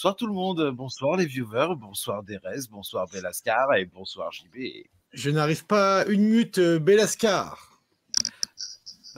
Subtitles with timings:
[0.00, 4.86] Bonsoir tout le monde, bonsoir les viewers, bonsoir Derez, bonsoir Belascar et bonsoir JB.
[5.12, 7.78] Je n'arrive pas une minute, euh, Belascar.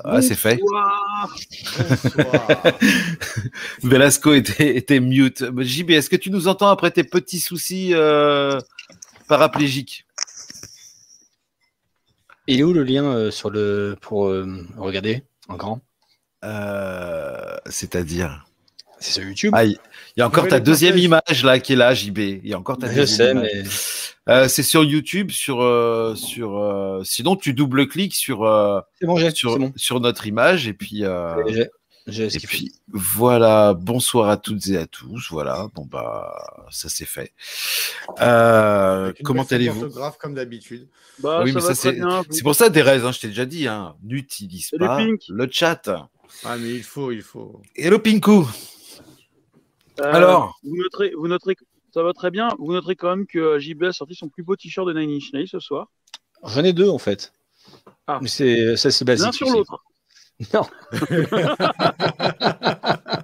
[0.02, 0.56] Ah, c'est fait.
[0.56, 1.36] Bonsoir.
[3.84, 5.44] Velasco était, était mute.
[5.56, 8.58] JB, est-ce que tu nous entends après tes petits soucis euh,
[9.28, 10.04] paraplégiques?
[12.48, 15.80] Il est où le lien euh, sur le pour euh, regarder en grand?
[16.42, 18.44] Euh, C'est-à-dire?
[19.02, 19.52] C'est sur YouTube.
[19.54, 19.64] Ah,
[20.16, 22.18] il y a encore ta deuxième image là qui est là, JB.
[22.18, 23.64] Il y a encore ta je deuxième sais, image.
[23.64, 29.06] mais Euh, c'est sur YouTube, sur, euh, sur euh, sinon tu double-cliques sur, euh, c'est
[29.06, 29.72] bon, sur, bon.
[29.74, 31.68] sur notre image et puis, euh, J'ai-
[32.06, 35.28] J'ai et puis voilà, bonsoir à toutes et à tous.
[35.30, 36.34] Voilà, bon bah
[36.70, 37.32] ça c'est fait.
[38.20, 39.88] Euh, comment allez-vous?
[40.18, 40.88] comme d'habitude.
[41.20, 42.22] Bah, Oui, ça mais ça, c'est- bien.
[42.30, 45.82] C'est pour ça, Derez, hein, je t'ai déjà dit, hein, n'utilise pas le chat.
[46.44, 47.60] Ah, mais il faut, il faut.
[47.76, 48.46] Hello Pinku.
[50.00, 51.56] Euh, Alors vous noterez, vous noterez,
[51.92, 52.48] ça va très bien.
[52.58, 55.16] Vous noterez quand même que euh, JB a sorti son plus beau t-shirt de Nine
[55.16, 55.88] Inch Nails ce soir.
[56.44, 57.32] J'en ai deux en fait.
[58.06, 58.18] Ah.
[58.22, 59.26] Mais c'est ça c'est basique.
[59.26, 59.82] L'un sur l'autre.
[60.54, 60.66] Non.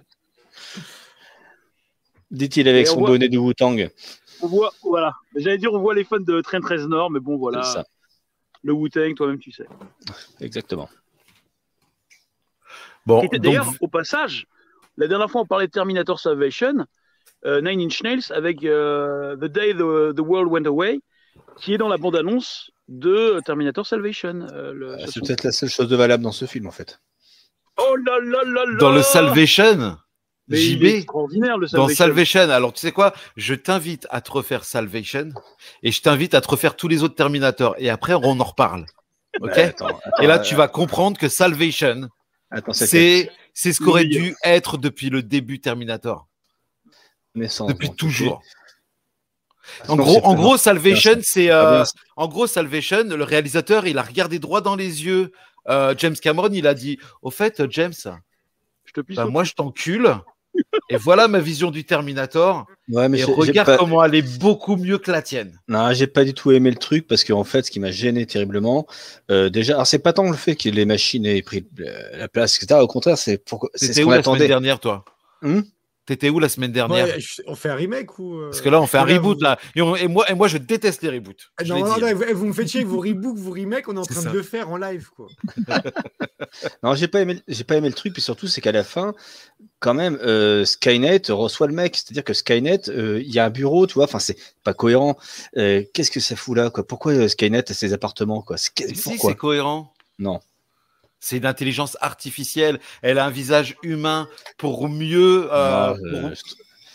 [2.30, 3.88] Dit-il avec Et son voit- bonnet de Wu-Tang.
[4.42, 5.14] On voit, voilà.
[5.34, 7.62] J'allais dire, on voit les fans de Train 13 Nord, mais bon, voilà.
[7.62, 7.84] Ça.
[8.62, 9.66] Le Wu-Tang, toi-même, tu sais.
[10.40, 10.88] Exactement.
[13.06, 14.46] Bon, était donc, D'ailleurs, au passage,
[14.98, 16.84] la dernière fois, on parlait de Terminator Salvation,
[17.46, 21.00] euh, Nine Inch Nails, avec euh, The Day the, the World Went Away,
[21.56, 24.46] qui est dans la bande-annonce de Terminator Salvation.
[24.52, 27.00] euh, Ah, ce C'est peut-être la seule chose de valable dans ce film en fait.
[27.76, 29.96] Oh là là là là dans le Salvation,
[30.48, 31.94] Mais JB, extraordinaire, le dans Salvation.
[31.94, 33.12] Salvation, alors tu sais quoi?
[33.36, 35.28] Je t'invite à te refaire Salvation
[35.82, 38.86] et je t'invite à te refaire tous les autres Terminators et après on en reparle.
[39.40, 39.58] Ok?
[39.58, 42.08] Attends, Et là attends, tu vas comprendre que Salvation,
[42.72, 46.28] c'est c'est ce qu'aurait dû être depuis le début Terminator,
[47.34, 48.42] naissance, depuis toujours.
[49.88, 51.84] En gros, en gros, Salvation, c'est pas euh,
[52.16, 53.04] en gros Salvation.
[53.04, 55.32] Le réalisateur, il a regardé droit dans les yeux
[55.68, 56.50] euh, James Cameron.
[56.52, 57.92] Il a dit, au fait, James,
[58.84, 60.16] Je te pisse bah, moi je t'encule.
[60.90, 62.66] Et voilà ma vision du Terminator.
[62.88, 65.58] Ouais, mais Et regarde pas- comment elle est beaucoup mieux que la tienne.
[65.68, 68.26] Non, j'ai pas du tout aimé le truc parce qu'en fait, ce qui m'a gêné
[68.26, 68.86] terriblement,
[69.30, 72.28] euh, déjà, alors c'est pas tant le fait que les machines aient pris euh, la
[72.28, 72.80] place, etc.
[72.80, 75.04] Au contraire, c'est pour, c'est ce T'étais où la semaine dernière, toi?
[75.42, 75.60] Hmm?
[76.08, 78.38] T'étais où la semaine dernière Ouais, on fait un remake ou.
[78.38, 79.58] euh, Parce que là, on fait un là, reboot vous- là.
[79.76, 81.50] Et, on- et moi, et moi, je déteste les reboots.
[81.58, 83.94] Ah, Non, non, non, vous, vous me faites chier avec vos rebooks, vos remakes, on
[83.96, 84.30] est en train ça.
[84.30, 85.26] de le faire en live, quoi.
[86.82, 89.12] Non, j'ai pas aimé, j'ai pas aimé le truc, puis surtout, c'est qu'à la fin,
[89.80, 91.94] quand même, euh, Skynet reçoit le mec.
[91.96, 94.04] C'est-à-dire que Skynet, euh, il y a un bureau, tu vois.
[94.04, 95.18] Enfin, c'est pas cohérent.
[95.58, 96.86] Euh, Qu'est-ce que ça fout là, quoi?
[96.86, 98.56] Pourquoi euh, Skynet a ses appartements, quoi?
[98.56, 99.92] Si, c'est cohérent.
[100.18, 100.40] Non.
[101.20, 102.78] C'est une intelligence artificielle.
[103.02, 106.34] Elle a un visage humain pour mieux, euh, Non, euh,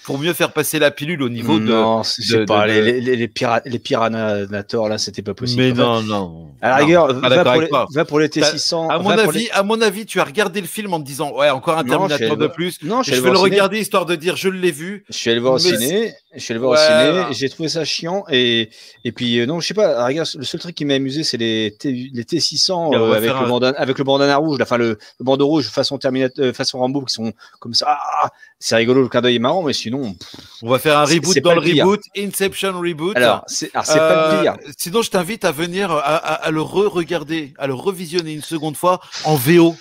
[0.06, 1.66] pour, mieux faire passer la pilule au niveau de.
[1.66, 5.62] non, c'est pas de- les, les, les, les, pira- les piranators là, c'était pas possible.
[5.62, 6.50] Mais non, non.
[6.62, 7.86] À la rigueur, va, pour les, toi.
[7.94, 8.90] va pour les T600.
[8.90, 11.50] À mon, avis, à mon avis, tu as regardé le film en te disant Ouais,
[11.50, 12.82] encore un Non, Terminator de plus.
[12.84, 13.38] Non, je vais le ciné.
[13.40, 15.04] regarder histoire de dire Je l'ai vu.
[15.10, 16.14] Je suis allé voir au ciné.
[16.36, 17.34] Je suis allé le voir Ouais, au ciné.
[17.34, 18.24] J'ai trouvé ça chiant.
[18.30, 18.70] Et,
[19.04, 20.04] et puis, euh, non, je sais pas.
[20.06, 23.14] rigueur, le seul truc qui m'a amusé, c'est les, T, les T600 Et on euh,
[23.14, 24.60] avec, le un- bandana, avec le bandana rouge.
[24.62, 27.86] Enfin, le, le bandeau rouge façon, Terminator, euh, façon Rambo qui sont comme ça.
[27.90, 28.30] Ah,
[28.60, 29.62] c'est rigolo, le clin d'œil est marrant.
[29.64, 33.16] Mais sinon, pff, On va faire un reboot c'est dans le reboot, Inception Reboot.
[33.16, 34.56] alors, c'est pas le Euh, pire.
[34.78, 38.76] Sinon, je t'invite à venir à, à- à le re-regarder, à le revisionner une seconde
[38.76, 39.76] fois en VO.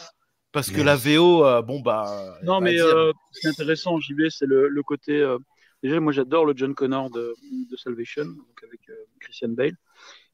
[0.52, 2.36] Parce que la VO, euh, bon, bah.
[2.42, 5.12] Non, mais euh, ce qui est intéressant, JB, c'est le, le côté.
[5.12, 5.38] euh,
[5.82, 7.34] déjà, moi, j'adore le John Connor de,
[7.76, 9.76] Salvation, donc avec euh, Christian Bale.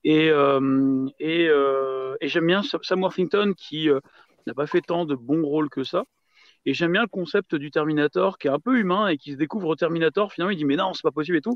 [0.05, 3.89] Et, euh, euh, et j'aime bien Sam Worthington qui
[4.47, 6.05] n'a pas fait tant de bons rôles que ça.
[6.67, 9.37] Et j'aime bien le concept du Terminator qui est un peu humain et qui se
[9.37, 10.33] découvre au Terminator.
[10.33, 11.55] Finalement, il dit Mais non, c'est pas possible et tout.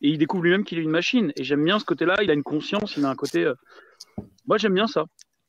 [0.00, 1.32] Et il découvre lui-même qu'il est une machine.
[1.36, 2.16] Et j'aime bien ce côté-là.
[2.22, 3.50] Il a une conscience, il a un côté.
[4.46, 5.04] Moi, j'aime bien ça.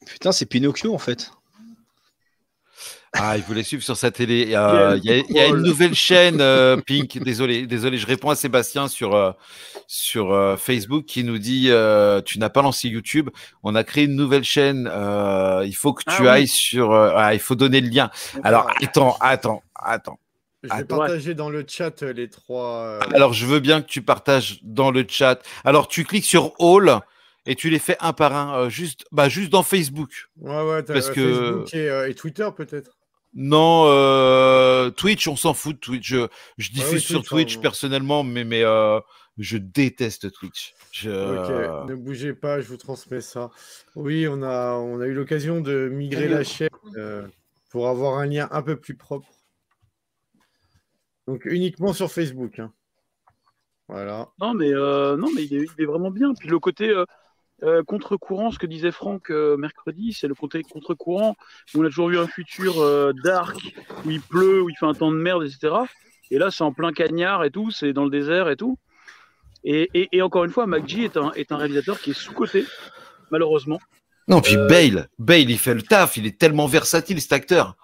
[0.06, 1.32] Putain, c'est Pinocchio en fait.
[3.18, 4.54] Ah, il voulait suivre sur sa télé.
[4.54, 7.18] Euh, Il y, a- il y a une nouvelle chaîne, euh, Pink.
[7.20, 9.32] Désolé, désolé, je réponds à Sébastien sur, euh,
[9.88, 11.70] sur Facebook qui nous dit
[12.26, 13.30] Tu n'as pas lancé YouTube.
[13.64, 14.90] On a créé une nouvelle chaîne.
[15.64, 16.28] il faut que Ah tu oui.
[16.28, 16.94] ailles sur.
[16.94, 18.10] ah, il faut donner le lien.
[18.44, 20.20] Alors, attends, attends, attends.
[20.64, 20.98] Je vais Attends.
[20.98, 22.80] partager dans le chat les trois.
[22.80, 25.40] euh, Alors, je veux bien que tu partages dans le chat.
[25.64, 27.02] Alors, tu cliques sur All
[27.46, 30.10] et tu les fais un par un, euh, juste, bah, juste dans Facebook.
[30.42, 32.98] Ouais, ouais, parce euh, que- Facebook et, euh, et Twitter peut-être.
[33.38, 36.08] Non, euh, Twitch, on s'en fout de Twitch.
[36.08, 36.28] Je,
[36.58, 39.02] je diffuse oui, sur Twitch, personnellement, mais, mais euh,
[39.38, 40.74] je déteste Twitch.
[40.92, 41.10] Je...
[41.10, 43.52] Ok, ne bougez pas, je vous transmets ça.
[43.96, 47.28] Oui, on a, on a eu l'occasion de migrer la chaîne euh,
[47.70, 49.28] pour avoir un lien un peu plus propre.
[51.28, 52.60] Donc uniquement sur Facebook.
[52.60, 52.72] hein.
[53.90, 54.30] Voilà.
[54.40, 56.34] Non, mais, euh, non, mais il, est, il est vraiment bien.
[56.34, 56.90] Puis le côté
[57.66, 61.36] euh, contre-courant, ce que disait Franck euh, mercredi, c'est le côté contre-courant
[61.74, 63.58] où on a toujours vu un futur euh, dark,
[64.06, 65.74] où il pleut, où il fait un temps de merde, etc.
[66.32, 68.78] Et là, c'est en plein cagnard et tout, c'est dans le désert et tout.
[69.64, 72.66] Et, et, et encore une fois, McGee est un, est un réalisateur qui est sous-coté,
[73.32, 73.80] malheureusement.
[74.28, 77.76] Non, puis Euh, Bale, Bale, il fait le taf, il est tellement versatile cet acteur.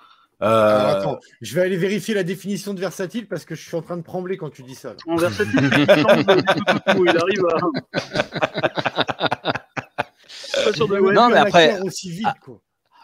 [0.41, 3.75] Euh, Alors, attends, je vais aller vérifier la définition de versatile parce que je suis
[3.75, 4.89] en train de trembler quand tu dis ça.
[4.89, 4.95] là.
[5.07, 5.89] En versatile, il
[7.19, 9.29] arrive à.
[10.65, 12.59] Pas sûr de- Il aurait Non, mais après- aussi vite, quoi.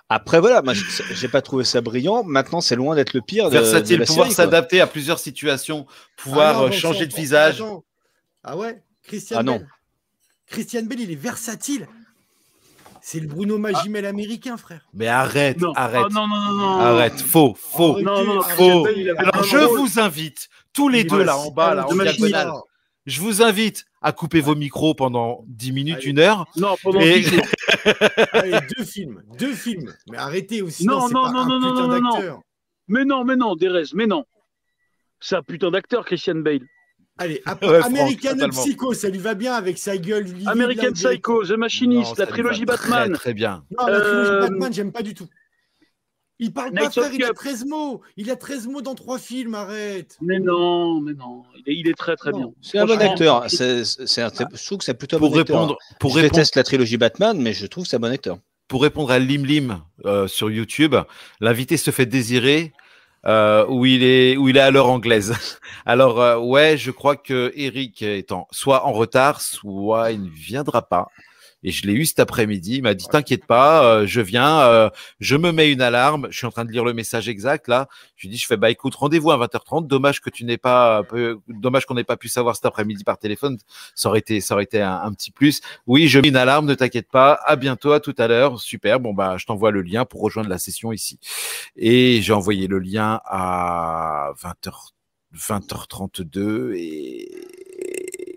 [0.09, 2.23] Après, voilà, moi, je- j'ai pas trouvé ça brillant.
[2.23, 3.49] Maintenant, c'est loin d'être le pire.
[3.49, 5.85] Versatile, pouvoir s'adapter à plusieurs situations,
[6.15, 7.55] pouvoir Ah non, euh, changer de visage.
[7.61, 7.83] attends.
[8.43, 9.57] Ah ouais Christian Ah non.
[9.57, 9.67] Bale.
[10.47, 11.87] Christian Bale, il est versatile.
[13.01, 14.81] C'est le Bruno Magimel américain, frère.
[14.93, 15.71] Mais arrête, Non.
[15.75, 16.79] arrête, Ah, non, non, non, non.
[16.79, 17.93] arrête, faux, faux.
[17.93, 18.05] Arrête.
[18.05, 18.87] Non, non, Faux.
[19.17, 19.79] Alors je rôle.
[19.79, 22.51] vous invite, tous les Il deux là en bas, là, en diagonale,
[23.07, 26.07] je vous invite à couper vos micros pendant 10 minutes, Allez.
[26.09, 26.45] une heure.
[26.57, 27.45] Non, pendant Et- 10 jours.
[28.33, 29.93] Allez, deux films, deux films.
[30.11, 30.85] Mais arrêtez aussi.
[30.85, 32.39] Non, non, pas non, un non, non, non, non.
[32.89, 34.25] Mais non, mais non, Derez, mais non.
[35.19, 36.61] C'est un putain d'acteur, Christian Bale.
[37.17, 38.35] Allez, Ouais, American.
[38.51, 40.27] Psycho, ça lui va bien avec sa gueule.
[40.45, 43.09] American Psycho, The Machinist, Non, la trilogie Batman.
[43.09, 43.63] Très, très bien.
[43.79, 45.27] Non, la trilogie Euh, Batman, j'aime pas du tout.
[46.39, 47.35] Il parle pas, Knights of frère, il a Cup.
[47.37, 48.01] 13 mots.
[48.15, 50.17] Il a 13 mots dans trois films, arrête.
[50.21, 51.43] Mais non, mais non.
[51.55, 52.37] Il est, il est très très Non.
[52.37, 52.47] bien.
[52.61, 53.45] C'est un bon acteur.
[53.49, 55.55] C'est, c'est un- je trouve que c'est plutôt un Pour bon acteur.
[55.61, 58.11] répondre, pour je répondre, déteste la trilogie Batman, mais je trouve que c'est un bon
[58.11, 58.37] acteur.
[58.67, 60.95] pour répondre à Lim Lim euh, sur YouTube,
[61.39, 62.73] l'invité se fait désirer
[63.25, 65.33] euh, où il est où il est à l'heure anglaise.
[65.87, 70.29] Alors euh, ouais, je crois que Eric est en, soit en retard, soit il ne
[70.29, 71.07] viendra pas.
[71.63, 72.75] Et je l'ai eu cet après-midi.
[72.75, 74.59] Il m'a dit T'inquiète pas, euh, je viens.
[74.61, 74.89] euh,
[75.19, 76.27] je me mets une alarme.
[76.29, 77.87] Je suis en train de lire le message exact là.
[78.15, 79.87] Je lui dis Je fais bah écoute, rendez-vous à 20h30.
[79.87, 83.17] Dommage que tu n'aies pas, peu- dommage qu'on n'ait pas pu savoir cet après-midi par
[83.17, 83.57] téléphone.
[83.95, 85.61] Ça aurait été, ça aurait été un, un petit plus.
[85.87, 87.39] Oui, je mets une alarme, ne t'inquiète pas.
[87.45, 88.59] À bientôt, à tout à l'heure.
[88.59, 88.99] Super.
[88.99, 91.19] Bon, bah, je t'envoie le lien pour rejoindre la session ici.
[91.75, 94.93] Et j'ai envoyé le lien à 20h,
[95.35, 97.31] 20h32 et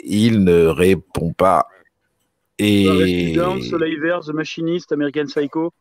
[0.05, 1.67] il ne répond pas.
[2.63, 5.73] Et Down, Soleil Vert, The Machinist, American Psycho.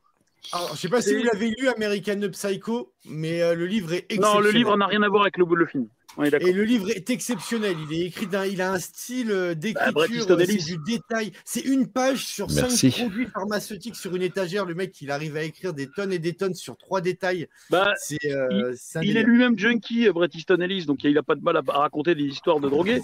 [0.54, 4.06] Alors, je sais pas si vous l'avez lu, American Psycho, mais euh, le livre est
[4.10, 4.34] exceptionnel.
[4.36, 5.88] Non, le livre n'a rien à voir avec le, le film.
[6.18, 6.34] On est.
[6.42, 7.76] Et le livre est exceptionnel.
[7.90, 11.34] Il est écrit d'un, il a un style euh, Bah, d'écriture, euh, c'est du détail.
[11.44, 12.90] C'est une page sur Merci.
[12.90, 14.66] cinq produits pharmaceutiques sur une étagère.
[14.66, 17.48] Le mec, il arrive à écrire des tonnes et des tonnes sur trois détails.
[17.70, 19.28] Bah, C'est, euh, il est délire.
[19.28, 22.24] lui-même junkie, Bret Easton Ellis, donc il n'a pas de mal à, à raconter des
[22.24, 23.02] histoires de drogués.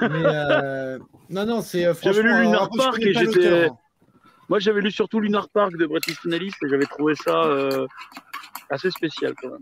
[0.00, 0.98] Mais, euh,
[1.30, 3.76] non, non, c'est euh, J'avais lu Lunar après, je Park et j'étais- hein.
[4.48, 7.86] Moi, j'avais lu surtout Lunar Park de Bret Easton Ellis et j'avais trouvé ça euh,
[8.70, 9.60] assez spécial quand même.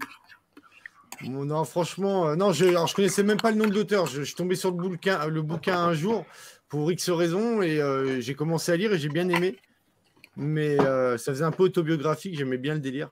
[1.32, 4.06] Bon, Non, franchement, euh, non, je, alors, je connaissais même pas le nom de l'auteur.
[4.06, 6.24] Je, je suis tombé sur le bouquin, euh, le bouquin un jour
[6.68, 9.56] pour X raisons et euh, j'ai commencé à lire et j'ai bien aimé.
[10.36, 13.10] Mais euh, ça faisait un peu autobiographique, j'aimais bien le délire.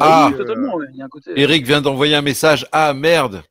[0.00, 0.28] Ah.
[0.30, 1.30] Donc, Oui, euh, totalement, ouais, il y a un côté.
[1.36, 2.66] Eric vient d'envoyer un message.
[2.72, 3.42] Ah merde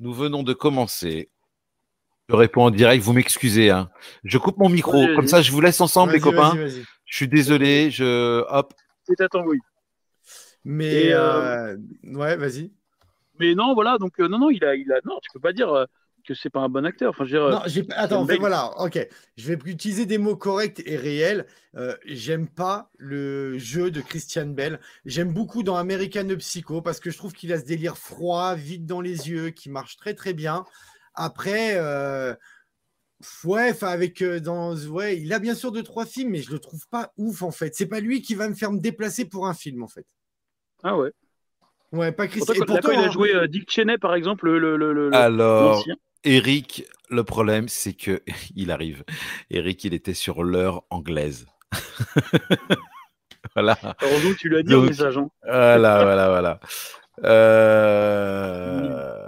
[0.00, 1.28] Nous venons de commencer.
[2.28, 3.70] Je réponds en direct, vous m'excusez.
[3.70, 3.90] Hein.
[4.24, 6.54] Je coupe mon micro, comme ça je vous laisse ensemble les copains.
[7.06, 8.74] Je suis désolé, je hop.
[9.06, 9.58] C'est à ton oui.
[10.64, 12.70] Mais Et, euh, ouais, vas-y.
[13.40, 15.54] Mais non, voilà, donc euh, non, non, il a, il a, non, tu peux pas
[15.54, 15.86] dire euh,
[16.26, 17.10] que c'est pas un bon acteur.
[17.10, 18.98] Enfin, je veux dire, euh, Non, j'ai attends, fait, voilà, ok.
[19.38, 21.46] Je vais utiliser des mots corrects et réels.
[21.76, 24.80] Euh, J'aime pas le jeu de Christian Bell.
[25.06, 28.84] J'aime beaucoup dans American Psycho parce que je trouve qu'il a ce délire froid, vide
[28.84, 30.66] dans les yeux, qui marche très très bien.
[31.20, 32.32] Après, euh,
[33.44, 36.52] ouais, enfin avec euh, dans ouais, il a bien sûr deux trois films, mais je
[36.52, 37.74] le trouve pas ouf en fait.
[37.74, 40.06] C'est pas lui qui va me faire me déplacer pour un film en fait.
[40.84, 41.10] ah ouais.
[41.90, 42.54] Ouais, pas Christian.
[42.66, 45.82] Pourtant, il a joué euh, Dick Cheney, par exemple, le, le, le, Alors.
[46.24, 48.22] Eric, le problème c'est que
[48.56, 49.04] il arrive.
[49.50, 51.46] Eric, il était sur l'heure anglaise.
[53.54, 53.78] voilà.
[54.02, 55.18] Heureusement tu lui as dit au Donc, message.
[55.18, 55.28] hein.
[55.42, 56.60] Voilà, voilà, voilà.
[57.24, 59.27] Euh,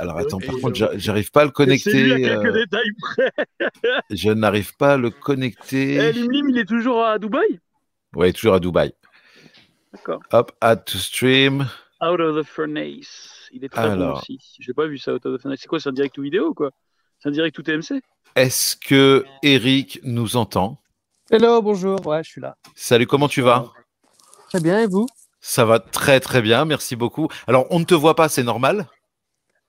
[0.00, 2.22] Alors attends, par je- contre, j'a- j'arrive pas à le C'est lui à connecter.
[2.22, 3.30] quelques euh, détails près.
[4.08, 6.12] Je n'arrive pas à le Eh, connecter.
[6.12, 7.60] Lim Lim, il est toujours à Dubaï?
[8.14, 8.94] Ouais, toujours à Dubaï.
[9.92, 10.20] D'accord.
[10.32, 11.68] Hop, add to stream.
[12.02, 13.48] Out of the Furnace.
[13.52, 14.22] Il est très bon Alors.
[14.22, 14.38] aussi.
[14.58, 15.60] J'ai pas vu ça, Out of the Furnace.
[15.60, 16.70] C'est quoi, c'est un direct ou vidéo ou quoi?
[17.18, 18.00] C'est un direct ou TMC
[18.36, 20.80] Est-ce que Eric nous entend?
[21.30, 22.56] Hello, bonjour, ouais, je suis là.
[22.74, 23.70] Salut, comment tu vas?
[24.48, 25.06] Très bien, et vous?
[25.42, 27.28] Ça va très très bien, merci beaucoup.
[27.46, 28.86] Alors, on ne te voit pas, c'est normal?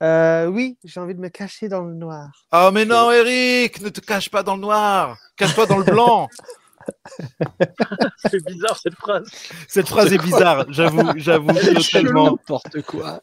[0.01, 2.29] Euh, Oui, j'ai envie de me cacher dans le noir.
[2.51, 6.27] Ah mais non, Eric, ne te cache pas dans le noir, cache-toi dans le blanc.
[8.17, 9.29] C'est bizarre cette phrase.
[9.67, 12.31] Cette phrase est bizarre, j'avoue, j'avoue totalement.
[12.31, 13.21] N'importe quoi.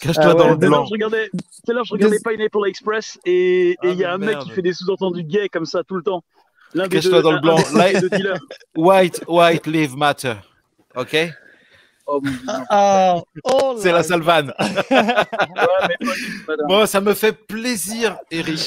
[0.00, 0.84] Cache-toi Ah dans le blanc.
[0.86, 4.18] je regardais, tout à l'heure, je regardais Pineapple Express et Ah, il y a un
[4.18, 6.22] mec qui fait des sous-entendus gays comme ça tout le temps.
[6.90, 7.56] Cache-toi dans le un- blanc.
[7.74, 8.38] Là-.
[8.76, 10.34] White, white, live matter.
[10.96, 11.16] Ok?
[12.06, 12.20] Oh.
[12.70, 14.52] Ah, oh C'est la seule vanne.
[16.68, 18.60] Bon, ça me fait plaisir, Eric.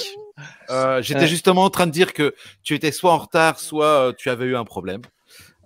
[0.69, 1.27] Euh, J'étais Ouais.
[1.27, 4.45] justement en train de dire que tu étais soit en retard, soit euh, tu avais
[4.45, 5.01] eu un problème.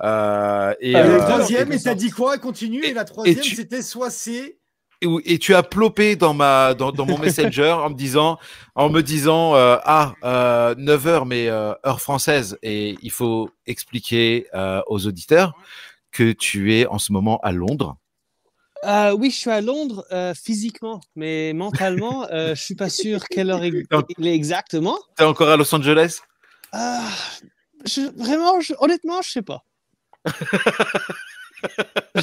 [0.04, 2.38] Euh, et, Euh, le troisième, quelque et t'as dit quoi?
[2.38, 2.84] Continue.
[2.84, 4.58] Et, Et- la troisième, tu- c'était soit c'est.
[5.02, 8.40] et, tu as plopé dans ma dans, dans mon messenger en me disant
[8.74, 14.48] en me disant euh, ah 9 heures mais euh, heure française et il faut expliquer
[14.54, 15.54] euh, aux auditeurs
[16.14, 17.98] que tu es en ce moment à Londres.
[18.86, 23.24] Euh, oui, je suis à Londres euh, physiquement, mais mentalement, euh, je suis pas sûr
[23.30, 23.86] quelle heure il
[24.28, 24.98] est exactement.
[25.18, 26.20] Tu es encore à Los Angeles?
[26.72, 27.08] Ah,
[27.86, 29.64] je- vraiment, je- honnêtement, je sais pas.
[32.16, 32.22] je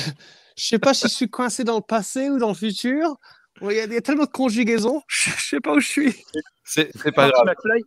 [0.57, 3.17] sais pas si je suis coincé dans le passé ou dans le futur.
[3.63, 5.89] Il y, a, il y a tellement de conjugaisons, je je sais pas où je
[5.89, 6.25] suis.
[6.65, 7.55] C'est c'est pas Marty grave.
[7.57, 7.83] McFly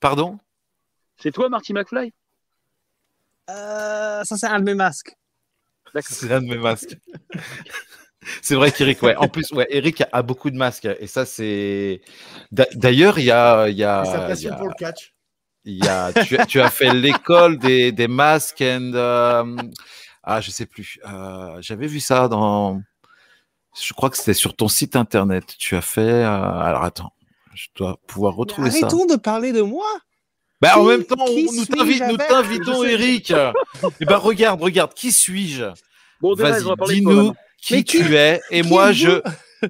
[0.00, 0.38] Pardon?
[1.20, 2.12] C'est toi, Marty McFly?
[3.48, 5.16] Euh, ça, c'est un de mes masques.
[6.02, 6.96] C'est un de mes masques.
[8.42, 9.16] C'est vrai qu'Eric, ouais.
[9.16, 10.86] En plus, ouais, Eric a, a beaucoup de masques.
[11.00, 12.02] Et ça, c'est.
[12.52, 13.68] D'a- D'ailleurs, il y a.
[13.68, 15.14] Il y a, y passion a- pour le catch.
[15.64, 18.92] il y a- tu, as- tu as fait l'école des, des masques and.
[18.94, 19.56] euh,
[20.24, 20.98] ah, je sais plus.
[21.08, 22.82] Euh, J'avais vu ça dans.
[23.80, 25.54] Je crois que c'était sur ton site internet.
[25.58, 26.00] Tu as fait.
[26.02, 27.12] euh, Alors attends.
[27.54, 28.86] Je dois pouvoir Mais retrouver ça.
[28.88, 29.86] arrêtons de parler de moi.
[30.60, 33.30] Bah, en Qui- même temps, qui on- nous t'invitons, Je sais- Eric.
[34.00, 34.92] Et ben regarde, regarde.
[34.94, 35.64] Qui suis-je?
[36.20, 38.40] Bon, Vas-y, dis-nous qui Mais qui- tu es.
[38.50, 39.20] Et moi, je,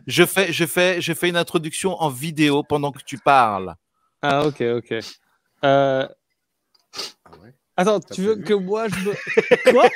[0.07, 3.75] je, fais, je, fais, je fais une introduction en vidéo pendant que tu parles.
[4.23, 4.95] Ah, ok, ok.
[5.65, 6.09] Euh,
[7.77, 9.73] Attends, T'as tu veux que moi je me.
[9.73, 9.87] Quoi?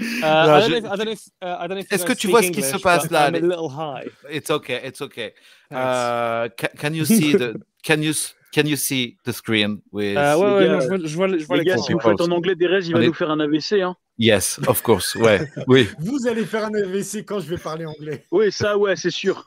[0.00, 3.38] Uh, uh, if you Est-ce que tu vois ce qui se passe là, I'm a
[3.38, 4.08] les- little high.
[4.30, 5.34] It's okay, it's okay.
[5.72, 8.12] Uh, ca- can you see the can you
[8.52, 11.46] can you see the screen with Euh, ouais, non, je vois, je vois, le- je
[11.46, 13.82] vois Les gars, si vous faites en anglais Derez, il va nous faire un AVC.
[13.82, 13.94] Hein.
[14.18, 15.14] Yes, of course.
[15.14, 15.88] Ouais, oui.
[16.00, 18.24] Vous allez faire un AVC quand je vais parler anglais.
[18.32, 19.46] Oui, ça, ouais, c'est sûr.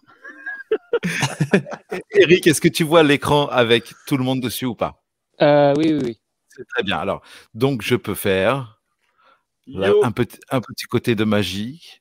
[2.12, 5.04] Eric, est-ce que tu vois l'écran avec tout le monde dessus ou pas?
[5.42, 6.20] Euh, oui, oui, oui.
[6.50, 6.98] C'est très bien.
[6.98, 7.22] Alors,
[7.54, 8.80] donc je peux faire
[9.68, 12.00] là, un petit un petit côté de magie.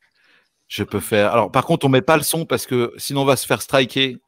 [0.68, 1.32] Je peux faire.
[1.32, 3.62] Alors, par contre, on met pas le son parce que sinon on va se faire
[3.62, 4.18] striker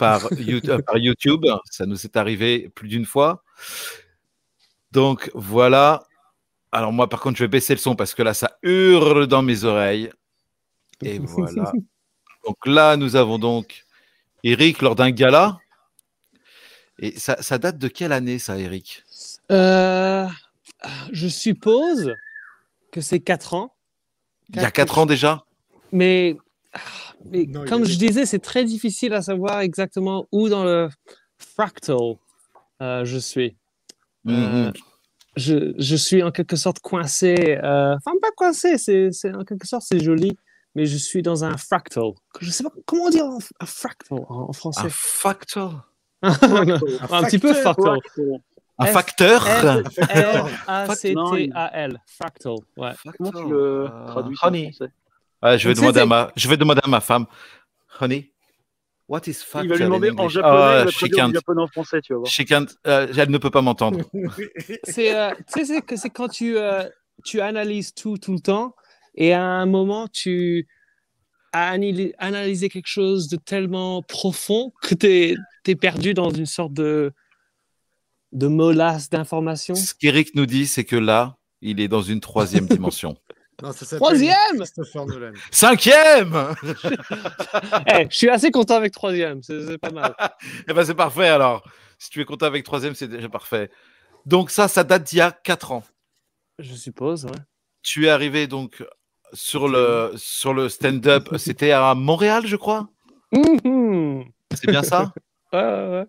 [0.00, 0.82] par YouTube.
[0.82, 1.46] par YouTube.
[1.70, 3.44] Ça nous est arrivé plus d'une fois.
[4.90, 6.04] Donc voilà.
[6.72, 9.42] Alors moi, par contre, je vais baisser le son parce que là, ça hurle dans
[9.42, 10.10] mes oreilles.
[11.02, 11.70] Et voilà.
[12.46, 13.84] Donc là, nous avons donc
[14.42, 15.58] Eric lors d'un gala.
[16.98, 19.04] Et ça, ça date de quelle année, ça, Eric?
[19.50, 20.26] Euh,
[21.12, 22.14] je suppose
[22.92, 23.74] que c'est 4 ans.
[24.50, 25.44] Il y a 4 ans déjà?
[25.92, 26.36] Mais,
[27.24, 30.64] mais Non, il comme je des- disais, c'est très difficile à savoir exactement où dans
[30.64, 30.88] le
[31.38, 31.96] fractal
[32.82, 33.56] euh, je suis.
[34.28, 34.72] Euh, Mhm.
[35.36, 37.58] je, je suis en quelque sorte coincé.
[37.62, 40.32] euh, Enfin, pas coincé, c'est c'est- en quelque sorte c'est joli,
[40.74, 42.12] mais je suis dans un fractal.
[42.40, 44.86] Je sais pas comment dire un, un fractal en, en français.
[44.86, 45.86] Un facteur
[46.22, 48.40] un, petit peu facteur, fractal.
[48.78, 49.42] Un F- facteur
[50.66, 52.00] R-A-C-T-A-L.
[52.06, 52.54] Fractal.
[52.76, 52.92] Ouais.
[53.18, 53.56] Comment tu le
[53.90, 54.70] Euh, traduis en français?
[55.42, 57.26] Ouais, je vais demander à ma, je vais demander à ma femme.
[58.00, 58.32] Honey,
[59.08, 61.16] what is factor Il va lui demander in en japonais, Ah, il va she traduire
[61.16, 61.32] du can't.
[61.34, 62.30] japonais en français, tu vas voir.
[62.30, 62.66] She can't.
[62.86, 64.00] euh, elle ne peut pas m'entendre.
[64.84, 66.88] C'est euh, tu sais, c'est quand tu, euh,
[67.24, 68.74] tu analyses tout tout le temps
[69.14, 70.68] et à un moment tu
[71.52, 76.72] as analy- analysé quelque chose de tellement profond que tu es, perdu dans une sorte
[76.72, 77.12] de,
[78.32, 79.74] de molasse d'informations.
[79.74, 83.16] Ce qu'Eric nous dit, c'est que là, il est dans une troisième dimension.
[83.62, 85.32] Non, ça s'appelle Troisième Christopher Nolan.
[85.50, 86.54] Cinquième
[87.86, 90.14] Eh, Je suis assez content avec troisième, c'est c'est pas mal.
[90.68, 91.62] Eh ben c'est parfait alors.
[91.98, 93.70] Si tu es content avec troisième, c'est déjà parfait.
[94.26, 95.82] Donc ça, ça date d'il y a 4 ans.
[96.58, 97.32] Je suppose, ouais.
[97.82, 98.82] Tu es arrivé donc
[99.32, 101.28] sur le, sur le stand-up.
[101.38, 102.88] C'était à Montréal, je crois?
[103.32, 104.24] Mhm.
[104.54, 105.12] C'est bien ça?
[105.52, 106.06] Ouais, ouais, ouais.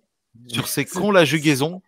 [0.47, 1.81] sur ces cons la jugaison.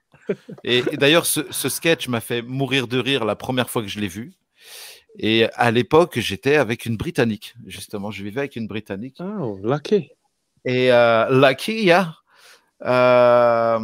[0.63, 3.87] Et, et d'ailleurs, ce, ce sketch m'a fait mourir de rire la première fois que
[3.87, 4.33] je l'ai vu.
[5.19, 8.11] Et à l'époque, j'étais avec une Britannique, justement.
[8.11, 9.17] Je vivais avec une Britannique.
[9.19, 10.09] Ah, oh, lucky.
[10.65, 12.15] Et euh, lucky, yeah.
[12.83, 13.79] Euh...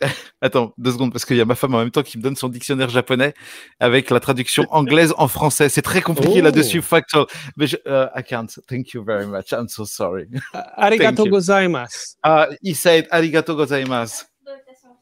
[0.40, 2.36] Attends, deux secondes, parce qu'il y a ma femme en même temps qui me donne
[2.36, 3.34] son dictionnaire japonais
[3.80, 5.68] avec la traduction anglaise en français.
[5.68, 6.42] C'est très compliqué oh.
[6.42, 7.26] là-dessus, factual.
[7.56, 8.48] Je, uh, I can't.
[8.68, 9.52] Thank you very much.
[9.52, 10.28] I'm so sorry.
[10.76, 12.16] Arigato gozaimasu.
[12.22, 14.24] Ah, uh, he said arigato gozaimasu.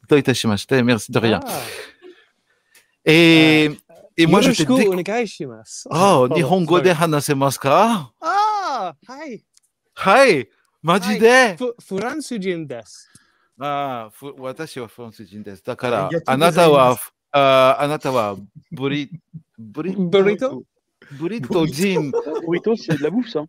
[0.09, 0.83] Doitashimashite.
[0.83, 1.39] Merci de rien.
[1.45, 1.61] Ah.
[3.05, 3.69] Et...
[3.69, 3.86] Ah.
[4.17, 5.45] Et moi, je t'ai ah, dit.
[5.91, 8.09] Oh, Nihongo de hanasemasu ka?
[8.21, 9.43] Ah, hi.
[10.05, 10.47] Hi,
[10.83, 11.55] maji de?
[11.81, 13.07] Fransujin desu.
[13.59, 15.61] Ah, watashi wa fransujin desu.
[15.65, 16.97] Dakara, anata wa,
[17.31, 18.37] ah, anata wa
[18.71, 19.09] buri,
[19.57, 20.63] buri, burrito?
[21.11, 22.11] Burrito Jin.
[22.43, 23.45] Burrito, c'est de la bouffe, ça.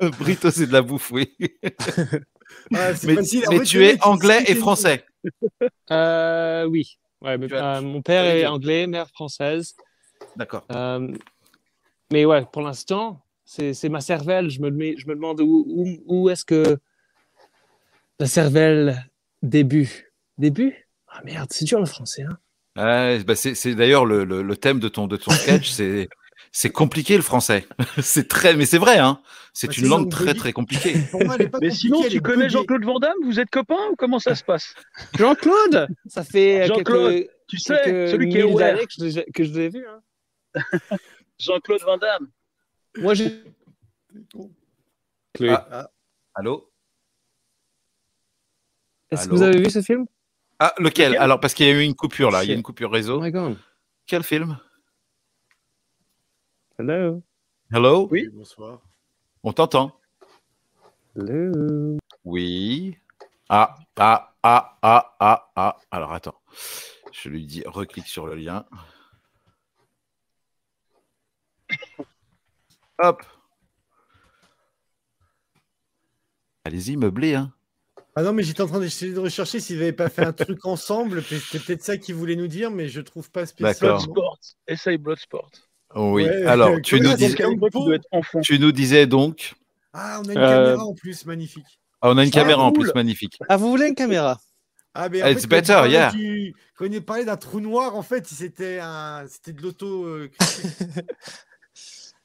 [0.18, 1.34] Burrito, c'est de la bouffe, oui.
[2.70, 5.04] mais, mais tu es anglais et français.
[5.90, 6.98] euh, oui.
[7.20, 9.74] Ouais, mais, euh, mon père est anglais, mère française.
[10.36, 10.64] D'accord.
[10.72, 11.08] Euh,
[12.12, 14.50] mais ouais, pour l'instant, c'est c'est ma cervelle.
[14.50, 16.78] Je me, mets- je me demande où, où, où est-ce que
[18.18, 19.10] la cervelle
[19.42, 20.12] début.
[20.38, 20.88] Début?
[21.08, 22.22] Ah merde, c'est dur le français.
[22.76, 26.08] Hein bah c'est c'est d'ailleurs le, le, le thème de ton, de ton sketch, c'est
[26.52, 27.66] c'est compliqué le français.
[28.02, 29.20] c'est très, mais c'est vrai, hein.
[29.54, 30.94] C'est Bah, une langue très très compliquée.
[31.10, 32.48] Pour moi, elle est pas Mais sinon, tu connais.
[32.48, 34.74] Jean-Claude Van Damme Vous êtes copains ou comment ça se passe?
[35.18, 39.86] Jean-Claude Ça fait Jean-Claude, quelques, Tu sais, celui qui est que je l'ai vu.
[39.86, 40.00] Hein.
[41.38, 42.30] Jean-Claude Van Damme.
[42.98, 43.42] Moi, j'ai.
[45.48, 45.90] Ah.
[46.34, 46.70] Allô?
[49.10, 50.06] Est-ce que vous avez vu ce film?
[50.58, 51.12] Ah, lequel?
[51.12, 51.22] Lequel?
[51.22, 52.92] Alors, parce qu'il y a eu une coupure là, il y a une coupure Oh
[52.92, 53.20] réseau.
[53.20, 53.58] my god.
[54.06, 54.58] Quel film?
[56.78, 57.22] Hello?
[57.72, 58.08] Hello?
[58.10, 58.28] Oui.
[58.32, 58.80] Bonsoir.
[59.42, 59.98] On t'entend
[61.16, 61.98] Hello?
[62.24, 62.96] Oui.
[63.48, 65.76] Ah, ah, ah, ah, ah, ah.
[65.90, 66.40] Alors, attends.
[67.12, 68.64] Je lui dis, reclique sur le lien.
[73.02, 73.22] Hop.
[76.64, 77.52] Allez-y, meublé, hein.
[78.14, 80.58] Ah non, mais j'étais en train d'essayer de rechercher s'ils n'avaient pas fait un truc
[80.66, 81.22] ensemble.
[81.22, 83.96] C'était peut-être ça qu'ils voulaient nous dire, mais je trouve pas spécialement.
[83.98, 84.12] D'accord.
[84.14, 84.38] Bloodsport.
[84.68, 85.50] Essaye Bloodsport.
[85.94, 86.24] Oui.
[86.24, 87.44] Ouais, Alors, tu nous, dis- tu
[88.64, 89.54] en disais donc.
[89.92, 91.80] Ah, on a une Euh, caméra en plus, magnifique.
[92.00, 93.38] Ah, on a une Ah, caméra en plus magnifique.
[93.48, 94.40] Ah, vous voulez une caméra?
[94.94, 96.10] Ah, mais It's quand better, il parlait yeah.
[96.12, 99.26] du- Quand il parlait d'un trou noir, en fait, c'était un...
[99.26, 100.06] c'était de l'auto.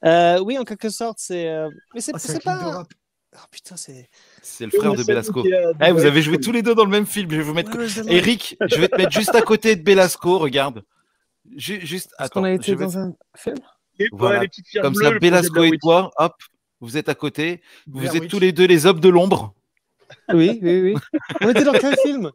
[0.06, 1.48] euh, Euh, Oui, en quelque sorte, c'est.
[1.50, 2.72] euh, Mais c'est c'est un c'est clip de pas.
[2.72, 2.88] rap.
[3.36, 4.10] Oh putain, c'est.
[4.42, 5.42] C'est le frère de Belasco.
[5.80, 7.30] A- Eh, vous avez joué tous les deux dans le même film.
[7.30, 7.72] Je vais vous mettre.
[8.10, 10.40] Eric, je vais te mettre juste à côté de Belasco.
[10.40, 10.84] Regarde.
[11.56, 12.08] Ju- juste.
[12.14, 12.40] Est-ce Attends.
[12.42, 13.58] qu'on a je été vais- dans un film?
[14.12, 14.42] Voilà.
[14.42, 15.80] les petites pierres Comme bleues, ça, le projet de Belasco et Witch.
[15.82, 16.34] toi, hop,
[16.82, 17.62] vous êtes à côté.
[17.88, 18.32] Vous Blair êtes Witch.
[18.32, 19.54] tous les deux les hommes de l'ombre.
[20.34, 21.20] Oui, oui, oui.
[21.42, 22.32] On était dans quel film?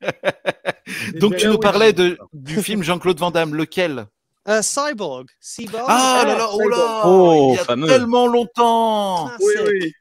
[1.20, 1.60] Donc tu Blair nous Witch.
[1.62, 4.06] parlais de, du film Jean-Claude Van Damme, lequel?
[4.48, 5.26] Euh, Cyborg.
[5.40, 5.84] Cyborg.
[5.88, 7.86] Ah là là, oh là Oh, Il y a fameux.
[7.88, 9.92] tellement longtemps putain, Oui, c'est- oui.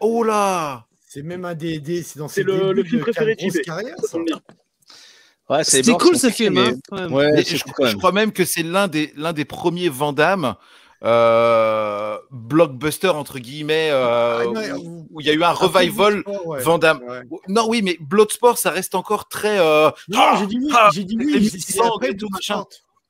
[0.00, 1.80] Oh là C'est même un des.
[1.80, 3.62] des- c'est dans C'est ses le- le film de préféré de JB.
[3.64, 4.18] carrière, Ça.
[5.50, 6.54] Ouais, c'est cool ce film.
[6.54, 7.12] mais- hein, quand même.
[7.12, 10.54] Ouais, Mais je, crois même que c'est l'un des, l'un des premiers Van Damme
[11.04, 14.44] euh, blockbuster, entre guillemets, euh, Ah,
[14.74, 16.60] non, où- il y a eu un revival Bloodsport, ouais.
[16.62, 17.00] Van Damme.
[17.08, 17.22] Ouais.
[17.48, 19.58] Non, oui, mais Bloodsport, ça reste encore très...
[19.60, 21.48] euh, Non, ah, j'ai dit oui, ah, j'ai dit oui.
[21.48, 22.64] c'est- c'est sang après et tout, machin.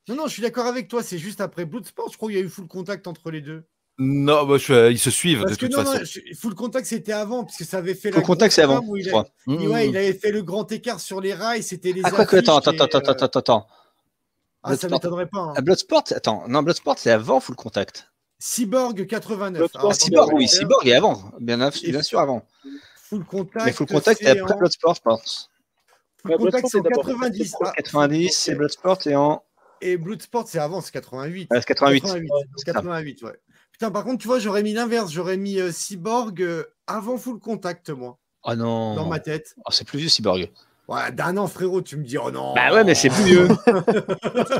[0.09, 1.03] Non, non, je suis d'accord avec toi.
[1.03, 2.11] C'est juste après Bloodsport.
[2.11, 3.64] Je crois qu'il y a eu full contact entre les deux.
[4.01, 5.99] Non, bah, je- ils se suivent Parce de que toute non, façon.
[5.99, 8.81] non, je- full contact c'était avant, puisque ça avait fait Full la contact, c'est avant,
[8.94, 9.27] il je crois.
[9.47, 9.66] Mmh.
[9.66, 11.64] ouais, il avait fait le grand écart sur les rails.
[11.64, 12.03] C'était les.
[12.05, 13.66] Ah, quoi que, attends, attends, et, attends, euh, attends, attends, attends.
[14.62, 15.38] Ah, ça m'étonnerait pas.
[15.40, 15.55] hein.
[15.57, 18.11] Ah, Bloodsport, attends, non, Bloodsport, c'est avant Full Contact.
[18.38, 19.59] Cyborg 89.
[19.59, 20.47] Bloodsport, Alors, Ah, Attends, Cyborg, oui.
[20.49, 21.33] Cyborg est avant.
[21.40, 22.47] Bien, Et- bien sûr avant.
[23.03, 23.66] Full contact.
[23.66, 25.51] Mais Full Contact, c'est c'est après en- Bloodsport, je pense.
[26.23, 27.29] Full contact c'est en Bloodsport, c'est d'abord.
[27.29, 27.55] 90.
[27.64, 29.42] Ah, 90, c'est Bloodsport et en
[29.81, 31.49] Et Bloodsport c'est avant, c'est 88.
[31.53, 32.01] euh, 88.
[32.03, 32.73] 88, c'est ça.
[32.73, 33.33] 88, ouais.
[33.73, 35.12] Putain, par contre, tu vois, j'aurais mis l'inverse.
[35.12, 38.95] J'aurais mis euh, Cyborg euh, avant Full Contact, moi, Oh non.
[38.97, 39.55] dans ma tête.
[39.64, 40.51] Oh, c'est plus vieux Cyborg.
[40.88, 42.55] Ouais, d'un an, frérot, tu me dis, oh non.
[42.55, 43.48] Bah ouais, mais c'est plus vieux.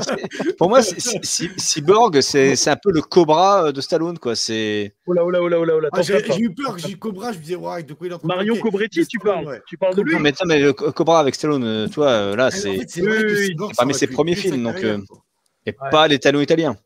[0.01, 4.35] C'est- Pour moi, Cyborg, c'est un peu le Cobra euh, de Stallone, quoi.
[4.35, 6.53] C'est Oh là, oh là, oh là, oh là, oh là, Ah, t'en j'ai eu
[6.53, 8.27] peur que j'ai eu Cobra, je me disais, ouais, de quoi il est en train
[8.27, 9.45] de Mario Cobretti, tu parles.
[9.47, 9.61] ouais.
[9.67, 10.13] Tu parles de lui.
[10.13, 12.47] non, mais, attends, mais le Co- Cobra avec Stallone, euh, tu vois, euh, là, Ah,
[12.47, 14.99] en c'est fait, vrai que Oui, oui, parmi ses premiers films, donc, euh,
[15.65, 16.77] et pas les talons italiens.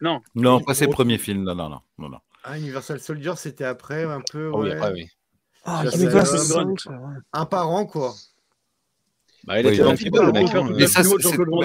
[0.00, 0.20] Non.
[0.36, 1.42] Non, pas ses premiers films.
[1.42, 1.80] Non, non, non.
[1.98, 2.18] non, non.
[2.44, 4.76] Ah, Universal Soldier, c'était après, un peu, oui, ouais.
[4.76, 5.06] après, oui.
[5.64, 6.64] Ah, Ça,
[7.32, 8.14] un par an, quoi.
[9.44, 10.52] Bah, il était mec.
[10.76, 11.02] Mais ça,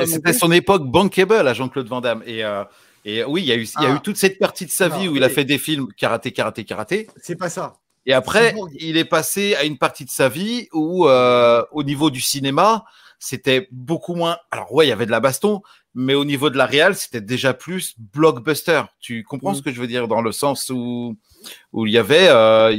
[0.05, 2.23] c'était son époque bankable à Jean-Claude Van Damme.
[2.25, 2.63] Et, euh,
[3.03, 3.95] et oui, il y a eu, il y a Ah.
[3.95, 6.31] eu toute cette partie de sa vie Non, où il a fait des films karaté,
[6.31, 7.07] karaté, karaté.
[7.21, 7.73] C'est pas ça.
[8.05, 12.09] Et après, il est passé à une partie de sa vie où, euh, au niveau
[12.11, 12.85] du cinéma,
[13.19, 14.37] c'était beaucoup moins.
[14.51, 15.61] Alors ouais, il y avait de la baston,
[15.95, 18.83] mais au niveau de la réal, c'était déjà plus blockbuster.
[18.99, 19.55] Tu comprends Mm.
[19.55, 20.07] ce que je veux dire?
[20.07, 21.15] Dans le sens où
[21.73, 22.75] où il y avait, euh,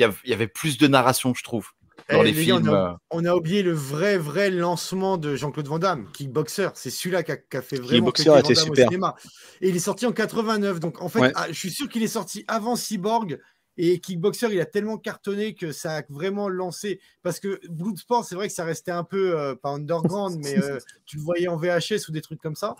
[0.00, 1.68] y il y avait plus de narration, je trouve,
[2.10, 2.68] dans Eh, les les gars, films.
[2.68, 2.76] on, euh.
[2.86, 6.68] a, on a oublié le vrai, vrai lancement de Jean-Claude Van Damme, Kickboxer.
[6.74, 9.14] C'est celui-là qui a, a fait vraiment Kickboxer Van au cinéma.
[9.60, 10.80] Et il est sorti en 89.
[10.80, 11.32] Donc, en fait, Ouais.
[11.34, 13.38] ah, je suis sûr qu'il est sorti avant Cyborg
[13.80, 17.00] Et Kickboxer, il a tellement cartonné que ça a vraiment lancé.
[17.22, 20.78] Parce que Bloodsport, c'est vrai que ça restait un peu, euh, pas underground, mais euh,
[21.06, 22.74] tu le voyais en VHS ou des trucs comme ça.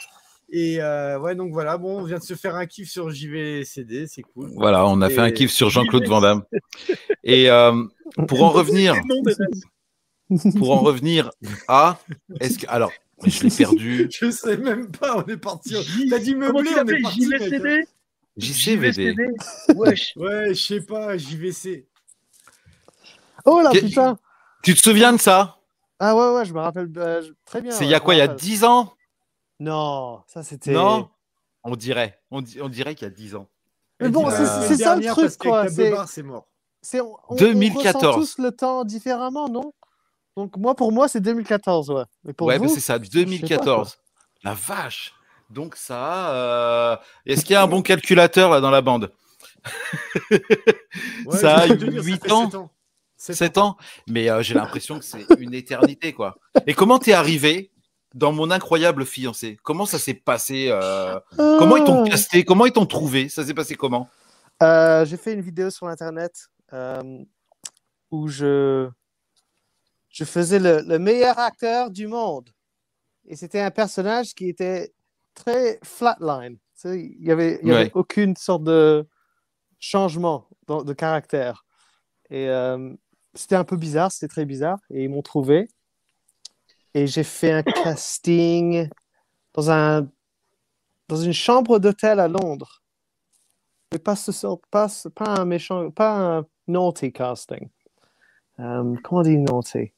[0.51, 4.07] Et euh, ouais, donc voilà, bon, on vient de se faire un kiff sur JVCD,
[4.07, 4.51] c'est cool.
[4.55, 6.43] Voilà, on a Et- fait un kiff sur Jean-Claude Van Damme.
[7.23, 7.85] Et euh,
[8.27, 8.95] pour en revenir,
[10.57, 11.31] pour en revenir
[11.69, 11.99] à,
[12.41, 12.91] est-ce que, alors,
[13.27, 14.09] je l'ai perdu.
[14.21, 15.75] Je sais même pas, on est parti.
[16.09, 17.29] T'as dit tu on est parti.
[18.39, 19.27] JVCD.
[19.75, 20.13] Wesh.
[20.17, 21.87] Ouais, je sais pas, JVC.
[23.45, 24.19] Oh là, putain
[24.63, 25.57] Tu te souviens de ça?
[25.99, 27.73] Ah ouais, ouais, je me rappelle euh, je- très bien.
[27.73, 28.41] C'est il y a quoi Il y a rappelle.
[28.41, 28.95] 10 ans?
[29.61, 30.73] Non, ça c'était.
[30.73, 31.09] Non
[31.65, 32.19] On dirait.
[32.31, 33.49] On, di- on dirait qu'il y a 10 ans.
[34.01, 36.47] Mais bon, c'est- ça le truc, quoi, c'est- mort.
[36.81, 38.05] C'est on, on- on 2014.
[38.17, 39.73] ressent tous le temps différemment, non?
[40.37, 42.05] Donc moi, pour moi, c'est 2014, ouais.
[42.23, 43.99] Mais pour ouais, c'est ça, je sais pas, 2014.
[44.45, 45.13] La vache
[45.51, 46.31] Donc ça...
[46.33, 49.11] euh, Est-ce qu'il y a un bon calculateur là dans la bande?
[51.27, 52.45] Ouais, Ça a je vais te dire, 8 fait ans.
[52.45, 52.71] sept ans.
[53.17, 56.37] Sept 7 ans Mais euh, j'ai l'impression que c'est une éternité, quoi.
[56.67, 57.73] Et comment t'es arrivé
[58.15, 61.59] dans mon incroyable fiancé Comment ça s'est passé euh, quoi.
[61.59, 62.09] Comment ils t'ont Ah.
[62.09, 64.09] casté Comment ils t'ont trouvé Ça s'est passé comment?
[64.63, 67.23] Euh, J'ai fait une vidéo sur Internet euh,
[68.11, 68.89] où je,
[70.11, 72.51] je faisais le, le meilleur acteur du monde.
[73.27, 74.93] Et c'était un personnage qui était
[75.35, 76.57] très flatline.
[76.85, 77.91] Il n'y avait, y avait Ouais.
[77.95, 79.07] aucune sorte de
[79.81, 81.65] changement de caractère.
[82.31, 82.49] Et
[83.35, 84.79] c'était un peu bizarre, c'était très bizarre.
[84.91, 85.69] Et ils m'ont trouvé.
[86.95, 88.89] Et j'ai fait un casting
[89.55, 90.09] dans, un,
[91.09, 92.83] dans une chambre d'hôtel à Londres.
[93.93, 97.69] Mais pas ce sort, pas, ce- pas un méchant, pas un naughty casting.
[98.61, 99.93] Euh, comment on dit naughty?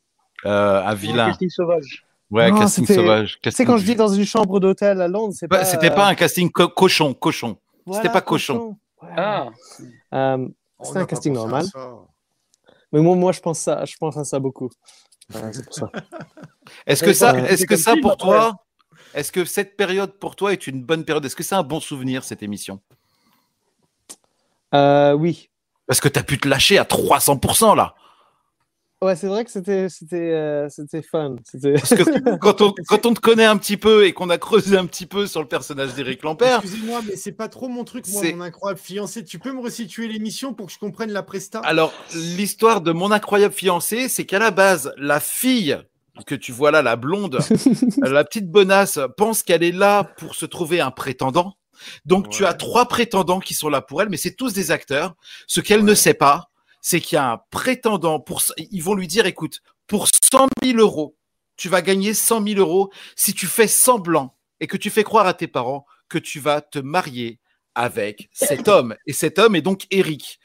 [0.45, 1.29] euh, Un Un vilain.
[1.31, 2.05] casting sauvage.
[2.31, 3.39] Ouais, Non, casting c'était- sauvage.
[3.43, 5.65] Tu sais, quand je dis dans une chambre d'hôtel à Londres, c'est Bah, pas.
[5.65, 7.57] C'était euh, pas un casting co- cochon, cochon.
[7.87, 8.77] voilà, c'était pas cochon.
[9.03, 9.09] Ouais.
[9.17, 9.49] Ah,
[10.13, 10.49] Euh,
[10.83, 11.65] c'est n'a un casting normal.
[11.65, 11.97] ça.
[12.93, 14.69] Mais moi, moi je, pense ça, je pense à ça beaucoup.
[15.35, 15.91] Ouais, c'est pour ça.
[16.87, 18.65] Est-ce que ça, est-ce que ça pour toi,
[19.15, 21.25] est-ce que cette période pour toi est une bonne période?
[21.25, 22.81] Est-ce que c'est un bon souvenir cette émission?
[24.75, 25.51] Euh, oui.
[25.87, 27.95] Parce que tu as pu te lâcher à 300% là.
[29.03, 31.37] Ouais, c'est vrai que c'était c'était euh, c'était fun.
[31.45, 32.03] C'était- Parce que
[32.39, 35.07] quand on, quand on te connaît un petit peu et qu'on a creusé un petit
[35.07, 38.35] peu sur le personnage d'Éric Lampert, Excusez-moi, mais c'est pas trop mon truc, moi, C'est-
[38.35, 39.25] mon incroyable fiancé.
[39.25, 41.61] Tu peux me resituer l'émission pour que je comprenne la presta?
[41.61, 45.79] Alors l'histoire de mon incroyable fiancé, c'est qu'à la base, la fille
[46.27, 47.39] que tu vois là, la blonde,
[48.03, 51.55] la petite bonasse, pense qu'elle est là pour se trouver un prétendant.
[52.05, 55.15] Donc tu as trois prétendants qui sont là pour elle, mais c'est tous des acteurs.
[55.47, 56.50] Ce qu'elle ne sait pas,
[56.81, 58.43] c'est qu'il y a un prétendant pour.
[58.57, 61.17] Ils vont lui dire, écoute, pour 100 000 euros,
[61.57, 65.27] tu vas gagner 100 000 euros si tu fais semblant et que tu fais croire
[65.27, 67.39] à tes parents que tu vas te marier
[67.75, 68.97] avec cet homme.
[69.07, 70.39] Et cet homme est donc Eric.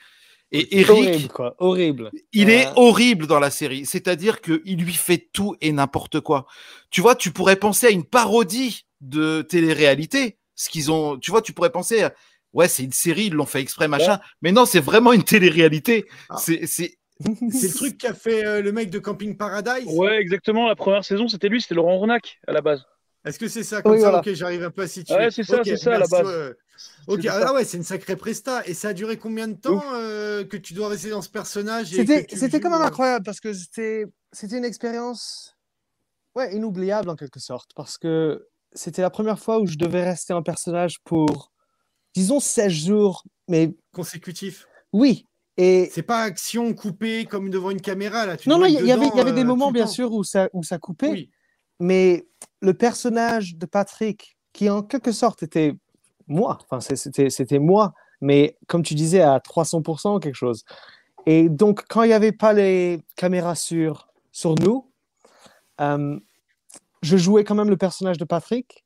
[0.51, 1.55] Et Eric, horrible, quoi.
[1.57, 2.11] Horrible.
[2.31, 3.85] il est Euh, horrible dans la série.
[3.85, 6.45] C'est-à-dire qu'il lui fait tout et n'importe quoi.
[6.91, 10.37] Tu vois, tu pourrais penser à une parodie de télé-réalité.
[10.53, 12.13] Ce qu'ils ont, tu vois, tu pourrais penser, à,
[12.55, 14.19] ouais, c'est une série, ils l'ont fait exprès, machin.
[14.41, 16.05] Mais non, c'est vraiment une télé-réalité.
[16.29, 16.37] Ah.
[16.39, 16.97] C'est, c'est,
[17.51, 20.67] C'est le truc qu'a fait euh, le mec de Camping Paradise ouais, exactement.
[20.67, 22.83] La première saison, c'était lui, c'était Laurent Ronac à la base.
[23.23, 23.81] Est-ce que c'est ça?
[23.81, 24.19] Comme Oui, ça voilà.
[24.19, 25.15] Ok, j'arrive un peu à situer.
[25.15, 26.55] Ouais, c'est ça, c'est ça, à la base.
[27.07, 27.53] Ok, ah ça.
[27.53, 28.65] ouais, c'est une sacrée presta.
[28.67, 31.93] Et ça a duré combien de temps euh, que tu dois rester dans ce personnage
[31.93, 35.55] et C'était que tu c'était quand même euh, incroyable parce que c'était c'était une expérience
[36.35, 40.33] ouais, inoubliable en quelque sorte parce que c'était la première fois où je devais rester
[40.33, 41.51] en personnage pour
[42.15, 45.25] disons 16 jours mais consécutif oui
[45.57, 48.35] et C'est pas action coupée comme devant une caméra là.
[48.37, 49.91] tu non non il y, avait y des euh, moments bien temps.
[49.91, 51.29] sûr où ça où ça coupait Oui.
[51.79, 52.27] mais
[52.61, 55.73] le personnage de Patrick qui en quelque sorte était
[56.27, 60.63] moi enfin c'était c'était moi mais comme tu disais à 300% ou quelque chose
[61.25, 64.91] et donc quand il n'y avait pas les caméras sur sur nous
[65.81, 66.17] euh,
[67.01, 68.83] je jouais quand même le personnage de Patrick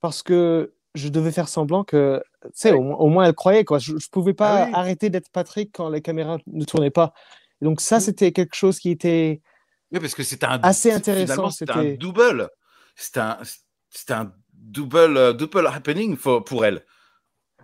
[0.00, 3.64] parce que je devais faire semblant que tu sais au, moins- au moins elle croyait
[3.64, 4.72] quoi je, je pouvais pas Ah oui.
[4.74, 7.12] arrêter d'être Patrick quand les caméras ne tournaient pas
[7.60, 8.00] et donc ça Mm.
[8.00, 9.40] c'était quelque chose qui était
[9.92, 12.48] oui, parce que c'était un, Assez intéressant, C'était un double.
[12.94, 16.84] C'était un, double, euh, double happening for- pour elle.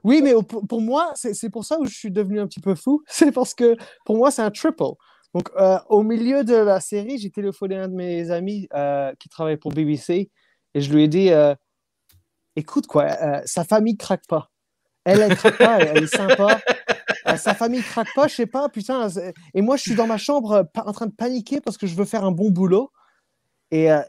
[0.04, 0.32] Oui, mais
[0.66, 3.02] pour, moi, c'est c'est pour ça où je suis devenu un petit peu fou.
[3.08, 4.84] C'est parce que pour moi, c'est un triple.
[5.34, 9.12] Donc, euh, au milieu de la série, j'ai téléphoné à un de mes amis euh,
[9.18, 10.30] qui travaille pour BBC
[10.74, 11.54] et je lui ai dit euh,
[12.56, 14.50] Écoute, quoi, euh, sa famille craque pas.
[15.04, 16.60] Elle, elle craque pas, elle, elle est sympa.
[17.26, 19.08] Euh, sa famille craque pas, je sais pas, putain.
[19.08, 21.86] c'est- Et moi, je suis dans ma chambre euh, en train de paniquer parce que
[21.86, 22.92] je veux faire un bon boulot.
[23.70, 24.02] Et euh,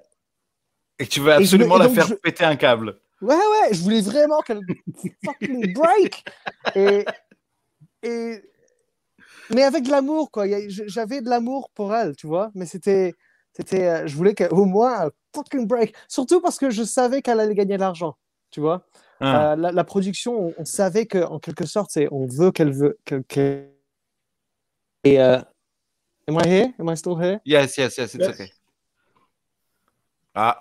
[1.00, 3.00] Et tu veux me- absolument la faire je- péter un câble.
[3.22, 4.60] Ouais, ouais, je voulais vraiment qu'elle
[5.24, 6.26] fucking break.
[6.76, 7.06] Et,
[8.04, 8.42] et
[9.50, 10.46] mais avec de l'amour, quoi.
[10.68, 12.52] J'avais de l'amour pour elle, tu vois.
[12.54, 13.14] Mais c'était,
[13.54, 15.96] c'était, euh, je voulais qu'au moins fucking break.
[16.10, 18.18] Surtout parce que je savais qu'elle allait gagner de l'argent,
[18.56, 18.86] tu vois.
[19.20, 19.52] Ah.
[19.52, 22.72] Euh, la, la production, on, on savait que, en quelque sorte, c'est, on veut qu'elle
[22.72, 22.98] veut,
[25.04, 25.40] Et euh,
[26.26, 26.68] am I here?
[26.80, 27.40] Am I still here?
[27.46, 28.30] Yes, yes, yes, it's Yes.
[28.30, 28.50] okay.
[30.34, 30.58] Ah.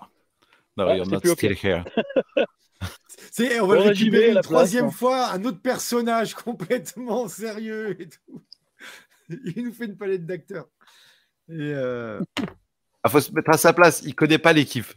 [0.75, 1.85] No, Ah, you're not still here.
[3.31, 6.33] C'est, on va le vais récupérer à une la troisième place, fois, un autre personnage
[6.43, 8.41] complètement sérieux et tout.
[9.29, 10.67] Il nous fait une palette d'acteurs.
[11.47, 12.19] Et euh,
[13.05, 14.01] Il faut se mettre à sa place.
[14.03, 14.87] Il connaît pas l'équipe.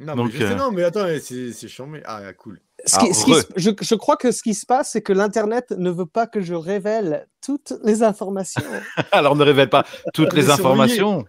[0.00, 2.60] Non, Donc, mais je sais, euh, non, mais attends, c'est chiant, mais ah, cool.
[2.86, 5.12] Ce qui- Ah, ce qui je, je crois que ce qui se passe, c'est que
[5.12, 8.62] l'Internet ne veut pas que je révèle toutes les informations.
[9.12, 9.84] Alors ne révèle pas
[10.14, 11.24] toutes les informations.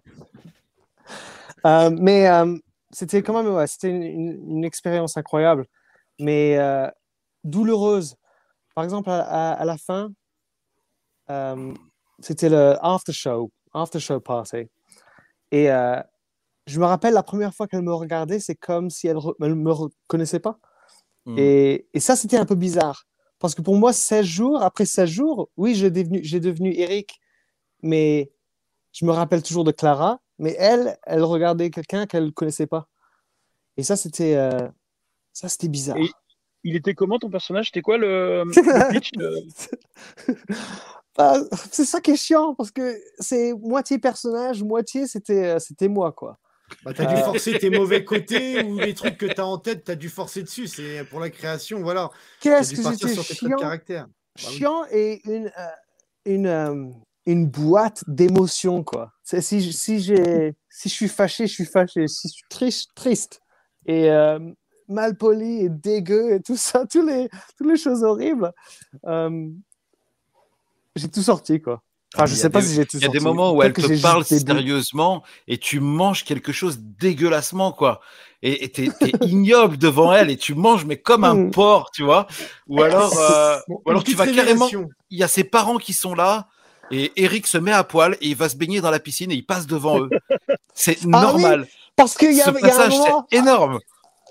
[1.66, 2.56] Euh, mais euh,
[2.92, 5.66] c'était quand même ouais, c'était une, une- une expérience incroyable,
[6.20, 6.88] mais euh,
[7.44, 8.16] douloureuse.
[8.76, 10.10] Par exemple, à, à- à la fin,
[11.30, 11.74] euh,
[12.20, 14.70] c'était le after show, after show party.
[15.52, 16.00] Et euh,
[16.70, 19.72] je me rappelle la première fois qu'elle me regardait, c'est comme si elle ne me
[19.72, 20.60] reconnaissait pas.
[21.26, 21.36] Mm.
[21.38, 23.06] Et, et ça, c'était un peu bizarre.
[23.40, 27.20] Parce que pour moi, 16 jours, après 16 jours, oui, j'ai devenu, j'ai devenu Eric,
[27.82, 28.32] mais
[28.92, 32.88] je me rappelle toujours de Clara, mais elle, elle regardait quelqu'un qu'elle ne connaissait pas.
[33.78, 34.68] Et ça, c'était euh,
[35.34, 35.98] ça, c'était bizarre.
[35.98, 36.12] Et-
[36.64, 37.68] Il était comment ton personnage?
[37.68, 39.12] C'était quoi le, le pitch
[41.18, 41.36] Bah,
[41.72, 46.12] c'est ça qui est chiant, parce que c'est moitié personnage, moitié c'était euh, c'était moi,
[46.12, 46.38] quoi.
[46.84, 47.24] Bah, t'as dû Euh.
[47.24, 50.68] forcer tes mauvais côtés ou les trucs que t'as en tête, t'as dû forcer dessus.
[50.68, 52.10] C'est pour la création, voilà.
[52.40, 54.06] Qu'est-ce que de chiant, caractère.
[54.08, 55.68] Bah chiant et une, euh,
[56.26, 56.86] une, euh,
[57.26, 59.12] une boîte d'émotions, quoi.
[59.24, 59.42] Si,
[59.74, 62.08] si, j'ai, si je suis fâché, je suis fâché.
[62.08, 63.42] Si je suis triste, triste.
[63.86, 64.40] Et euh,
[64.88, 68.52] mal poli et dégueu et tout ça, tous les, toutes les choses horribles.
[69.06, 69.50] euh,
[70.96, 71.82] j'ai tout sorti, quoi.
[72.16, 73.06] Enfin, Ah, je mais il y sais a pas des- si j'ai tout Il y
[73.06, 78.02] a des moments où elle te parle sérieusement et tu manges quelque chose dégueulassement, quoi.
[78.42, 78.88] Et t'es
[79.22, 81.52] ignoble devant elle et tu manges, mais comme un Mm.
[81.52, 82.26] porc, tu vois.
[82.68, 84.68] Ou alors, euh, Bon, ou alors tu vas carrément.
[85.12, 86.48] Il y a ses parents qui sont là
[86.90, 89.36] et Eric se met à poil et il va se baigner dans la piscine et
[89.36, 90.10] il passe devant eux.
[90.74, 91.68] C'est Ah oui, normal.
[91.96, 93.80] Parce qu'il y, Ce avait- il y a un passage, moment, c'est énorme.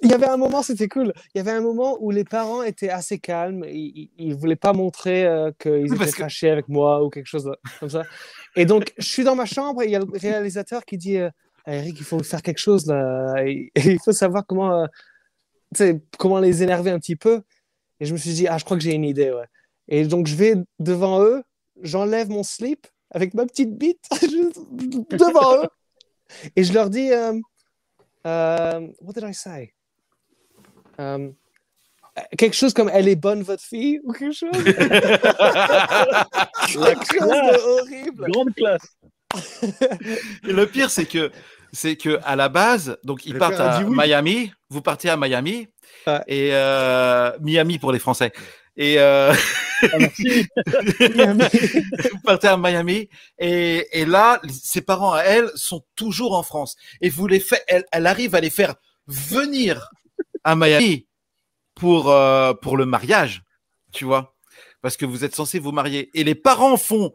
[0.02, 1.12] Il y avait un moment, c'était cool.
[1.34, 3.64] Il y avait un moment où les parents étaient assez calmes.
[3.68, 7.44] Ils, ils voulaient pas montrer euh, qu'ils étaient que- fâchés avec moi ou quelque chose
[7.44, 8.02] de- comme ça.
[8.56, 11.16] Et donc, je suis dans ma chambre et il y a le réalisateur qui dit
[11.18, 11.30] euh,
[11.66, 13.34] Eric, il faut faire quelque chose là.
[13.46, 14.86] Et, et il faut savoir comment,
[15.80, 17.42] euh, comment les énerver un petit peu.
[18.00, 19.30] Et je me suis dit Ah, je crois que j'ai une idée.
[19.32, 19.46] Ouais.
[19.88, 21.42] Et donc, je vais devant eux,
[21.82, 24.04] j'enlève mon slip avec ma petite bite
[25.10, 25.68] devant eux.
[26.56, 27.32] Et je leur dis euh,
[28.26, 29.72] euh, What did I say?
[31.00, 31.30] Euh,
[32.36, 34.74] quelque chose comme elle est bonne votre fille ou quelque chose quelque
[37.18, 38.96] chose de horrible Grande classe.
[40.46, 41.30] Et le pire, c'est que,
[41.72, 43.94] c'est que à la base, donc ils Le partent à oui.
[43.96, 44.52] Miami.
[44.70, 45.68] Vous partez à Miami
[46.26, 48.32] et euh, Miami pour les Français.
[48.76, 49.32] Et euh,
[49.82, 49.86] Ah,
[52.12, 53.08] vous partez à Miami
[53.38, 56.76] et, et là, ses parents à elle sont toujours en France.
[57.00, 58.74] Et vous les fait, elle, elle arrive à les faire
[59.06, 59.90] venir
[60.44, 61.06] à Miami
[61.74, 63.42] pour euh, pour le mariage,
[63.92, 64.34] tu vois,
[64.82, 66.10] parce que vous êtes censé vous marier.
[66.14, 67.12] Et les parents font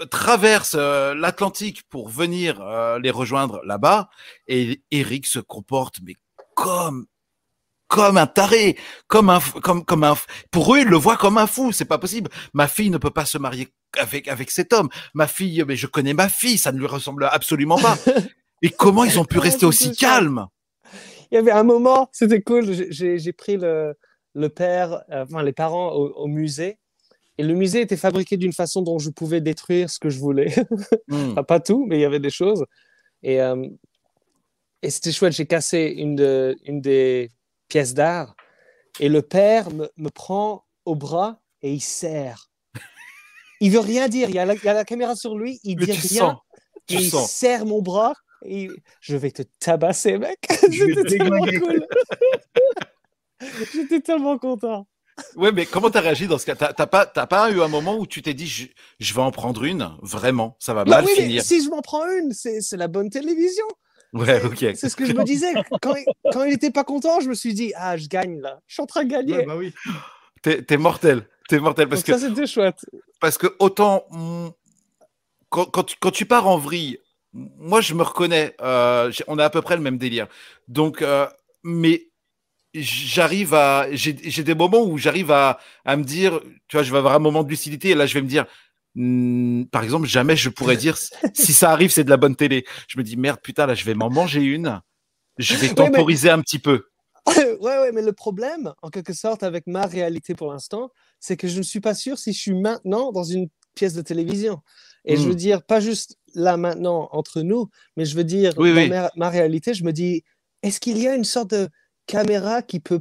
[0.00, 4.08] euh, traversent euh, l'Atlantique pour venir euh, les rejoindre là-bas.
[4.46, 6.14] Et Eric se comporte mais
[6.54, 7.06] comme
[7.88, 10.16] comme un taré, comme un, comme, comme un,
[10.50, 11.72] pour eux, ils le voient comme un fou.
[11.72, 12.30] C'est pas possible.
[12.54, 14.88] Ma fille ne peut pas se marier avec, avec cet homme.
[15.12, 17.98] Ma fille, mais je connais ma fille, ça ne lui ressemble absolument pas.
[18.62, 20.46] Et comment ils ont pu Ah, rester aussi calmes?
[21.32, 22.70] Il y avait un moment, c'était cool.
[22.90, 23.96] j'ai- pris le,
[24.34, 26.78] le père, euh, enfin les parents au, au musée.
[27.38, 30.54] Et le musée était fabriqué d'une façon dont je pouvais détruire ce que je voulais.
[31.08, 31.32] Hmm.
[31.32, 32.64] Enfin, pas tout, mais il y avait des choses.
[33.22, 33.66] Et, euh,
[34.82, 35.32] et c'était chouette.
[35.32, 37.30] J'ai cassé une, de, une des
[37.68, 38.34] pièces d'art.
[39.00, 42.50] Et le père me, me prend au bras et il serre.
[43.60, 44.28] Il veut rien dire.
[44.28, 45.60] Il y a la, il y a la caméra sur lui.
[45.64, 46.00] Il Mais dit rien.
[46.32, 46.36] sens,
[46.90, 47.30] et il sens.
[47.30, 48.14] serre mon bras.
[48.44, 48.68] Et
[49.00, 50.38] je vais te tabasser, mec.
[50.48, 51.86] C'était tellement cool.
[53.74, 54.86] J'étais tellement content.
[55.36, 56.54] Ouais, mais comment t'as réagi dans ce cas?
[56.54, 58.66] T'as pas, pas eu un moment où tu t'es dit, je,
[58.98, 61.42] je vais en prendre une, vraiment, ça va mal oui, mais finir.
[61.42, 63.66] si je m'en prends une, c'est la bonne télévision.
[64.14, 64.58] Ouais, ok.
[64.74, 65.52] C'est ce que je me disais.
[65.80, 68.60] Quand il, quand il était pas content, je me suis dit, ah, je gagne là.
[68.66, 69.38] Je suis en train de gagner.
[69.38, 69.72] Ouais, bah oui.
[70.42, 72.84] T'es mortel, t'es mortel parce Donc que ça, c'était chouette.
[73.20, 74.48] parce que autant mm,
[75.50, 76.98] quand, quand, tu, quand tu pars en vrille,
[77.32, 80.26] moi je me reconnais, euh, on a à peu près le même délire.
[80.68, 81.26] Donc, euh,
[81.64, 82.08] mais
[82.74, 86.98] j'arrive à, j'ai des moments où j'arrive à, à me dire, tu vois, je vais
[86.98, 88.46] avoir un moment de lucidité et là je vais me dire,
[88.94, 90.96] hmm, par exemple, jamais je pourrais dire
[91.34, 92.64] si ça arrive, c'est de la bonne télé.
[92.88, 94.80] Je me dis merde, putain, là, je vais m'en manger une.
[95.38, 96.86] Je vais mais- temporiser un petit peu.
[97.36, 100.90] ouais, ouais, mais le problème, en quelque sorte, avec ma réalité pour l'instant,
[101.20, 104.02] c'est que je ne suis pas sûr si je suis maintenant dans une pièce de
[104.02, 104.60] télévision.
[105.04, 105.28] Et je Hmm.
[105.28, 108.88] veux dire, pas juste là maintenant entre nous, mais je veux dire, Oui, dans oui.
[108.88, 110.24] Ma, ma réalité, je me dis,
[110.62, 111.68] est-ce qu'il y a une sorte de
[112.06, 113.00] caméra qui peut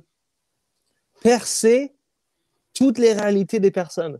[1.21, 1.93] percer
[2.73, 4.19] toutes les réalités des personnes?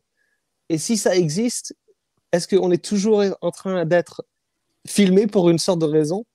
[0.70, 1.76] Et si ça existe,
[2.32, 4.24] est-ce qu'on est toujours en train d'être
[4.88, 6.26] filmé pour une sorte de raison?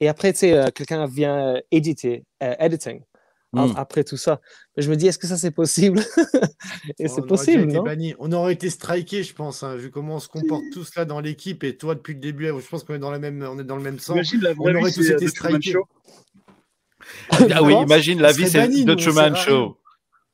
[0.00, 3.02] Et après, tu sais, euh, quelqu'un vient euh, éditer, euh, editing,
[3.54, 3.72] Hmm.
[3.76, 4.40] après tout ça.
[4.76, 6.00] Mais je me dis, est-ce que ça c'est possible?
[6.98, 7.82] Et On c'est possible, non?
[7.82, 8.14] banni.
[8.18, 11.20] On aurait été striké, je pense, hein, vu comment on se comporte tous là dans
[11.20, 11.64] l'équipe.
[11.64, 13.76] Et toi, depuis le début, je pense qu'on est dans, la même, on est dans
[13.76, 14.14] le même sens.
[14.16, 15.72] Imagine la vraie on aurait vie, tous c'est été strikés.
[15.72, 15.88] Show.
[17.50, 19.78] Ah oui, imagine la vie, c'est The Truman Show.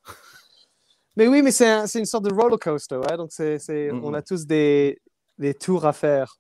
[1.17, 2.97] Mais oui, mais c'est un- c'est une sorte de roller coaster.
[2.97, 4.01] ouais, Donc, c'est c'est- Mhm.
[4.05, 4.99] on a tous des,
[5.39, 6.35] des tours à faire.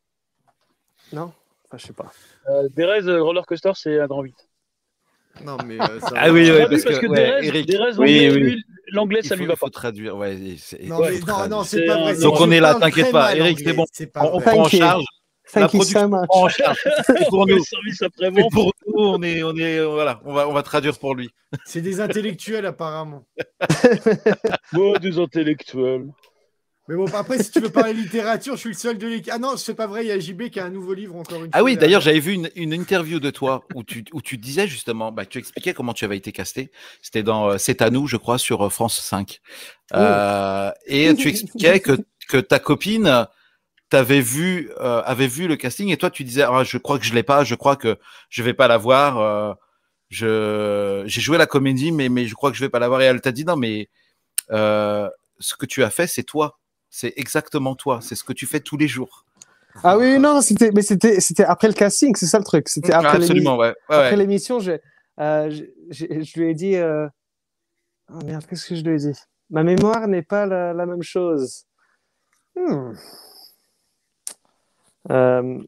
[1.13, 1.33] Non?
[1.67, 2.13] Enfin, je sais pas.
[2.51, 4.35] Euh, Derez, euh, roller coaster, c'est un grand 8.
[5.44, 7.66] Non, mais euh, ça Ah oui, T'as oui, parce parce que, que ouais, Derez, Eric,
[7.66, 8.62] Derez, oui, l'anglais, oui.
[8.92, 9.70] l'anglais, ça faut, lui va il faut pas.
[9.70, 10.16] traduire.
[10.16, 11.49] Ouais, c'est- Non, mais faut non, traduire.
[11.57, 12.16] non, c'est C'est pas vrai.
[12.18, 13.35] Donc, on est là, t'inquiète pas.
[13.37, 13.85] Eric, c'est bon.
[13.92, 14.79] c'est On, prend en Thank you.
[14.79, 15.05] charge.
[15.57, 16.27] La production so much.
[16.29, 16.79] prend en charge.
[17.29, 17.62] Pour Le nous,
[18.03, 18.51] après-vente.
[18.53, 21.31] pour nous, on est, on est, voilà, on va, on va traduire pour lui.
[21.64, 23.25] C'est des intellectuels, apparemment.
[24.77, 26.07] Oh, des intellectuels.
[26.87, 29.33] Mais bon, après, si tu veux parler littérature, je suis le seul de l'équipe.
[29.35, 31.38] Ah non, c'est pas vrai, il y a JB qui a un nouveau livre encore
[31.38, 31.51] une fois.
[31.55, 34.68] Ah oui, d'ailleurs, j'avais vu une, une interview de toi où tu, où tu disais
[34.68, 36.70] justement, bah, tu expliquais comment tu avais été casté.
[37.01, 39.40] C'était dans euh, C'est à nous, je crois, sur euh, France 5.
[39.94, 41.92] Euh, et tu expliquais que,
[42.29, 43.27] que ta copine
[43.88, 47.07] t'avait vu, euh, avait vu le casting et toi, tu disais, ah, je crois que
[47.07, 47.97] je l'ai pas, je crois que
[48.29, 49.18] je vais pas la voir.
[49.18, 49.55] euh,
[50.11, 53.01] je, j'ai joué la comédie, mais, mais je crois que je vais pas la voir.
[53.01, 53.88] Et elle t'a dit, non, mais
[54.51, 56.59] ce que tu as fait, c'est toi.
[56.96, 57.98] C'est exactement toi.
[58.00, 59.24] C'est ce que tu fais tous les jours.
[59.83, 62.68] Ah oui, non, c'était, mais c'était, c'était après le casting, c'est ça le truc.
[62.68, 63.70] C'était après, l'émi- Absolument, ouais.
[63.70, 64.16] ouais, après ouais.
[64.16, 64.74] l'émission, je,
[65.18, 66.76] euh, je, je- je lui ai dit.
[66.76, 67.09] euh,
[68.12, 69.18] Oh merde, qu'est-ce que je lui ai dit?
[69.50, 71.64] Ma mémoire n'est pas la, la même chose.
[72.54, 72.92] Hmm.
[75.11, 75.59] Euh,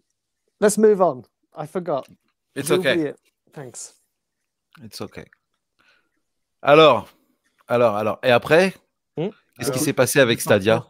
[0.61, 1.23] let's move on.
[1.57, 2.05] I forgot.
[2.55, 2.93] It's okay.
[2.93, 3.15] oublié.
[3.53, 3.95] Thanks.
[4.81, 5.25] It's okay.
[6.63, 7.09] Alors,
[7.67, 8.19] alors, alors.
[8.23, 8.75] Et après,
[9.17, 10.87] Hmm qu'est-ce qui Alors, s'est passé avec Stadia?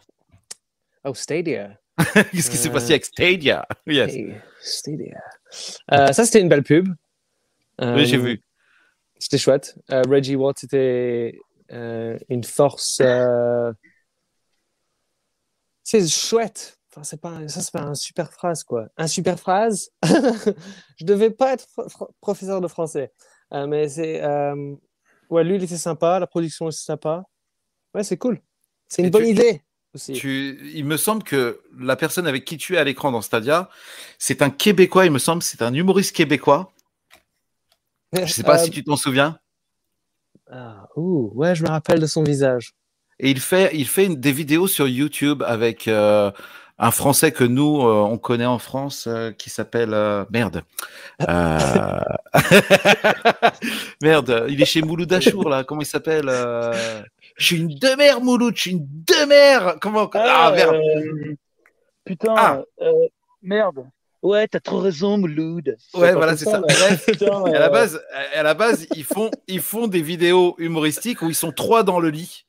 [1.06, 1.78] Oh, Stadia.
[2.32, 3.66] Qu'est-ce qui s'est Euh, passé avec Stadia?
[3.86, 4.14] Yes.
[4.14, 5.20] Hey, Stadia.
[5.92, 6.88] Euh, ça, c'était une belle pub.
[7.80, 8.42] Oui, j'ai Euh, vu.
[9.18, 9.76] C'était chouette.
[9.90, 11.38] Euh, Reggie Watt était
[11.72, 12.98] euh, une force.
[13.00, 13.72] euh,
[15.84, 16.78] C'est chouette.
[16.90, 18.88] Enfin, c'est pas, ça, c'est pas un super phrase, quoi.
[18.96, 19.90] Un super phrase?
[20.98, 21.66] Je devais pas être
[22.20, 23.12] professeur de français.
[23.52, 24.22] Euh, mais c'est.
[24.22, 24.74] euh,
[25.28, 26.18] Ouais, lui, il était sympa.
[26.20, 27.24] La production était sympa.
[27.94, 28.40] Ouais, c'est cool.
[28.88, 29.62] C'est une Et bonne tu- idée
[29.96, 30.12] aussi.
[30.12, 33.68] Tu, il me semble que la personne avec qui tu es à l'écran dans Stadia,
[34.18, 36.72] c'est un Québécois, il me semble, c'est un humoriste québécois.
[38.12, 39.38] Je sais pas Euh, si tu t'en souviens.
[40.50, 42.72] ah, ouh, ouais, je me rappelle de son visage.
[43.18, 46.30] Et il fait, il fait une- des vidéos sur YouTube avec euh,
[46.78, 49.92] un Français que nous, euh, on connaît en France, euh, qui s'appelle...
[49.94, 50.62] euh, merde.
[51.28, 51.98] Euh,
[54.02, 55.64] merde, il est chez Mouloud Achour, là.
[55.64, 57.02] Comment il s'appelle euh,
[57.36, 61.34] Je suis une demeure, Mouloud, je suis une demeure Comment Ah, merde euh,
[62.04, 62.62] Putain, Ah.
[62.80, 62.92] euh,
[63.42, 63.86] merde.
[64.22, 65.76] Ouais, t'as trop raison, Mouloud.
[65.94, 66.60] Ouais, voilà, c'est ça.
[66.60, 68.00] Bref, Putain, à la euh, base,
[68.34, 72.00] à la base, ils font, ils font des vidéos humoristiques où ils sont trois dans
[72.00, 72.46] le lit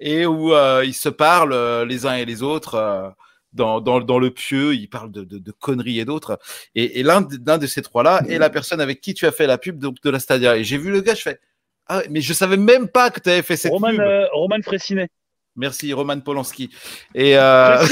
[0.00, 3.08] et où euh, ils se parlent les uns et les autres euh,
[3.52, 4.74] dans, dans, dans le pieu.
[4.74, 6.38] Ils parlent de, de, de conneries et d'autres.
[6.76, 9.46] Et, et l'un de, de ces trois-là est la personne avec qui tu as fait
[9.48, 10.56] la pub de, de la Stadia.
[10.56, 11.40] Et j'ai vu le gars, je fais
[11.88, 14.00] ah, mais je savais même pas que tu avais fait cette Roman, pub.
[14.00, 15.08] euh, Roman Frécinet.
[15.56, 16.70] Merci, Roman Polanski.
[17.14, 17.82] Et euh,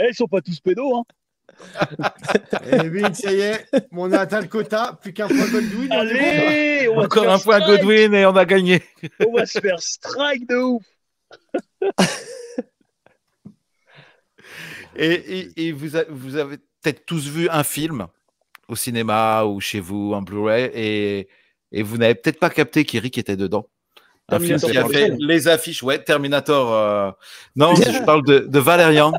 [0.00, 1.02] Eh, ils sont pas tous pédos, hein.
[2.70, 5.88] Eh oui, ça y est, on a atteint le quota, plus qu'un point bon.
[5.90, 7.80] Allez, on encore un point strike.
[7.80, 8.80] Godwin et on a gagné.
[9.26, 10.84] On va se faire strike de ouf.
[14.96, 18.06] Et, et- et vous, a- vous avez peut-être tous vu un film
[18.68, 21.28] au cinéma ou chez vous en Blu-ray et,
[21.72, 23.68] et vous n'avez peut-être pas capté qu'Eric était dedans.
[24.28, 25.82] Un film Terminator qui a par fait lequel les affiches.
[25.82, 26.72] Ouais, Terminator.
[26.72, 27.10] euh,
[27.56, 29.12] Non, je parle de, de Valérian.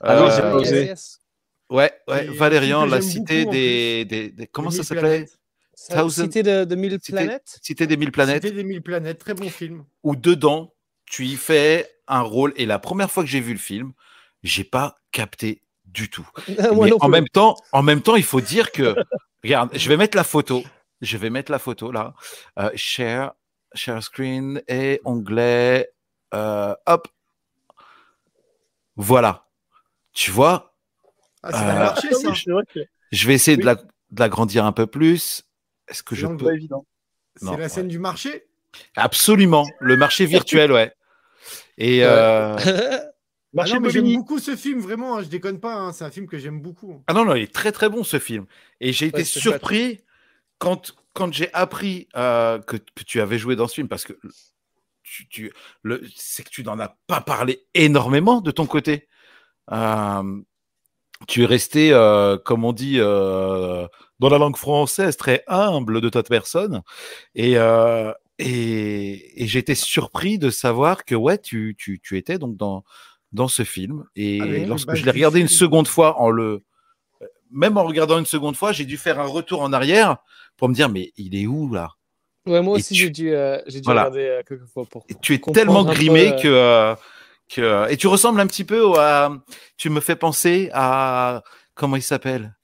[0.00, 0.94] Ah non, j'ai Euh, pas osé.
[1.68, 5.26] Ouais, ouais, Valérian, la cité beaucoup, des, des, des- Comment ça s'appelait?
[5.74, 7.58] Cité de, de mille Cité- planètes.
[7.60, 8.42] Cité des mille planètes.
[8.44, 9.84] Cité des mille planètes, très bon film.
[10.02, 10.72] où dedans,
[11.06, 12.52] tu y fais un rôle.
[12.56, 13.92] Et la première fois que j'ai vu le film,
[14.42, 15.60] j'ai pas capté
[15.96, 16.28] du tout.
[16.72, 18.94] Moi Mais non en même temps, en même temps, il faut dire que,
[19.42, 20.62] regarde, je vais mettre la photo.
[21.00, 22.14] Je vais mettre la photo là.
[22.58, 23.32] Euh, share,
[23.74, 25.90] share screen et onglet
[26.34, 27.08] euh, hop,
[28.96, 29.46] voilà.
[30.12, 30.74] Tu vois,
[31.42, 32.32] Ah, ça Euh, marché, ça.
[32.74, 32.80] Que
[33.12, 33.66] je vais essayer de Oui.
[33.66, 35.44] la- de l'agrandir un peu plus.
[35.88, 36.46] Est-ce que je Non, peux
[37.36, 37.68] C'est la ouais.
[37.68, 38.46] scène du marché?
[38.96, 40.92] Absolument, le marché virtuel, ouais.
[41.78, 42.00] Et
[43.56, 45.92] Euh, Ah Marché non, mais j'aime beaucoup ce film, vraiment, hein, je déconne pas, hein,
[45.92, 47.04] c'est un film que j'aime beaucoup.
[47.06, 48.46] ah non, non, il est très très bon ce film.
[48.80, 50.00] Et j'ai été Ouais, surpris
[50.58, 54.14] quand, quand j'ai appris euh, que, que tu avais joué dans ce film parce que
[55.02, 55.52] tu, tu-
[55.82, 59.08] le, c'est que tu n'en as pas parlé énormément de ton côté.
[59.72, 60.42] Euh,
[61.28, 63.86] tu es resté, euh, comme on dit euh,
[64.20, 66.82] dans la langue française, très humble de ta personne.
[67.34, 72.38] Et, euh, et, et j'ai été surpris de savoir que ouais, tu, tu, tu étais
[72.38, 72.84] donc dans,
[73.32, 74.04] dans ce film.
[74.16, 76.62] Et les lorsque bases je l'ai regardé une seconde fois, en le,
[77.50, 80.18] même en regardant une seconde fois, j'ai dû faire un retour en arrière
[80.56, 81.90] pour me dire mais il est où là?
[82.46, 84.02] Ouais, moi Et aussi, tu- j'ai dû, euh, j'ai dû Voilà.
[84.02, 85.04] regarder euh, quelques fois pour.
[85.08, 86.94] Et tu es tellement peu, grimé euh, que, euh,
[87.48, 89.32] que et tu ressembles un petit peu à
[89.76, 91.42] tu me fais penser à
[91.74, 92.56] comment il s'appelle?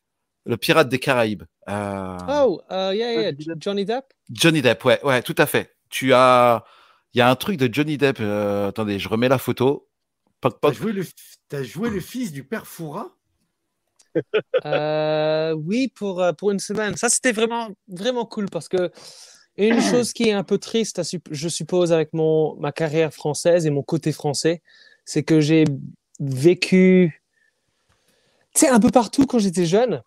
[0.45, 3.63] Le pirate des Caraïbes Euh, Oh, uh, yeah, yeah, Johnny Depp.
[3.63, 4.05] Johnny Depp.
[4.31, 6.65] Johnny Depp ouais ouais tout à fait tu as
[7.15, 9.89] il y a un truc de Johnny Depp euh, attendez je remets la photo
[10.43, 11.07] Poc, T'as joué, le...
[11.49, 13.17] t'as joué le fils du père Foura?
[14.67, 16.97] Euh, oui, pour, euh, pour une semaine.
[16.97, 18.91] Ça, c'était vraiment, vraiment cool parce que
[19.57, 23.71] une chose qui est un peu triste, je suppose, avec mon, ma carrière française et
[23.71, 24.63] mon côté français,
[25.07, 25.65] c'est que j'ai
[26.21, 27.23] vécu,
[28.55, 30.03] tu sais, un peu partout quand j'étais jeune.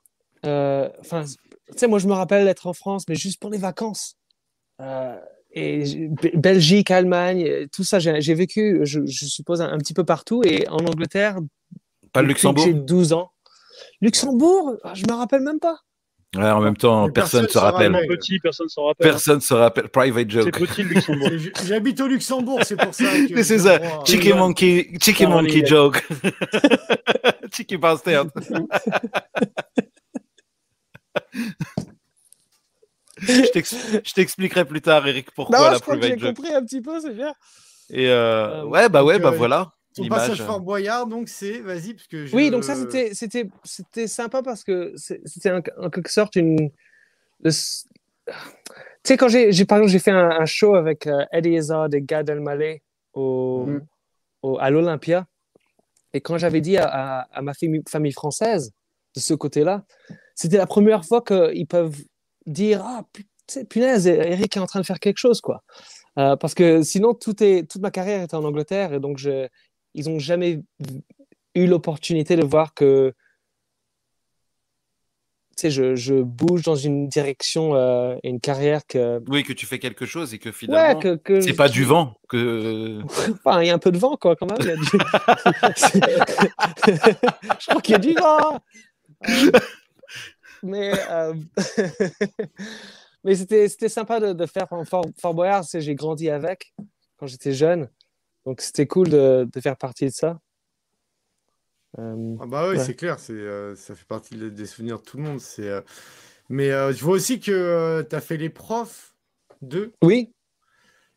[0.45, 3.57] Euh, Enfin, tu sais, moi, je me rappelle d'être en France, mais juste pour les
[3.57, 4.17] vacances.
[4.81, 5.19] Euh,
[5.55, 10.03] et Belgique, Allemagne, euh, tout ça, j'ai vécu, je, je suppose, un, un petit peu
[10.03, 10.41] partout.
[10.43, 11.37] Et en Angleterre,
[12.11, 13.31] pas le Luxembourg J'ai 12 ans.
[14.01, 15.77] Luxembourg, ah, je me rappelle même pas.
[16.35, 17.93] ouais, en même temps personne ne personne se rappelle.
[18.07, 19.09] Petit, personne s'en rappelle.
[19.09, 21.29] personne se rappelle private C'est joke petit le Luxembourg.
[21.65, 23.35] J'habite au Luxembourg, c'est pour ça que.
[23.43, 24.03] C'est ça, droit.
[24.05, 24.47] Cheeky England.
[24.47, 25.67] Monkey, Cheeky Caroline Monkey Head.
[25.67, 26.05] joke.
[27.53, 28.27] Cheeky Bastard.
[33.27, 36.53] je t'ex- je t'expliquerai plus tard, Eric, pourquoi Non, la je crois que j'ai compris
[36.53, 37.33] un petit peu, c'est bien.
[37.89, 39.71] Et euh, Euh, ouais, bah ouais, donc, bah euh, voilà.
[39.95, 40.19] Ton l'image.
[40.29, 41.59] passage Fort Boyard, donc c'est.
[41.59, 42.25] Vas-y, parce que.
[42.25, 46.35] je- Oui, donc ça, c'était, c'était, c'était sympa parce que c'était en, en quelque sorte
[46.35, 46.69] une.
[47.41, 48.33] le Tu
[49.03, 52.01] sais, quand j'ai, par exemple, j'ai fait un, un show avec euh, Eddie Izzard et
[52.01, 52.81] Gad Elmaleh
[53.13, 53.85] au, Mhm.
[54.41, 55.27] au- à l'Olympia.
[56.13, 58.71] Et quand j'avais dit à, à- à ma famille, famille française
[59.15, 59.83] de ce côté-là,
[60.33, 62.01] c'était la première fois qu'ils peuvent
[62.45, 63.03] dire Ah,
[63.69, 65.63] punaise, Eric est en train de faire quelque chose, quoi.
[66.17, 69.47] Euh, parce que sinon, tout est, toute ma carrière était en Angleterre et donc je,
[69.93, 70.61] ils n'ont jamais
[71.55, 73.13] eu l'opportunité de voir que
[75.57, 79.21] tu sais, je, je bouge dans une direction euh, une carrière que.
[79.29, 81.15] Oui, que tu fais quelque chose et que Ouais, finalement, que.
[81.15, 82.17] que c'est pas du vent.
[82.27, 82.99] Que...
[83.45, 84.57] Enfin, il y a un peu de vent, quoi, quand même.
[84.57, 84.65] du-
[86.85, 88.59] je crois qu'il y a du vent.
[89.29, 89.51] Euh,
[90.63, 91.33] mais euh,
[93.23, 95.63] mais c'était c'était sympa de, de faire en Fort, Fort Boyard.
[95.73, 96.73] J'ai grandi avec
[97.17, 97.89] quand j'étais jeune.
[98.45, 100.39] Donc, c'était cool de, de faire partie de ça.
[101.97, 102.83] Euh, Ah bah oui, Ouais.
[102.83, 105.39] c'est clair, c'est, euh, ça fait partie de- des souvenirs de tout le monde.
[105.39, 105.81] C'est, euh,
[106.49, 109.15] Mais je vois aussi que tu as fait les profs
[109.61, 110.31] de oui,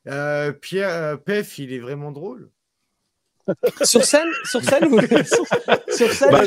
[0.04, 2.50] Pierre Pef, il est vraiment drôle.
[3.82, 4.88] Sur scène, sur scène,
[5.24, 5.44] sur,
[5.94, 6.30] sur scène.
[6.30, 6.42] Bah.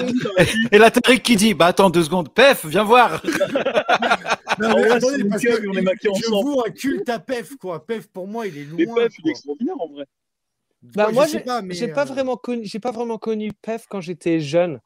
[0.72, 3.22] Et là, Tariq qui dit Bah attends deux secondes, Pef, viens voir.
[4.60, 6.49] Non, Ah mais ouais, attendez, parce que on est maqués je ensemble.
[6.49, 7.86] vous un culte à Pef, quoi.
[7.86, 8.95] Pef, pour moi, il est Mais loin.
[8.95, 10.06] Pef, il est extraordinaire en vrai.
[10.82, 12.91] Bah, Ouais, moi, je sais j'ai pas, mais, j'ai pas euh, vraiment connu, j'ai pas
[12.91, 14.80] vraiment connu Pef quand j'étais jeune.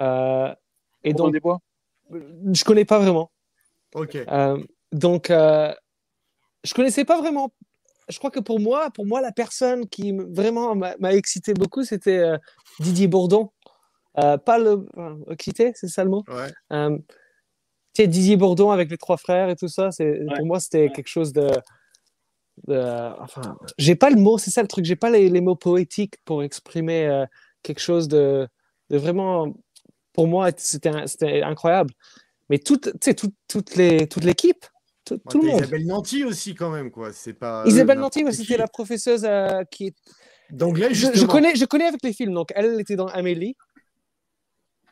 [0.00, 0.54] Euh,
[1.02, 1.58] et Robin donc, des Bois.
[2.10, 3.30] je connais pas vraiment.
[3.94, 4.14] Ok.
[4.16, 4.62] Euh,
[4.92, 5.74] donc, euh,
[6.64, 7.50] je connaissais pas vraiment.
[8.08, 12.18] Je crois que pour moi, pour moi, la personne qui vraiment m'a excité beaucoup, c'était
[12.18, 12.38] euh,
[12.80, 13.50] Didier Bourdon.
[14.18, 16.24] Euh, pas le euh, excité, c'est ça le mot?
[16.28, 16.50] Ouais.
[16.72, 16.96] Euh,
[17.94, 20.58] tu sais, Didier Bourdon avec les trois frères et tout ça, c'est Ouais, pour moi
[20.60, 20.92] c'était ouais.
[20.92, 21.48] quelque chose de.
[22.66, 24.84] de- enfin, j'ai pas le mot, c'est ça le truc.
[24.84, 27.26] J'ai pas les, les mots poétiques pour exprimer euh,
[27.62, 28.48] quelque chose de,
[28.90, 29.54] de vraiment.
[30.14, 31.92] Pour moi, c'était incroyable.
[32.50, 34.66] Mais toute, tu sais, toute, toute l'équipe,
[35.08, 35.60] tout, tout le monde.
[35.60, 37.12] Isabelle Nanty aussi, quand même, quoi.
[37.12, 37.64] C'est pas.
[37.66, 39.94] Isabelle euh, Nanty, ouais, n'importe c'était la professeuse euh, qui est.
[40.50, 42.32] D'anglais, Je, je connais, je connais avec les films.
[42.34, 43.56] Donc, elle, était dans Amélie.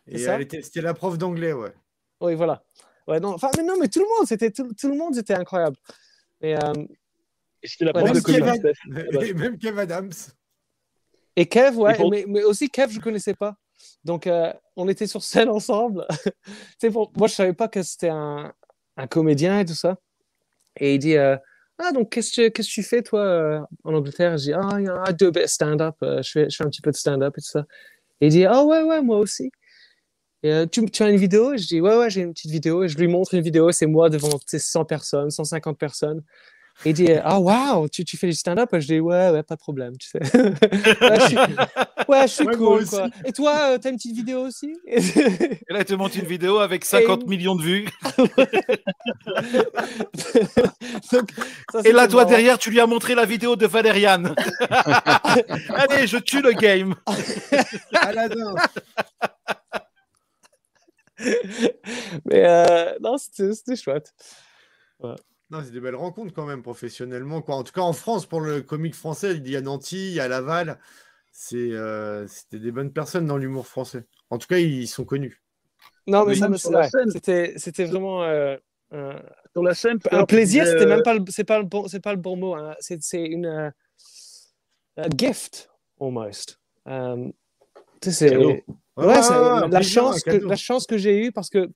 [0.06, 1.72] Et c'était la prof d'anglais, ouais.
[2.20, 2.62] Oui, voilà.
[3.08, 5.34] Ouais, non, enfin, mais non, mais tout le monde, c'était tout, tout le monde, c'était
[5.34, 5.76] incroyable.
[6.40, 6.72] Et, euh,
[7.62, 9.12] Et c'était la Ouais, prof même de Kevin- Steph.
[9.12, 9.24] bah.
[9.26, 10.12] Et même Kev Adams.
[11.36, 13.56] et Kev, ouais, Et pour- mais, mais aussi Kev, je connaissais pas.
[14.04, 16.06] Donc, euh, on était sur scène ensemble.
[16.44, 18.52] Tu sais, pour- moi, je savais pas que c'était un,
[18.96, 19.96] un comédien et tout ça.
[20.78, 21.36] Et il dit, euh,
[21.78, 24.36] ah, donc qu'est-ce que, tu fais, toi, euh, en Angleterre?
[24.38, 25.96] Je dis, ah, I do a bit of stand-up.
[26.02, 27.64] euh, je, fais, je fais un petit peu de stand-up et tout ça.
[28.20, 29.50] Et il dit, ah, ouais, ouais, moi aussi.
[30.42, 31.56] Tu, tu as une vidéo?
[31.56, 32.84] Je dis, ouais, ouais, j'ai une petite vidéo.
[32.84, 36.22] Et je lui montre une vidéo, c'est moi devant tu sais, 100 personnes, 150 personnes.
[36.84, 38.68] Et il dit, ah, waouh, tu, tu fais du stand-up?
[38.72, 40.18] Je dis, ouais, ouais, pas de problème, tu sais.
[40.38, 41.36] ouais, je suis,
[42.08, 43.08] ouais, je suis Ouais, moi cool, quoi.
[43.24, 44.76] Et toi, euh, t'as une petite vidéo aussi?
[44.86, 45.00] Et
[45.70, 47.88] là, il te montre une vidéo avec 50 millions de vues.
[51.12, 51.30] Donc,
[51.72, 52.30] ça, Et là, toi, marrant.
[52.30, 54.34] derrière, tu lui as montré la vidéo de Valériane.
[55.70, 56.94] Allez, je tue le game.
[57.94, 58.54] Aladdin.
[62.26, 64.12] Mais euh, non, c'était c'était chouette.
[65.50, 67.40] Non, c'est des belles rencontres quand même professionnellement.
[67.40, 67.54] Quoi.
[67.56, 70.20] En tout cas, en France, pour le comique français, il y a Nanty, il y
[70.20, 70.78] a Laval.
[71.30, 74.06] C'est, euh, C'était des bonnes personnes dans l'humour français.
[74.30, 75.42] En tout cas, ils sont connus.
[76.06, 78.56] Non, mais ça me- ouais, c'était c'était vraiment euh,
[78.92, 79.20] un,
[79.52, 80.62] Sur la scène, un plaisir.
[80.64, 82.54] disais, C'était euh, même pas le- c'est pas le bon c'est pas le bon mot.
[82.54, 82.74] hein.
[82.80, 83.70] C'est c'est une euh,
[84.96, 85.68] a gift
[86.00, 86.58] almost.
[86.88, 87.28] Euh,
[88.00, 88.56] c'est ouais,
[88.96, 91.68] un la chance que la chance que j'ai eue parce que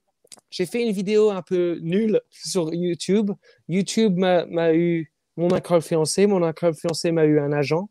[0.49, 3.31] j'ai fait une vidéo un peu nulle sur YouTube.
[3.67, 7.89] YouTube m'a eu mon accord fiancé, mon accord fiancé m'a eu un agent.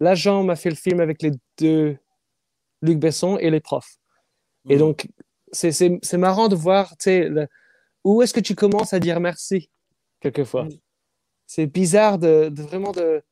[0.00, 1.96] L'agent m'a fait le film avec les deux
[2.82, 3.96] Luc Besson et les profs.
[4.68, 4.78] Et Mhm.
[4.80, 5.08] donc,
[5.52, 7.46] c'est- marrant de voir, tu sais, le-
[8.04, 9.70] où est-ce que tu commences à dire merci,
[10.20, 10.64] quelquefois?
[10.64, 10.70] Mm.
[11.46, 13.22] C'est bizarre de, de vraiment de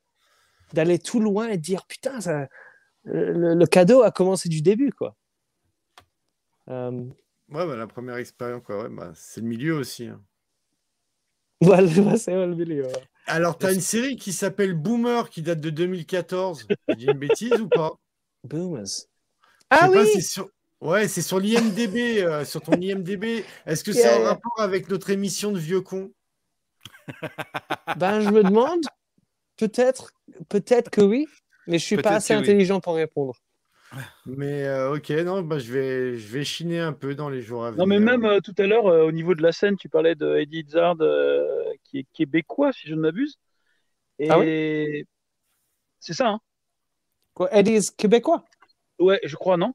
[0.73, 2.47] d'aller tout loin et de dire, putain, ça,
[3.03, 5.15] le, le cadeau a commencé du début, quoi.
[6.69, 7.05] Euh,
[7.49, 8.83] Ouais, bah, la première expérience, quoi.
[8.83, 10.07] Ouais, bah, c'est le milieu aussi.
[10.07, 10.21] hein.
[11.61, 12.85] voilà, c'est le milieu.
[12.87, 13.03] ouais.
[13.27, 16.67] Alors, tu as une série qui s'appelle Boomer qui date de 2014.
[16.89, 17.93] J'ai dit une bêtise ou pas?
[18.43, 19.07] Boomers.
[19.69, 20.09] Ah pas, oui!
[20.13, 20.49] c'est sur...
[20.81, 23.43] Ouais, c'est sur l'IMDB, euh, sur ton IMDB.
[23.65, 26.11] Est-ce que c'est Yeah, en rapport avec notre émission de vieux cons?
[27.97, 28.81] Ben, je me demande,
[29.57, 30.11] peut-être
[30.49, 31.27] peut-être que oui,
[31.67, 32.41] mais je suis pas assez oui.
[32.41, 33.41] intelligent pour répondre.
[34.25, 37.65] Mais euh, ok, non, bah, je, vais, je vais chiner un peu dans les jours
[37.65, 37.83] à venir.
[37.83, 40.15] Non, mais même euh, tout à l'heure, euh, au niveau de la scène, tu parlais
[40.15, 43.37] de Eddie Izzard, euh, qui est québécois, si je ne m'abuse.
[44.19, 44.39] Et Ah
[45.99, 46.39] c'est ça, hein
[47.35, 48.43] Quoi, Eddie est québécois?
[48.99, 49.73] Ouais, je crois, non?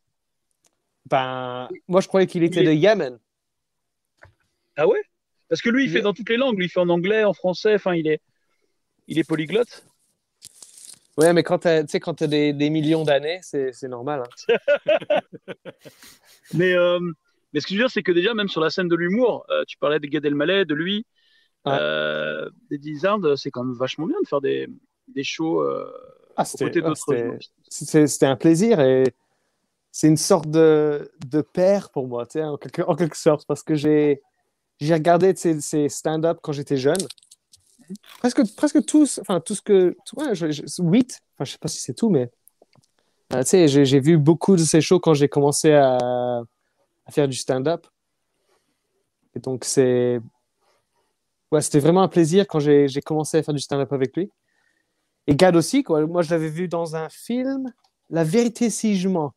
[1.05, 3.19] Ben, moi, je croyais qu'il était Il de Yemen.
[4.77, 5.01] Ah ouais?
[5.49, 6.57] Parce que lui, il Il fait est- dans toutes les langues.
[6.59, 7.75] Lui, il fait en anglais, en français.
[7.75, 8.21] Enfin, il est,
[9.09, 9.87] il est polyglotte.
[11.19, 14.23] Ouais, mais quand tu sais, quand t'as des, des millions d'années, c'est, normal.
[14.49, 15.19] hein.
[16.55, 16.99] Mais, euh,
[17.53, 19.45] mais ce que je veux dire, c'est que déjà, même sur la scène de l'humour,
[19.51, 21.05] euh, tu parlais de Gad Elmaleh, de lui,
[21.67, 21.73] Ouais.
[21.79, 24.67] euh, d'Eddie Izzard, c'est quand même vachement bien de faire des,
[25.09, 25.63] des shows
[26.37, 27.53] Ah, ouais, d'autres c'était- humoristes.
[27.69, 29.05] c'était- un plaisir et
[29.93, 33.75] c'est une sorte de, de père pour moi, en quelque, en quelque sorte, parce que
[33.75, 34.23] j'ai,
[34.81, 36.97] regardé ces stand-up quand j'étais jeune.
[38.19, 41.69] Presque, presque tous, enfin, tout ce que, ouais, je, je- huit, enfin, je sais pas
[41.69, 42.31] si c'est tout, mais
[43.33, 45.97] euh, tu sais, j'ai, vu beaucoup de ces shows quand j'ai commencé à,
[47.07, 47.87] à faire du stand-up.
[49.35, 50.21] Et donc, c'est,
[51.53, 54.31] ouais, c'était vraiment un plaisir quand j'ai, commencé à faire du stand-up avec lui.
[55.27, 56.05] Et Gad aussi, quoi.
[56.07, 57.73] Moi, je l'avais vu dans un film,
[58.13, 59.33] La vérité si je mens.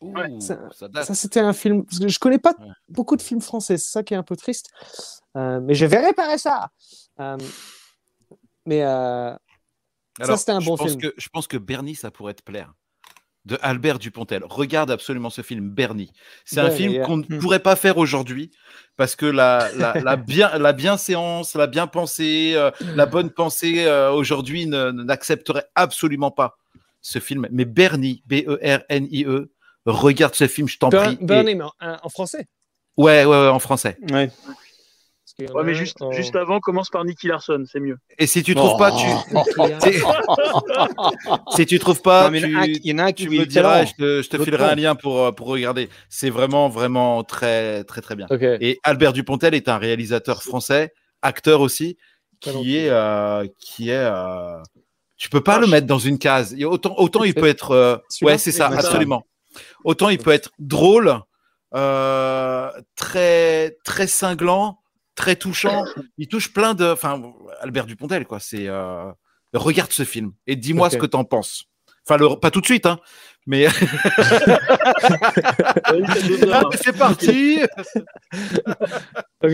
[0.00, 1.06] Ouh, Ouais, ça, ça- date.
[1.06, 1.84] Ça, c'était un film.
[1.90, 2.66] Je connais pas Ouais.
[2.88, 4.70] beaucoup de films français, c'est ça qui est un peu triste.
[5.36, 6.70] Euh, mais je vais réparer ça.
[7.20, 7.36] Euh,
[8.68, 9.34] mais euh,
[10.20, 11.00] Alors, c'était un je bon pense film.
[11.00, 12.72] Que, je pense que Bernie, ça pourrait te plaire.
[13.44, 14.42] De Albert Dupontel.
[14.44, 16.12] Regarde absolument ce film, Bernie.
[16.44, 17.06] C'est un film yeah.
[17.06, 17.38] qu'on ne Hmm.
[17.38, 18.50] pourrait pas faire aujourd'hui
[18.96, 23.86] parce que la, la, la, bien, la bienséance, la bien pensée, euh, la bonne pensée
[23.86, 26.58] euh, aujourd'hui ne- ne- n'accepterait absolument pas
[27.00, 27.46] ce film.
[27.50, 29.50] Mais Bernie, B-E-R-N-I-E,
[29.86, 31.16] regarde ce film, je t'en prie.
[31.18, 32.48] Et- Bernie, mais en, en français.
[32.98, 33.96] Ouais, ouais, ouais, en français.
[34.10, 34.30] Ouais.
[35.54, 37.96] Ouais, mais juste, en- juste avant, commence par Nicky Larson, c'est mieux.
[38.18, 39.06] Et si tu trouves pas, tu,
[39.60, 39.80] a-
[41.56, 42.98] si tu trouves pas, Non, il y en a un tu- qui- il y en
[42.98, 44.94] a un qui tu met me diras, je te, je te L'autre filerai un lien
[44.96, 45.88] pour, euh, pour regarder.
[46.08, 48.26] C'est vraiment, vraiment très, très, très bien.
[48.60, 51.96] Et Albert Dupontel est un réalisateur français, acteur aussi,
[52.40, 54.58] qui est, euh, qui est, euh,
[55.16, 56.52] tu peux pas le mettre dans une case.
[56.58, 58.88] Et Autant, autant il peut être, euh, ouais, c'est ça, Oui, c'est ça.
[58.88, 59.22] absolument.
[59.84, 61.20] Autant il peut être drôle,
[61.76, 64.78] euh, très, très cinglant,
[65.18, 65.84] très touchant.
[66.16, 67.20] Il touche plein de, enfin,
[67.60, 68.38] Albert Dupontel, quoi.
[68.38, 69.10] C'est, euh,
[69.52, 71.64] regarde ce film et dis-moi ce que t'en penses.
[72.06, 73.00] Enfin, le, pas tout de suite, hein,
[73.46, 73.66] mais
[75.90, 76.06] Ouais,
[76.80, 77.60] c'est parti.
[79.42, 79.52] Ok.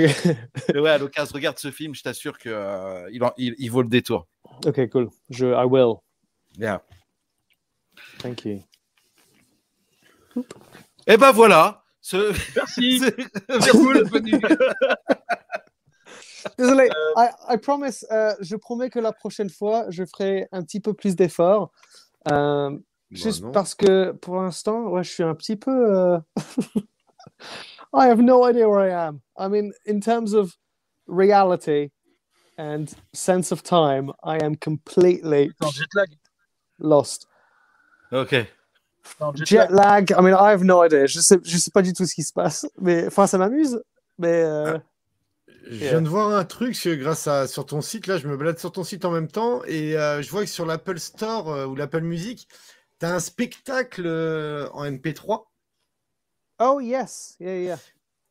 [0.73, 3.83] Mais ouais, à l'occasion, regarde ce film, je t'assure que euh, il, il, il vaut
[3.83, 4.29] le détour.
[4.67, 5.09] Ok, cool.
[5.31, 5.97] Je, I will.
[6.57, 6.81] Bien.
[8.19, 8.63] Thank you.
[11.07, 11.83] Et ben voilà.
[12.01, 12.17] Ce...
[12.55, 13.01] Merci.
[13.49, 13.63] Merci
[13.95, 14.39] d'être venu.
[16.59, 20.81] Désolé, I, I promise, euh, je promets que la prochaine fois, je ferai un petit
[20.81, 21.71] peu plus d'efforts.
[22.31, 22.79] Euh, Bah,
[23.11, 23.53] juste non.
[23.53, 25.71] parce que pour l'instant, ouais, je suis un petit peu.
[25.71, 26.19] euh,
[27.95, 29.21] I have no idea where I am.
[29.39, 30.53] I mean, in terms of
[31.07, 31.91] reality
[32.59, 35.53] and sense of time, I am completely
[36.79, 37.27] lost.
[38.11, 38.31] Ok.
[39.35, 40.11] Jet Jet lag.
[40.11, 41.07] lag, I mean, I have no idea.
[41.07, 42.67] Je sais, je sais pas du tout ce qui se passe.
[42.81, 43.81] Mais enfin, ça m'amuse.
[44.19, 44.79] Mais euh,
[45.71, 48.07] Je viens de voir un truc sur- grâce à sur ton site.
[48.07, 50.51] Là, je me balade sur ton site en même temps et euh, je vois que
[50.51, 52.49] sur l'Apple Store euh, ou l'Apple Music,
[53.01, 55.51] tu as un spectacle euh, en MP3.
[56.59, 57.79] oh yes, yeah, yeah.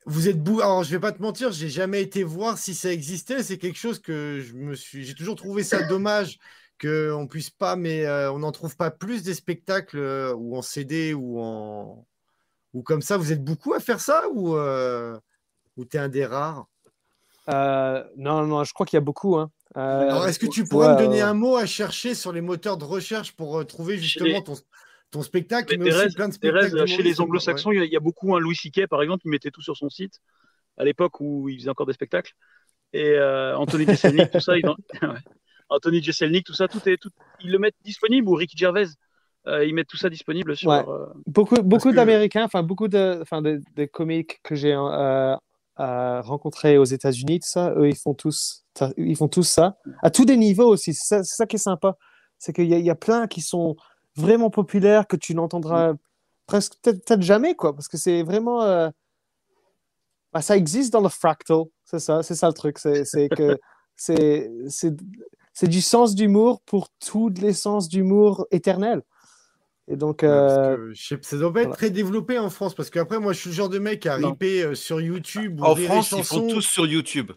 [0.05, 0.59] Vous êtes bou...
[0.61, 3.41] Alors, je vais pas te mentir, j'ai jamais été voir si ça existait.
[3.41, 5.05] C'est quelque chose que je me suis.
[5.05, 6.39] J'ai toujours trouvé ça dommage
[6.81, 10.61] qu'on puisse pas, mais euh, on n'en trouve pas plus des spectacles euh, ou en
[10.61, 12.05] CD ou en
[12.73, 13.17] ou comme ça.
[13.17, 15.17] Vous êtes beaucoup à faire ça ou euh...
[15.77, 16.67] ou t'es un des rares?
[17.49, 19.35] Euh, non, non, je crois qu'il y a beaucoup.
[19.37, 19.51] Hein.
[19.75, 21.21] Euh, Alors, est-ce que tu pourrais ouais, me donner ouais.
[21.21, 24.53] un mot à chercher sur les moteurs de recherche pour euh, trouver justement les- ton,
[25.11, 27.81] ton spectacle, Mais mais, aussi Thérèse- plein de Thérèse, spectacles chez les anglo-saxons, il y
[27.81, 28.87] a- il y, a beaucoup un Louis C.K.
[28.87, 30.19] par exemple, qui mettait tout sur son site
[30.77, 32.33] à l'époque où il faisait encore des spectacles.
[32.93, 34.75] Et euh, Anthony Jeselnik, tout ça, en-.
[35.69, 37.09] Anthony Jeselnik, tout ça, tout est, tout...
[37.43, 38.85] ils le mettent disponible ou Ricky Gervais,
[39.47, 40.69] euh, ils mettent tout ça disponible sur.
[40.69, 40.83] Ouais.
[40.87, 45.35] euh, Beaucoup, beaucoup d'Américains, enfin beaucoup de, enfin de, de comiques que j'ai euh,
[45.80, 49.78] euh, rencontrés aux États-Unis, tout ça, eux, ils font tous, ça- ils font tous ça,
[50.01, 50.93] à tous des niveaux aussi.
[50.93, 51.95] C'est ça, qui est sympa,
[52.38, 53.76] c'est qu'il y, y a plein qui sont
[54.15, 55.93] vraiment populaires que tu n'entendras
[56.45, 58.89] presque peut-être jamais, quoi, parce que c'est vraiment, euh,
[60.32, 63.57] bah, ça existe dans le fractal, c'est ça, c'est ça le truc, c'est que
[63.95, 69.01] c'est du sens d'humour pour tous les sens d'humour éternels.
[69.89, 71.75] Et donc, Ouais, euh, que je sais- ça doit pas être voilà.
[71.77, 74.29] très développé en France parce qu'après moi je suis le genre de mec à Non.
[74.31, 76.41] ripper euh, sur YouTube ou En France, ils chansons.
[76.41, 77.31] font tous sur YouTube.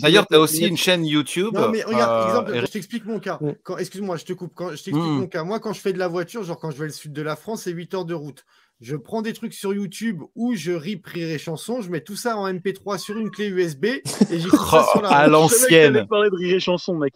[0.00, 1.50] D'ailleurs, tu as aussi une chaîne YouTube.
[1.54, 3.38] Non mais regarde, euh, exemple, je t'explique mon cas.
[3.62, 4.52] Quand, excuse-moi, je te coupe.
[4.54, 5.18] Quand je t'explique Mm.
[5.20, 7.12] mon cas, moi quand je fais de la voiture, genre quand je vais le sud
[7.12, 8.44] de la France, c'est 8 heures de route.
[8.80, 12.14] Je prends des trucs sur YouTube où je rip rire et chanson, je mets tout
[12.14, 15.26] ça en MP3 sur une clé USB et j'écoute ça sur la à.
[15.26, 15.94] Je l'ancienne.
[15.94, 17.14] t'allais parler de rire et chanson, mec.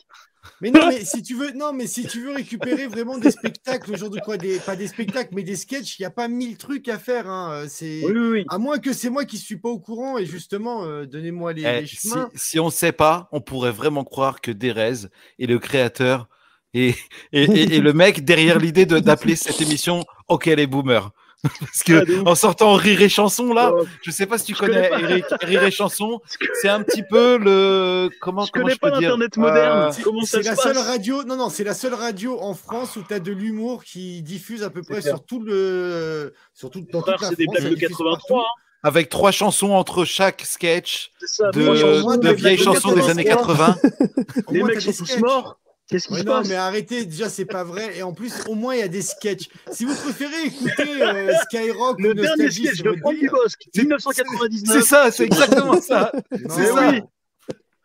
[0.61, 3.97] Mais non, mais si tu veux, non, mais si tu veux récupérer vraiment des spectacles,
[3.97, 6.57] genre de quoi, des, pas des spectacles, mais des sketchs, il n'y a pas mille
[6.57, 7.29] trucs à faire.
[7.29, 7.51] Hein.
[7.53, 8.45] euh, C'est Oui, oui, oui.
[8.49, 11.63] à moins que c'est moi qui suis pas au courant et justement, euh, donnez-moi les,
[11.65, 12.29] Eh, les chemins.
[12.35, 15.07] si on ne sait pas, on pourrait vraiment croire que Derez
[15.39, 16.29] est le créateur
[16.75, 16.95] et,
[17.33, 21.11] et, et- et le mec derrière l'idée d'appeler cette émission OK les boomers.
[21.61, 24.55] Parce que Ah, en sortant rire et chanson là, Euh, je sais pas si tu
[24.55, 25.01] je connais connais pas.
[25.01, 26.21] Eric, rire et chanson,
[26.61, 29.91] c'est un petit peu le comment je comment connais je pas l'internet moderne.
[29.91, 32.39] Euh, Comment ça C'est se la passe seule radio, non, non, c'est la seule radio
[32.41, 35.15] en France où tu as de l'humour qui diffuse à peu près clair.
[35.17, 36.33] sur tout le.
[36.55, 38.17] Sur tout, dans toute la c'est des France, blagues de diffuse 83.
[38.19, 38.37] partout.
[38.39, 38.63] hein.
[38.85, 41.51] avec trois chansons entre chaque sketch C'est ça.
[41.51, 43.75] de, de vieilles chansons des années 83.
[43.75, 44.45] 80.
[44.47, 45.59] Au Les mecs sont tous morts.
[45.93, 47.97] Qu'est-ce qui Ouais, se non, passe mais arrêtez, déjà, c'est pas vrai.
[47.97, 49.49] Et en plus, au moins, il y a des sketchs.
[49.71, 53.31] Si vous préférez écouter euh, Skyrock Le ou dernier sketch c'est de votre Franck délire.
[53.33, 54.77] Dubosc, C'est- 1999.
[54.77, 56.11] C'est ça, c'est exactement ça.
[56.51, 57.03] C'est oui.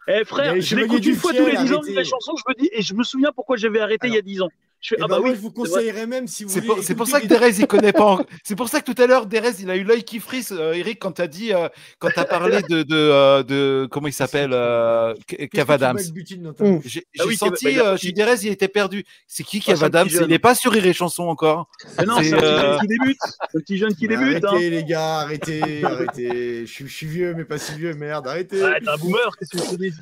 [0.09, 2.69] Eh frère, je l'écoute une fois tous les 10 ans, la chanson, je me dis,
[2.71, 4.49] et je me souviens pourquoi j'avais arrêté il y a 10 ans.
[4.79, 5.31] Je fais, Eh ah ben, bah oui.
[5.35, 6.67] je vous conseillerais même si vous C'est voulez.
[6.75, 8.05] pour, c'est pour écouter ça que Derez, il connaît pas.
[8.05, 10.51] en- C'est pour ça que tout à l'heure, Derez, il a eu l'œil qui frise,
[10.51, 11.67] euh, Eric, quand t'as dit, euh,
[11.99, 15.71] quand t'as parlé de, de, euh, de- comment il s'appelle, K- Qu'est-ce que Kev tu
[15.71, 15.95] Adams.
[15.97, 19.03] balbutines dans ta bouche J'ai Ah oui, senti, bah, euh, chez Derez, il était perdu.
[19.25, 20.07] C'est qui Kev c'est un Adams?
[20.07, 20.23] Petit jeune.
[20.25, 21.69] Il n'est pas sur Rire et Chanson encore.
[21.97, 23.17] Mais non, C'est, jeune qui débute.
[23.51, 24.45] C'est un petit jeune qui Mais débute.
[24.45, 24.49] hein.
[24.49, 26.65] Arrêtez, les gars, arrêtez, arrêtez.
[26.67, 28.61] Je suis, vieux, mais pas si vieux, merde, arrêtez.
[28.63, 29.97] Ouais, t'es un boomer, qu'est-ce que je te dise?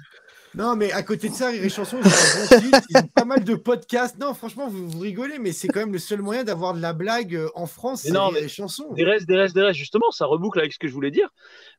[0.56, 2.98] Non, mais à côté de ça, Rire et Chanson, ils ont un bon site, ils
[2.98, 4.18] ont pas mal de podcasts.
[4.18, 6.94] Non, franchement, vous, vous rigolez, mais c'est quand même le seul moyen d'avoir de la
[6.94, 8.94] blague euh, en France, Mais non, mais et Chanson.
[8.94, 9.78] Des restes, des restes, des restes.
[9.78, 11.30] Justement, ça reboucle avec ce que je voulais dire.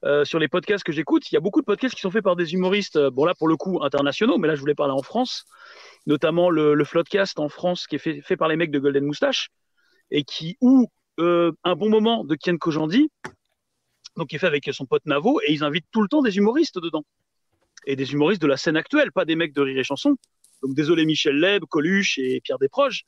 [0.04, 2.24] Euh, sur les podcasts que j'écoute, il y a beaucoup de podcasts qui sont faits
[2.24, 4.92] par des humoristes, euh, bon là pour le coup internationaux, mais là je voulais parler
[4.92, 5.44] en France,
[6.06, 9.04] notamment le, le Floodcast en France qui est fait, fait par les mecs de Golden
[9.04, 9.48] Moustache
[10.10, 13.10] et qui ou euh, un bon moment de Ken Kojandi,
[14.16, 16.36] donc qui est fait avec son pote Navo, et ils invitent tout le temps des
[16.36, 17.04] humoristes dedans.
[17.86, 20.16] Et des humoristes de la scène actuelle, pas des mecs de Rire et Chanson.
[20.62, 23.02] Donc désolé Michel Leb, Coluche et Pierre Desproges,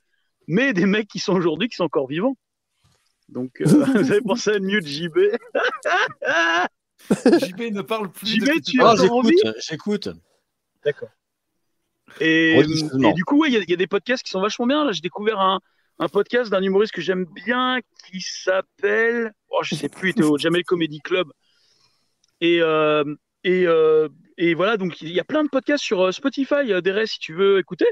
[0.46, 2.36] mais des mecs qui sont aujourd'hui, qui sont encore vivants.
[3.28, 3.64] Donc, euh,
[4.04, 5.18] vous avez pensé à mute JB
[7.24, 8.26] JB ne parle plus.
[8.26, 9.36] JB, tu Ah, encore j'écoute, envie
[9.68, 10.08] j'écoute.
[10.84, 11.08] D'accord.
[12.20, 12.62] Et,
[13.14, 14.84] du coup, ouais, il y, a- il y a des podcasts qui sont vachement bien.
[14.84, 15.60] Là, j'ai découvert un,
[15.98, 17.78] un podcast d'un humoriste que j'aime bien
[18.10, 21.28] qui s'appelle, oh, je sais plus, il était au Jamel Comedy Club.
[22.40, 23.04] Et, euh,
[23.44, 24.08] et, euh,
[24.38, 27.14] et voilà, donc il y a plein de podcasts sur euh, Spotify, euh, des restes
[27.14, 27.86] si tu veux écouter.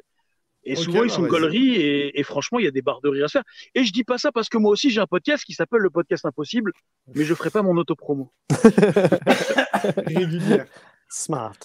[0.69, 3.09] Et souvent, ils bah, sont gauleries et, et franchement, il y a des barres de
[3.09, 3.45] rire à se faire.
[3.77, 5.91] Et je dis pas ça parce que moi aussi, j'ai un podcast qui s'appelle le
[5.91, 6.73] podcast impossible,
[7.15, 8.33] mais je ferai pas mon autopromo.
[10.07, 10.67] Régulière.
[11.09, 11.57] Smart.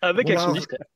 [0.00, 0.88] Avec Bon, action bah, discrète.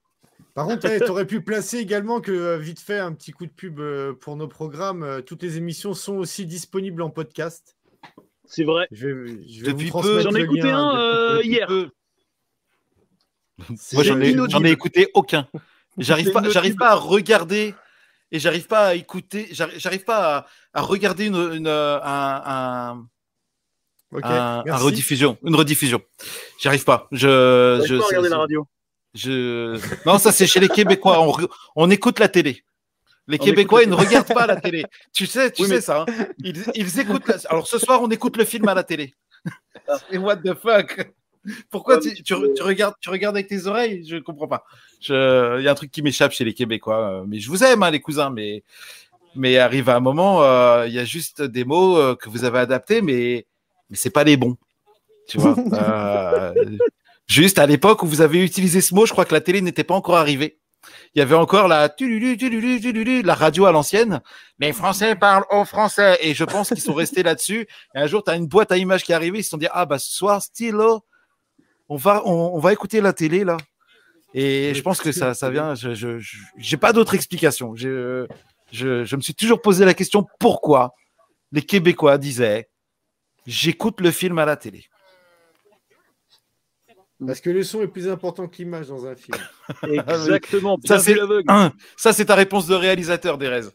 [0.55, 3.53] Par contre, tu aurais pu placer également que, euh, vite fait, un petit coup de
[3.53, 3.81] pub
[4.21, 5.23] pour nos programmes.
[5.27, 7.77] Toutes les émissions sont aussi disponibles en podcast.
[8.45, 8.87] C'est vrai.
[8.91, 11.67] Je vais, je vais Depuis vous peu, transmettre J'en ai écouté un euh, hier.
[11.67, 11.89] peu.
[13.93, 14.35] Moi, j'en ai,
[14.69, 15.49] ai écouté aucun.
[15.99, 17.75] J'arrive pas, j'arrive pas à regarder
[18.31, 19.49] et j'arrive pas à écouter.
[19.53, 23.07] J'arrive pas à, à regarder une, une, euh, un,
[24.13, 26.01] un, rediffusion, une rediffusion.
[26.61, 27.09] J'arrive pas.
[27.13, 28.67] Je, Je pas regarder la radio.
[29.15, 31.21] je- Non, ça c'est chez les Québécois.
[31.21, 32.65] On, re- on écoute la télé.
[33.29, 34.85] Les On Québécois, ils ne regardent pas la télé.
[35.15, 36.05] Tu sais, tu Oui, sais mais- ça.
[36.09, 36.25] hein.
[36.39, 37.29] Ils, ils écoutent.
[37.29, 39.15] la- Alors ce soir, on écoute le film à la télé.
[40.11, 41.13] Et what the fuck?
[41.71, 44.05] Pourquoi tu, regardes, tu regardes avec tes oreilles?
[44.09, 44.65] Je comprends pas.
[45.09, 45.15] Il
[45.63, 47.21] y a un truc qui m'échappe chez les Québécois.
[47.21, 48.31] euh, Mais je vous aime, hein, les cousins.
[48.31, 48.63] Mais
[49.35, 52.45] mais arrive à un moment, euh, il y a juste des mots euh, que vous
[52.45, 53.47] avez adaptés, mais
[53.91, 54.57] mais c'est pas les bons.
[55.29, 55.57] Tu vois.
[55.73, 56.53] Euh,
[57.27, 59.85] juste à l'époque où vous avez utilisé ce mot, je crois que la télé n'était
[59.85, 60.59] pas encore arrivée.
[61.15, 64.21] Il y avait encore la tululu, tululu, tululu, la radio à l'ancienne.
[64.59, 66.19] Les Français parlent aux Français.
[66.21, 67.67] Et je pense qu'ils sont restés là-dessus.
[67.95, 69.39] Et un jour, tu as une boîte à images qui est arrivée.
[69.39, 71.05] Ils se sont dit, ah, bah, ce soir, stylo,
[71.89, 73.57] on va, on, on va écouter la télé, là.
[74.35, 75.75] Et je pense que ça, ça vient.
[75.75, 76.19] Je,
[76.57, 77.75] j'ai pas d'autre explication.
[77.77, 78.27] Je,
[78.71, 80.95] je, je me suis toujours posé la question pourquoi
[81.53, 82.71] les Québécois disaient,
[83.47, 84.87] j'écoute le film à la télé?
[87.25, 89.39] Parce que le son est plus important que l'image dans un film.
[89.83, 90.79] Exactement.
[90.85, 91.17] Ça, c'est.
[91.97, 93.69] Ça, c'est ta réponse de réalisateur, Derez.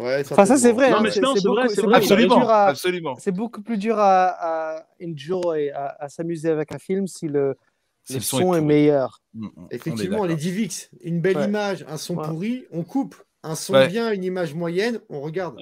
[0.00, 0.90] Ouais, Enfin, ça, c'est vrai.
[0.90, 1.96] Non, hein, mais c'est- non, c'est vrai, beaucoup- c'est vrai.
[1.96, 2.38] Absolument.
[2.38, 3.16] dur à- Absolument.
[3.18, 7.56] C'est beaucoup plus dur à, à enjoy, à, à s'amuser avec un film si le,
[8.04, 9.20] Si le le son, son est meilleur.
[9.34, 10.36] Mm, mm, on est Effectivement, les.
[10.36, 11.44] Divix, une belle Ouais.
[11.46, 12.26] image, un son Ouais.
[12.28, 13.16] pourri, on coupe.
[13.42, 13.88] Un son Ouais.
[13.88, 15.58] bien, une image moyenne, on regarde.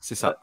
[0.00, 0.40] C'est ça.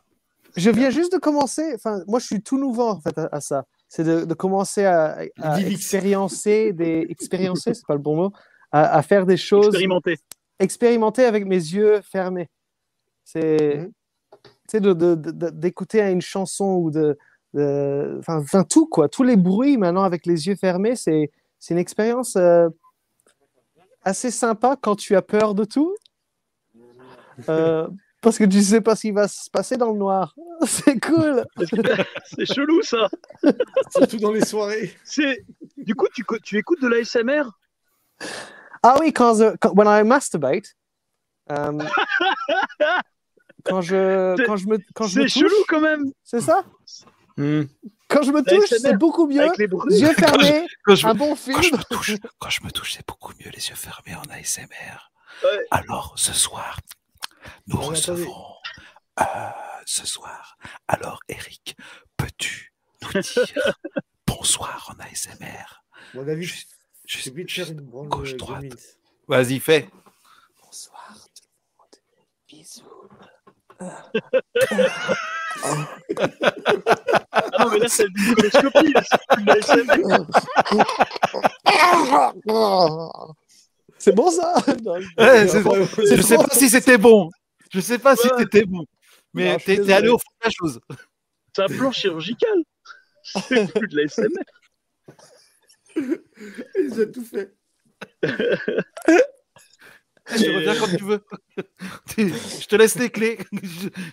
[0.55, 3.41] Je viens juste de commencer, enfin, moi je suis tout nouveau en fait à, à
[3.41, 3.65] ça.
[3.89, 5.19] C'est de, de commencer à,
[5.59, 8.31] expériencer des expériencer, c'est pas le bon mot,
[8.71, 10.17] à, à faire des choses, Expérimenté.
[10.59, 12.49] expérimenter avec mes yeux fermés.
[13.29, 17.17] C'est, de- de- d'écouter une chanson ou de,
[18.19, 22.35] enfin, tout quoi, tous les bruits maintenant avec les yeux fermés, c'est, c'est une expérience
[22.37, 22.69] euh,
[24.03, 25.93] assez sympa quand tu as peur de tout.
[27.49, 27.87] Euh,
[28.21, 30.33] parce que tu sais pas ce qui va se passer dans le noir.
[30.65, 31.45] C'est cool.
[32.25, 33.07] C'est chelou ça.
[33.91, 34.91] Surtout dans les soirées.
[35.03, 35.45] C'est
[35.77, 37.43] du coup tu, co- tu écoutes de l'ASMR
[38.83, 40.73] Ah oui, quand, je- quand when I masturbate,
[41.51, 41.77] euh,
[43.69, 46.11] quand je C'est- quand je me quand je me C'est touche, chelou quand même.
[46.23, 46.63] c'est ça
[47.37, 47.63] Hmm.
[48.07, 49.47] Quand je me touche, c'est beaucoup mieux.
[49.59, 49.99] Les.
[49.99, 51.55] Yeux fermés, Quand je, un bon film.
[51.55, 54.23] quand je me touche, quand je me touche, c'est beaucoup mieux les yeux fermés en
[54.31, 55.11] ASMR.
[55.43, 55.67] Ouais.
[55.69, 56.79] Alors, ce soir,
[57.67, 57.89] nous attendez.
[57.97, 58.43] recevons.
[59.19, 59.23] euh,
[59.85, 60.57] ce soir.
[60.87, 61.75] Alors, Eric,
[62.17, 63.79] peux-tu nous dire
[64.27, 65.83] bonsoir en ASMR
[66.15, 66.69] Bon, David, Juste-
[67.05, 68.63] juste- de faire une gauche, de droite.
[69.27, 69.89] Vas-y, fais.
[70.63, 71.95] Bonsoir tout le monde.
[72.63, 72.83] Bisous.
[77.31, 78.93] Ah non mais là c'est une coloscopie.
[83.97, 84.53] c'est bon ça?
[84.83, 85.87] Non, Ouais, c'est bon.
[85.95, 87.29] C'est Je sais pas si c'était bon.
[87.71, 88.85] Je sais pas si c'était bon.
[89.33, 90.79] Mais Non, t'es t'es allé au fond de la chose.
[91.55, 92.63] C'est un plan chirurgical.
[93.23, 94.27] C'est plus de l'ASMR.
[96.79, 97.53] Ils ont tout fait.
[100.29, 101.23] Je reviens quand tu veux.
[102.17, 103.37] je te laisse les clés.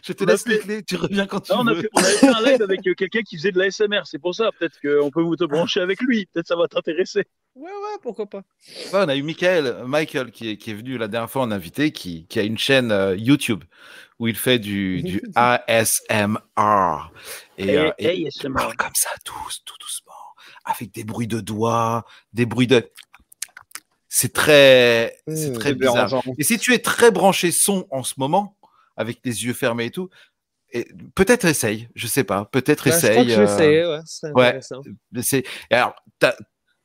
[0.02, 0.82] Je, te On laisse les clés.
[0.82, 1.82] Tu reviens quand tu Non, on, a veux.
[1.82, 4.02] fait, on avait fait un live avec euh, quelqu'un qui faisait de l'ASMR.
[4.04, 4.50] C'est pour ça.
[4.58, 6.26] Peut-être qu'on peut vous te brancher avec lui.
[6.32, 7.24] Peut-être ça va t'intéresser.
[7.54, 8.42] Ouais, ouais, pourquoi pas.
[8.68, 11.50] Ouais, on a eu Michael, Michael qui est, qui est venu la dernière fois en
[11.50, 13.64] invité, qui, qui a une chaîne euh, YouTube
[14.18, 16.38] où il fait du, du ASMR.
[17.58, 18.52] Et, euh, et il ASMR.
[18.54, 20.12] parle comme ça, tous, tout doucement,
[20.64, 22.88] avec des bruits de doigts, des bruits de.
[24.16, 26.06] C'est très, c'est Mmh, très bizarre.
[26.06, 26.22] dérangeant.
[26.38, 28.56] Et si tu es très branché son en ce moment,
[28.96, 30.08] avec les yeux fermés et tout,
[30.72, 30.86] et
[31.16, 33.26] peut-être essaye, je sais pas, peut-être je crois essaye.
[33.26, 34.60] que je vais euh, ouais,
[35.20, 35.44] c'est ouais.
[35.70, 36.34] alors t'as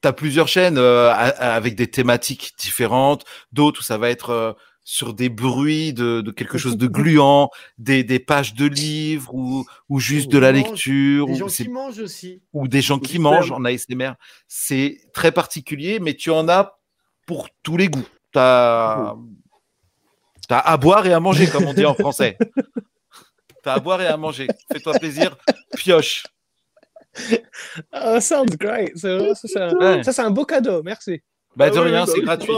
[0.04, 4.54] as plusieurs chaînes euh, avec des thématiques différentes, d'autres où ça va être euh,
[4.84, 9.68] sur des bruits de, de quelque chose de gluant, des, des pages de livres ou,
[9.88, 12.42] ou juste Ou de la mange, lecture ou, gens qui mangent aussi.
[12.54, 14.14] ou des gens qui mangent en ASMR.
[14.48, 16.79] C'est très particulier, mais tu en as
[17.30, 18.08] pour tous les goûts.
[18.32, 19.14] T'as
[20.50, 22.36] as à boire et à manger, comme on dit en français.
[23.64, 24.48] T'as à boire et à manger.
[24.72, 25.38] Fais-toi plaisir,
[25.78, 26.24] pioche.
[27.92, 28.98] Ah, sounds great.
[28.98, 30.02] Ça, c'est un, Ouais.
[30.04, 31.22] ça, c'est un beau cadeau, merci.
[31.56, 32.54] Bah, Ah de oui, rien, oui, bah c'est gratuit.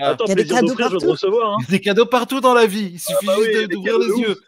[0.00, 0.08] Ah.
[0.12, 1.10] Attends, Il y a des cadeaux partout.
[1.10, 1.52] recevoir.
[1.52, 1.56] Hein.
[1.68, 2.92] Des cadeaux partout dans la vie.
[2.94, 4.40] Il suffit bah oui, juste il y a de- des d'ouvrir les yeux.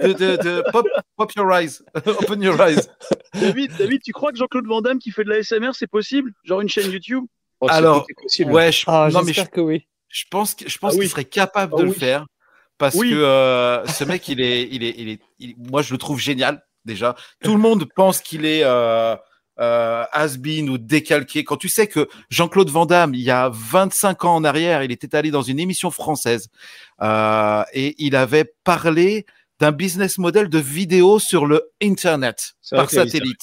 [0.00, 1.80] De, de, de- pop, pop your eyes.
[2.06, 2.88] Open your eyes.
[3.34, 6.32] David, David, tu crois que Jean-Claude Van Damme qui fait de l'ASMR, c'est possible?
[6.42, 7.24] Genre une chaîne YouTube?
[7.62, 8.52] Oh, Alors, possible.
[8.52, 9.86] ouais, je, Ah, non, mais je, j'espère que oui.
[10.08, 12.26] je pense, que- je pense Ah qu'il serait capable Ah de le faire
[12.76, 13.10] parce Oui.
[13.10, 16.18] que euh, ce mec, il est, il est, il est, il- moi, je le trouve
[16.18, 17.14] génial déjà.
[17.44, 19.14] Tout le monde pense qu'il est euh,
[19.60, 21.44] euh, has-been ou décalqué.
[21.44, 24.90] Quand tu sais que Jean-Claude Van Damme, il y a 25 ans en arrière, il
[24.90, 26.48] était allé dans une émission française
[27.00, 29.24] euh, et il avait parlé
[29.60, 33.42] d'un business model de vidéo sur le Internet par satellite.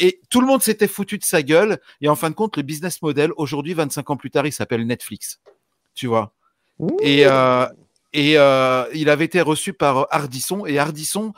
[0.00, 1.78] Et tout le monde s'était foutu de sa gueule.
[2.00, 4.86] Et en fin de compte, le business model, aujourd'hui, 25 ans plus tard, il s'appelle
[4.86, 5.40] Netflix.
[5.94, 6.32] Tu vois
[7.00, 7.66] Et, euh,
[8.12, 10.64] et euh, il avait été reçu par Hardisson.
[10.66, 11.32] Et Hardisson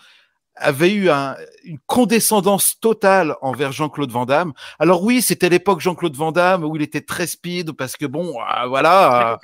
[0.57, 4.53] avait eu un- une condescendance totale envers Jean-Claude Van Damme.
[4.79, 8.35] Alors oui, c'était l'époque Jean-Claude Van Damme où il était très speed parce que bon,
[8.39, 9.37] euh, voilà, euh,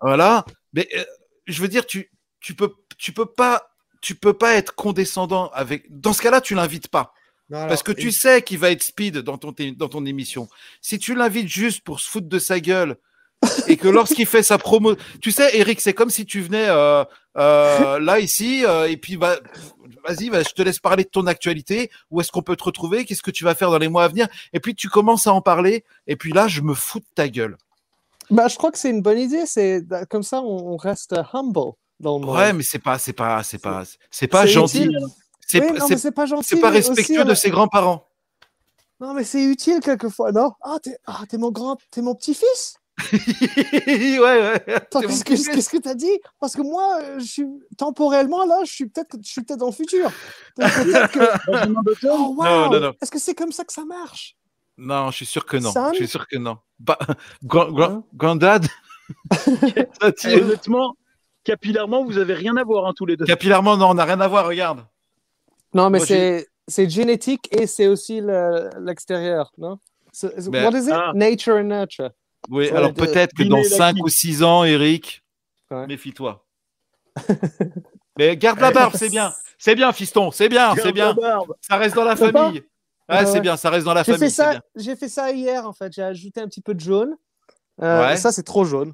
[0.00, 0.44] voilà.
[0.74, 1.04] Mais euh,
[1.46, 3.70] je veux dire, tu, tu peux, tu peux pas,
[4.02, 5.86] tu peux pas être condescendant avec.
[5.88, 7.14] Dans ce cas-là, tu l'invites pas.
[7.50, 9.88] Non, alors, Parce que tu et- sais qu'il va être speed dans ton, té- dans
[9.88, 10.48] ton émission.
[10.80, 12.96] Si tu l'invites juste pour se foutre de sa gueule
[13.68, 17.04] et que lorsqu'il fait sa promo, tu sais, Eric, c'est comme si tu venais euh,
[17.36, 19.36] euh, là ici euh, et puis bah,
[20.08, 21.90] vas-y, va, je te laisse parler de ton actualité.
[22.10, 23.04] Où est-ce qu'on peut te retrouver?
[23.04, 24.26] Qu'est-ce que tu vas faire dans les mois à venir?
[24.54, 27.28] Et puis tu commences à en parler et puis là, je me fous de ta
[27.28, 27.58] gueule.
[28.30, 29.44] Bah, je crois que c'est une bonne idée.
[29.44, 32.36] C'est comme ça, on reste humble dans le monde.
[32.36, 34.84] Ouais, mais c'est pas, c'est pas, c'est pas, c'est pas gentil.
[34.84, 34.98] utile.
[35.46, 36.46] C'est Oui, pas- non, c'est- mais c'est pas gentil.
[36.48, 38.06] c'est pas aussi, respectueux de ses grands-parents.
[39.00, 40.52] Non, mais c'est utile quelquefois, non?
[40.62, 42.76] Ah, t'es ah, t'es mon grand, t'es mon petit-fils?
[43.08, 44.64] Ouais, ouais.
[44.90, 46.20] Qu'est-ce que t'as dit?
[46.40, 47.44] Parce que moi, euh, je suis
[47.76, 50.10] temporellement là, je suis peut-être, je suis peut-être dans le futur.
[50.56, 52.92] Que- Oh, wow Non, non, non.
[53.02, 54.36] Est-ce que c'est comme ça que ça marche?
[54.78, 55.72] Non, je suis sûr que non.
[55.72, 56.58] Sam Je suis sûr que non.
[56.78, 56.98] Bah,
[57.42, 58.66] grand, grand, granddad
[60.24, 60.94] honnêtement,
[61.44, 63.24] capillairement, vous avez rien à voir hein, tous les deux.
[63.24, 64.84] Capillairement, non, on n'a rien à voir, regarde.
[65.74, 69.78] Non, mais c'est c'est génétique et c'est aussi le- l'extérieur, non?
[70.22, 70.92] Ben, What is it?
[70.94, 71.12] Ah.
[71.14, 72.10] Nature and nurture.
[72.48, 74.02] Oui, Ouais, alors peut-être que dans et 5 l'acquis.
[74.02, 75.22] ou 6 ans, Eric,
[75.70, 75.86] Ouais.
[75.86, 76.46] méfie-toi.
[78.18, 79.32] Mais garde la barbe, c'est bien.
[79.58, 81.14] C'est bien, fiston, c'est bien, c'est bien.
[81.60, 82.62] Ça reste dans la famille.
[83.08, 84.60] Ah, Ouais, c'est bien, ça reste dans la J'ai famille.
[84.76, 85.92] j'ai fait ça hier en fait.
[85.92, 87.16] J'ai ajouté un petit peu de jaune.
[87.82, 88.16] Euh, Ouais.
[88.16, 88.92] Ça c'est trop jaune.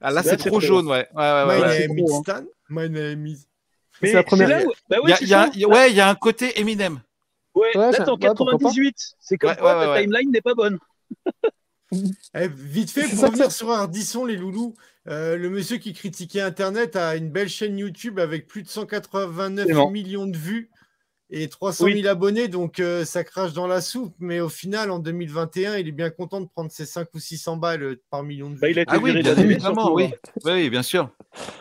[0.00, 0.60] Ah, là, c'est trop trop.
[0.60, 1.08] jaune, ouais.
[1.14, 2.20] Ouais, ouais, ouais, My name is hein.
[2.22, 2.42] Stan.
[2.68, 3.47] My name is.
[4.02, 5.44] Mais C'est la première- là où- Bah Il ouais, y a- c'est il y a-
[5.46, 5.50] ça.
[5.54, 7.00] il y a- ouais, il y a un côté Eminem.
[7.54, 8.34] Ouais, Ouais, là, en ouais, pourquoi pas.
[8.34, 8.96] 98.
[9.18, 10.78] C'est comme Ouais, quoi ouais, ta timeline n'est pas bonne.
[12.34, 14.74] Eh, vite fait, pour revenir sur Ardisson, les loulous,
[15.08, 19.62] euh, le monsieur qui critiquait Internet a une belle chaîne YouTube avec plus de 189
[19.64, 19.90] Absolument.
[19.90, 20.70] millions de vues
[21.30, 21.94] et 300 Oui.
[22.02, 24.14] 000 abonnés, donc euh, ça crache dans la soupe.
[24.18, 27.56] Mais au final, en 2021, il est bien content de prendre ses 5 ou 600
[27.56, 28.60] balles euh, par million de vues.
[28.60, 30.04] Bah, il a été Ah oui, bien évidemment, surtout, oui.
[30.12, 30.30] hein.
[30.44, 31.10] Oui, bien sûr.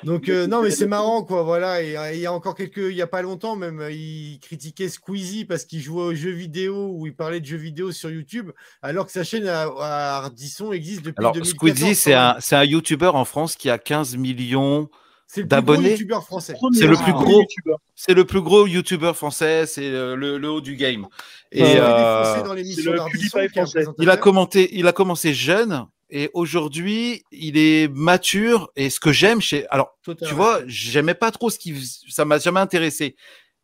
[0.03, 1.43] Donc euh, non, mais c'est marrant, quoi.
[1.43, 1.81] Voilà.
[1.81, 4.39] Et euh, il y a encore quelques, il y a pas longtemps même, euh, il
[4.41, 8.09] critiquait Squeezie parce qu'il jouait aux jeux vidéo ou il parlait de jeux vidéo sur
[8.09, 8.51] YouTube,
[8.81, 11.55] alors que sa chaîne à, à Ardisson existe depuis Alors, 2014.
[11.55, 14.89] Squeezie, c'est un, c'est un YouTuber en France qui a 15 millions.
[15.27, 15.91] c'est le plus gros d'abonnés.
[15.91, 16.55] youtubeur français.
[16.73, 17.41] C'est le ah, plus gros.
[17.41, 17.79] youtubeur.
[17.95, 21.07] C'est le plus gros YouTuber français, c'est le, haut du game.
[21.51, 28.71] Et Il euh, dans a commenté, il a commencé jeune et aujourd'hui il est mature.
[28.75, 30.29] Et ce que j'aime chez, alors Totalement.
[30.29, 31.75] tu vois, j'aimais pas trop ce qui,
[32.09, 33.15] ça m'a jamais intéressé.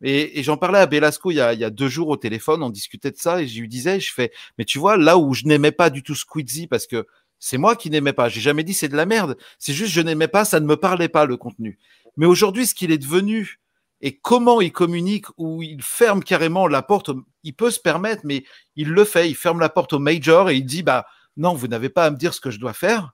[0.02, 2.16] Et, et j'en parlais à Belasco il y, a, il y a deux jours au
[2.16, 5.16] téléphone, on discutait de ça et je lui disais, je fais, mais tu vois, là
[5.16, 7.06] où je n'aimais pas du tout Squeezie parce que
[7.38, 10.00] c'est moi qui n'aimais pas, j'ai jamais dit c'est de la merde, c'est juste je
[10.00, 11.78] n'aimais pas, ça ne me parlait pas le contenu.
[12.16, 13.60] Mais aujourd'hui, ce qu'il est devenu
[14.00, 17.10] et comment il communique, où il ferme carrément la porte,
[17.42, 18.44] il peut se permettre, mais
[18.76, 21.06] il le fait, il ferme la porte au major et il dit, bah
[21.36, 23.12] non, vous n'avez pas à me dire ce que je dois faire.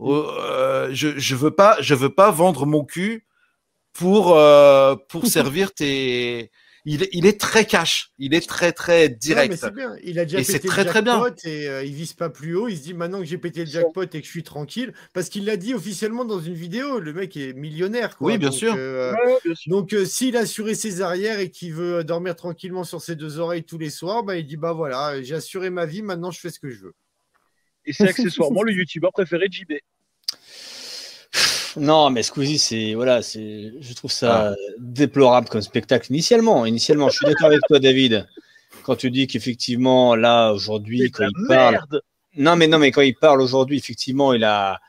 [0.00, 3.26] Euh, je, je veux pas, je veux pas vendre mon cul
[3.92, 6.50] pour euh, pour servir tes.
[6.84, 9.64] Il est, il est très cash, il est très très direct.
[9.72, 9.94] bien.
[10.02, 11.22] Il a déjà Et pété le très, très bien.
[11.22, 12.66] jackpot et euh, il vise pas plus haut.
[12.66, 15.28] Il se dit maintenant que j'ai pété le jackpot et que je suis tranquille, parce
[15.28, 16.98] qu'il l'a dit officiellement dans une vidéo.
[16.98, 18.16] Le mec est millionnaire.
[18.16, 18.32] Quoi.
[18.32, 18.74] Oui, bien Donc, sûr.
[18.76, 19.70] euh, Ouais, bien sûr.
[19.70, 23.38] Donc, euh, s'il a assuré ses arrières et qu'il veut dormir tranquillement sur ses deux
[23.38, 26.40] oreilles tous les soirs, bah, il dit bah voilà, j'ai assuré ma vie, maintenant je
[26.40, 26.94] fais ce que je veux.
[27.84, 29.72] Et c'est accessoirement le youtubeur préféré de JB.
[31.78, 36.66] Non, mais Squeezie, c'est voilà, c'est, je trouve ça déplorable comme spectacle initialement.
[36.66, 38.28] Initialement, je suis d'accord avec toi, David,
[38.82, 42.02] quand tu dis qu'effectivement, là aujourd'hui, quand il parle, merde.
[42.36, 44.80] non, mais non, mais quand il parle aujourd'hui, effectivement, il a,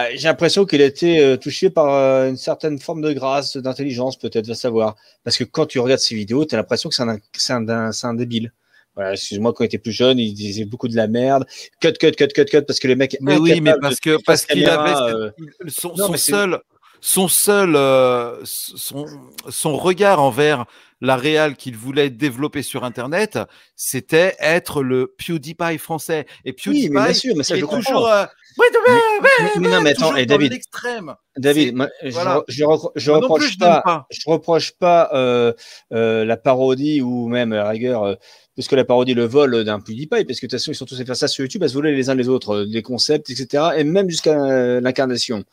[0.00, 3.56] euh, j'ai l'impression qu'il a été euh, touché par euh, une certaine forme de grâce,
[3.56, 4.96] d'intelligence, peut-être, va savoir.
[5.24, 7.66] Parce que quand tu regardes ses vidéos, tu as l'impression que c'est un, c'est un,
[7.70, 8.52] un- c'est un débile.
[9.00, 11.46] Voilà, excuse-moi, quand il était plus jeune, il disait beaucoup de la merde.
[11.80, 14.44] Cut, cut, cut, cut, cut, parce que le mec Mais oui, mais parce que parce
[14.44, 15.30] qu'il avait euh,
[15.68, 16.60] son, non, seul
[17.00, 19.06] son seul, euh, son,
[19.48, 20.66] son regard envers
[21.00, 23.38] la réal qu'il voulait développer sur Internet,
[23.74, 26.26] c'était être le PewDiePie français.
[26.44, 28.24] Et PewDiePie Oui, mais bien sûr, mais ça, je toujours, euh,
[28.58, 31.14] ouais, ouais, ouais, Mais- mais non, mais attends, et dans David, l'extrême.
[31.38, 32.42] David, moi, je, voilà.
[32.48, 32.64] je,
[33.10, 35.54] reproche plus, je n'aime pas, je reproche pas euh,
[35.94, 38.18] euh, la parodie ou même à la rigueur,
[38.60, 40.74] euh, plus que la parodie, le vol d'un PewDiePie, parce que de toute façon, ils
[40.74, 42.64] sont tous à faire ça sur YouTube, à se voler les uns les autres, euh,
[42.68, 45.44] les concepts, etc., et même jusqu'à euh, l'incarnation.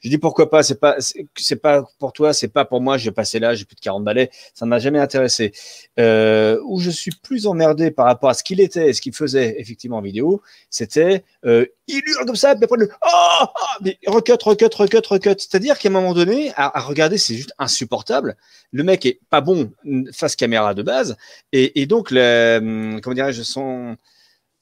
[0.00, 3.12] Je dis pourquoi pas, c'est pas, c'est pas pour toi, c'est pas pour moi, j'ai
[3.12, 5.52] passé là, j'ai plus de 40 balais, ça m'a jamais intéressé.
[5.98, 9.14] Euh, où je suis plus emmerdé par rapport à ce qu'il était et ce qu'il
[9.14, 13.46] faisait effectivement en vidéo, c'était euh, il hurle comme ça, puis après le oh, oh
[13.80, 15.36] mais recut, recut, recut, recut.
[15.38, 18.36] C'est-à-dire qu'à un moment donné, à, regarder, c'est juste insupportable.
[18.72, 19.72] Le mec est pas bon
[20.12, 21.16] face caméra de base,
[21.52, 23.96] et, et donc le, hum, comment dirais-je son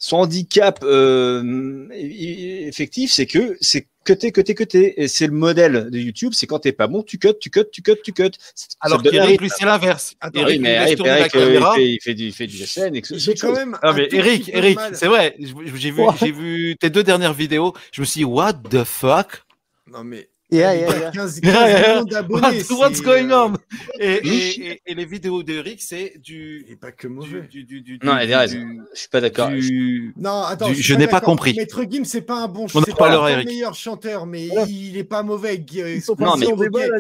[0.05, 5.03] son handicap euh, effectif, c'est que c'est cuté, cuté, cuté.
[5.03, 7.65] Et c'est le modèle de YouTube, c'est quand t'es pas bon, tu cut, tu cut,
[7.73, 8.33] tu cut, tu cut.
[8.81, 10.15] Alors qu'Eric, lui, c'est l'inverse.
[10.35, 11.75] Eric, mais Eric, tourner la Eric, euh, caméra.
[11.79, 13.57] il, fait, il fait du, il fait du scène et que J'ai quand chose.
[13.57, 13.79] même.
[13.83, 15.37] Non mais Eric, Eric, c'est vrai.
[15.75, 17.73] J'ai vu, j'ai vu tes deux dernières vidéos.
[17.91, 19.43] Je me suis dit, what the fuck?
[19.91, 20.29] Non, mais.
[20.55, 21.11] Yeah, yeah, yeah.
[21.11, 21.81] 15, 15 Yeah, yeah.
[21.81, 22.63] millions What- d'abonnés.
[22.71, 23.55] what's c'est, going euh, on?
[23.99, 27.43] Et, et, et, et les vidéos d'Eric, c'est du, est pas que mauvais.
[27.51, 29.49] du, du, du, Non, Je suis pas d'accord.
[29.49, 31.55] du- Non, attends, je n'ai pas compris.
[31.57, 33.49] Maître Gims, c'est pas un bon On en c'est reparlera, pas le Eric.
[33.49, 35.65] meilleur chanteur, mais il est pas mauvais.
[35.79, 35.99] Euh,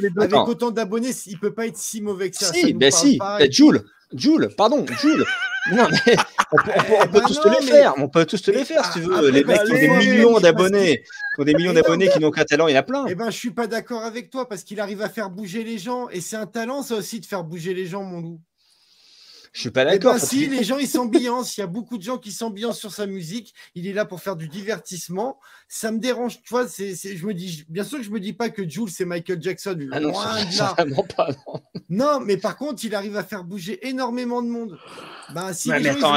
[0.00, 0.20] les deux.
[0.20, 0.44] Avec Non.
[0.46, 2.52] autant d'abonnés, il peut pas être si mauvais que ça.
[2.52, 3.82] Si, ben si, ben Jules,
[4.12, 5.24] Jules, pardon, Jules.
[5.72, 6.16] Non, mais
[6.52, 8.64] on peut, on bah tous non, te les mais- faire, on peut tous te les
[8.64, 9.14] faire si tu veux.
[9.16, 11.02] après, les mecs parce qui ont des millions d'abonnés,
[11.34, 12.82] qui ont des millions Mais non, d'abonnés, qui n'ont qu'un talent, il y en a
[12.82, 13.06] plein.
[13.08, 15.78] Eh ben, je suis pas d'accord avec toi parce qu'il arrive à faire bouger les
[15.78, 18.40] gens et c'est un talent ça aussi de faire bouger les gens, mon loup.
[19.54, 20.14] Je suis pas Eh d'accord.
[20.14, 22.92] ben, si, les gens ils s'ambiancent, il y a beaucoup de gens qui s'ambiancent sur
[22.92, 23.54] sa musique.
[23.76, 25.38] Il est là pour faire du divertissement.
[25.68, 26.66] Ça me dérange, tu vois.
[26.66, 29.04] C'est, c'est- je me dis, bien sûr que je me dis pas que Jules c'est
[29.04, 31.28] Michael Jackson, Ah non, ça- vraiment pas.
[31.46, 31.60] non.
[31.88, 34.76] Non, mais par contre, il arrive à faire bouger énormément de monde.
[35.32, 36.14] Ben, si Ouais, mais attends,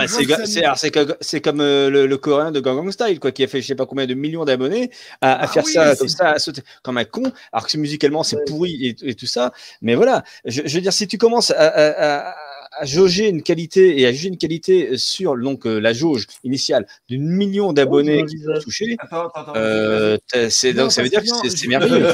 [1.22, 3.76] c'est, comme euh, le, le coréen de Gangnam Style, quoi, qui a fait je sais
[3.76, 4.90] pas combien de millions d'abonnés
[5.22, 7.78] à, à Ah faire oui, ça comme ça, à sauter comme un con, alors que
[7.78, 9.54] musicalement c'est pourri et, et tout ça.
[9.82, 12.36] Mais voilà, je, je veux dire, si tu commences à, à- à-
[12.80, 16.86] à jauger une qualité et à juger une qualité sur donc euh, la jauge initiale
[17.10, 19.54] d'une million d'abonnés qui sont touchés, Attends, attends, attends.
[19.56, 20.18] euh,
[20.50, 22.06] c'est, donc ça veut dire que que c'est, merveilleux.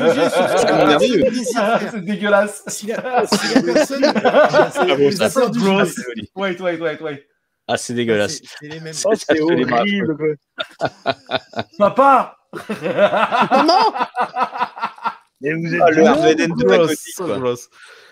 [1.91, 2.63] C'est dégueulasse.
[2.67, 4.03] Si la, si la personne.
[4.15, 5.85] Ah.
[6.35, 7.27] Wait, wait, wait, wait.
[7.67, 8.37] Ah, c'est dégueulasse.
[8.37, 8.93] c'est- c'est les mêmes.
[9.05, 10.37] Oh, c'est absolument horrible.
[11.77, 12.37] Papa!
[15.41, 17.55] Mais vous êtes Ah, le Harvey Dent de.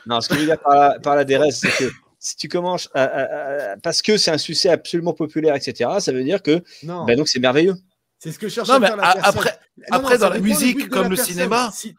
[0.08, 1.92] Non, ce que je veux dire par la, par la DRS, c'est que
[2.24, 6.12] si tu commences à, à- à- parce que c'est un succès absolument populaire, etc., ça
[6.12, 7.76] veut dire que Non, ben donc c'est merveilleux.
[8.20, 10.40] c'est ce que cherche Non, à mais faire la après, Non, après, non, dans la
[10.40, 11.34] musique comme la le personne.
[11.34, 11.96] cinéma, Si-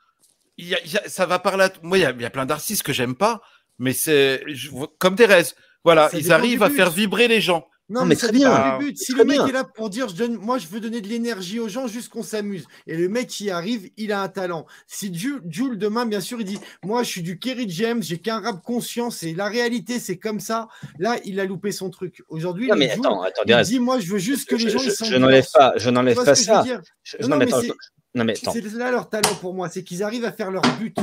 [0.59, 1.71] il y a- il y a- ça va par là.
[1.83, 3.43] Moi, il y a, il y a plein d'artistes que j'aime pas,
[3.81, 5.57] mais c'est je comme Thérèse.
[5.85, 7.67] Voilà, Ça ils arrivent à faire vibrer les gens.
[7.93, 8.79] Non, mais, dépend bien.
[8.79, 8.99] du but.
[8.99, 9.47] Si le mec bien.
[9.47, 12.09] est là pour dire, je donne, moi, je veux donner de l'énergie aux gens juste
[12.09, 12.67] qu'on s'amuse.
[12.87, 14.67] Et le mec qui arrive, il a un talent.
[14.87, 18.19] Si Jules, Jules, demain, bien sûr, il dit, moi, je suis du Kerry James, j'ai
[18.19, 20.69] qu'un rap conscient, c'est la réalité, c'est comme ça.
[20.99, 22.23] Là, il a loupé son truc.
[22.29, 24.67] Aujourd'hui, Non le mais Jules, attends, attends, il dit, moi, je veux juste que Je,
[24.67, 26.65] les gens je- ils je n'enlève pas, je n'enlève pas ça.
[27.03, 27.73] Je- Non, non, mais mais attends, c'est-
[28.15, 28.53] non mais attends.
[28.53, 30.97] C'est là leur talent pour moi, c'est qu'ils arrivent à faire leur but,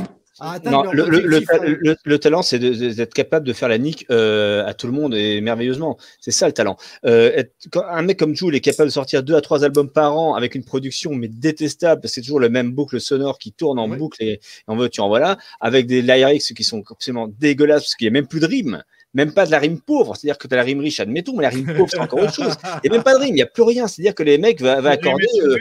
[0.64, 4.92] Non, leur le, talent, c'est d'être capable de faire la nique euh, à tout le
[4.92, 5.98] monde et merveilleusement.
[6.20, 6.76] C'est ça le talent.
[7.04, 9.90] Euh, être- quand un mec comme Jules est capable de sortir deux à trois albums
[9.90, 13.38] par an avec une production mais détestable, parce que c'est toujours le même boucle sonore
[13.38, 13.96] qui tourne en Ouais.
[13.96, 17.82] boucle et, et en veux tu en voilà, avec des lyrics qui sont absolument dégueulasses
[17.82, 18.82] parce qu'il n'y a même plus de rime.
[19.12, 21.42] Même pas de la rime pauvre, c'est-à-dire que tu as la rime riche, admettons, mais
[21.42, 22.54] la rime pauvre, c'est encore autre chose.
[22.84, 23.88] Il n'y a même pas de rime, il n'y a plus rien.
[23.88, 25.56] C'est-à-dire que les mecs va accorder euh,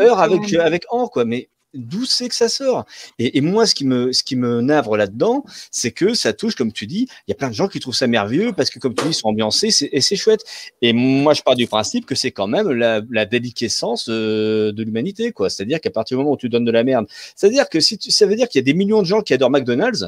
[0.00, 1.24] euh, heure avec, avec an, quoi.
[1.24, 2.84] Mais d'où c'est que ça sort
[3.18, 6.72] et, moi, ce qui me, ce qui me navre là-dedans, c'est que ça touche, comme
[6.72, 8.94] tu dis, il y a plein de gens qui trouvent ça merveilleux parce que, comme
[8.94, 10.44] tu dis, ils sont ambiancés et c'est chouette.
[10.82, 14.82] Et moi, je pars du principe que c'est quand même la, la déliquescence euh, de
[14.82, 15.50] l'humanité, quoi.
[15.50, 17.06] C'est-à-dire qu'à partir du moment où tu donnes de la merde,
[17.36, 19.34] c'est-à-dire que si tu, ça veut dire qu'il y a des millions de gens qui
[19.34, 20.06] adorent McDonald's.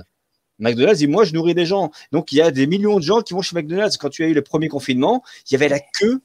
[0.59, 1.91] McDonald's dit moi je nourris des gens.
[2.13, 3.97] Donc il y a des millions de gens qui vont chez McDonald's.
[3.97, 6.21] Quand tu as eu le premier confinement, il y avait la queue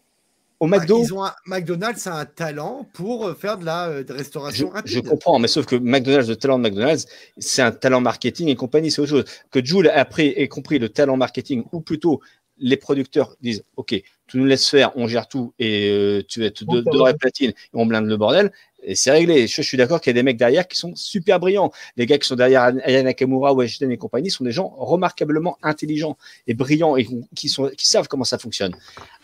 [0.60, 1.02] au Ah, McDo.
[1.04, 4.70] Ils ont un, McDonald's a un talent pour euh, faire de la euh, de restauration
[4.70, 5.08] je rapide.
[5.10, 7.06] comprends, mais sauf que McDonald's, le talent de McDonald's,
[7.38, 9.26] c'est un talent marketing et compagnie, c'est autre chose.
[9.52, 12.22] Que Jules a appris et compris le talent marketing, ou plutôt
[12.58, 16.46] les producteurs disent Ok, tu nous laisses faire, on gère tout et euh, tu vas
[16.46, 18.52] être Bon, de- et platine et on blinde le bordel.
[18.88, 19.48] Et c'est réglé.
[19.48, 21.72] Je, je suis d'accord qu'il y a des mecs derrière qui sont super brillants.
[21.98, 25.58] Les gars qui sont derrière Aya Nakamura ou Ashton et compagnie sont des gens remarquablement
[25.64, 26.18] intelligents
[26.48, 28.76] et brillants et qui, sont, qui savent comment ça fonctionne.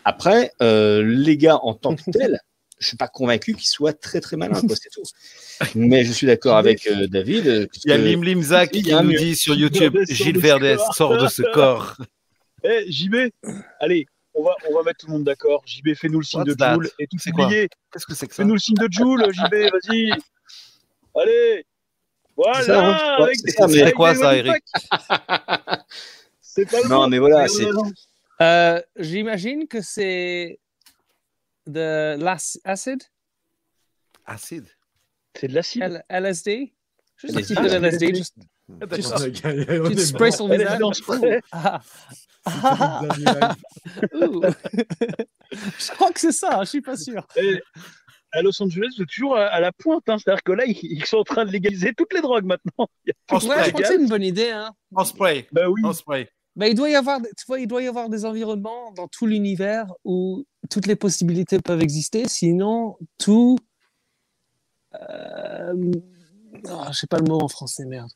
[0.04, 2.40] Après, euh, les gars en tant que tels,
[2.80, 5.04] je suis pas convaincu qu'il soit très très malin, quoi, c'est tout.
[5.76, 7.46] Mais je suis d'accord avec euh, David.
[7.46, 10.94] euh, Il y a Lim Limzak qui nous dit sur YouTube Gilles corps.
[10.94, 11.96] sort de ce corps.
[12.64, 13.14] Eh, JB,
[13.80, 15.62] allez, on va, on va mettre tout le monde d'accord.
[15.66, 17.68] JB, fais-nous le signe What's de Joule et tout C'est quoi oublié.
[17.92, 20.12] Qu'est-ce que c'est que ça Fais-nous le signe de Joule, JB, vas-y.
[21.20, 21.66] Allez.
[22.36, 22.62] Voilà.
[23.34, 24.64] c'est des- ça, mais- C'est avec quoi ça, Eric.
[26.40, 27.66] C'est pas le Non, mais voilà, c'est.
[28.42, 30.58] Euh, J'imagine que c'est
[31.66, 32.60] de l'acide,
[34.26, 34.66] Acide.
[35.34, 35.82] C'est de l'acide.
[35.82, 36.72] L- LSD.
[37.16, 37.54] Juste un LSD.
[37.54, 38.12] petit peu de LSD.
[38.80, 40.34] On Juste- est tu te sprays mort.
[40.36, 41.02] sur le Elle est visage.
[41.52, 41.80] Ah.
[42.44, 43.02] Ah.
[45.78, 47.24] Je crois que c'est ça, je suis pas sûr.
[47.36, 47.62] Et
[48.32, 50.08] à Los Angeles, êtes toujours à, la pointe.
[50.08, 50.16] hein.
[50.18, 52.88] C'est-à-dire que là, ils, sont en train de légaliser toutes les drogues maintenant.
[53.30, 53.70] En tout Ouais, je spray.
[53.72, 54.50] crois que c'est une bonne idée.
[54.50, 54.72] Hein.
[54.94, 55.46] En spray.
[55.52, 55.80] Bah oui.
[55.84, 56.28] En spray.
[56.56, 59.26] Mais il doit y avoir, tu vois, il doit y avoir des environnements dans tout
[59.26, 62.26] l'univers où toutes les possibilités peuvent exister.
[62.28, 63.56] Sinon, tout,
[64.94, 65.74] euh...
[66.70, 68.10] oh, je sais pas le mot en français, merde.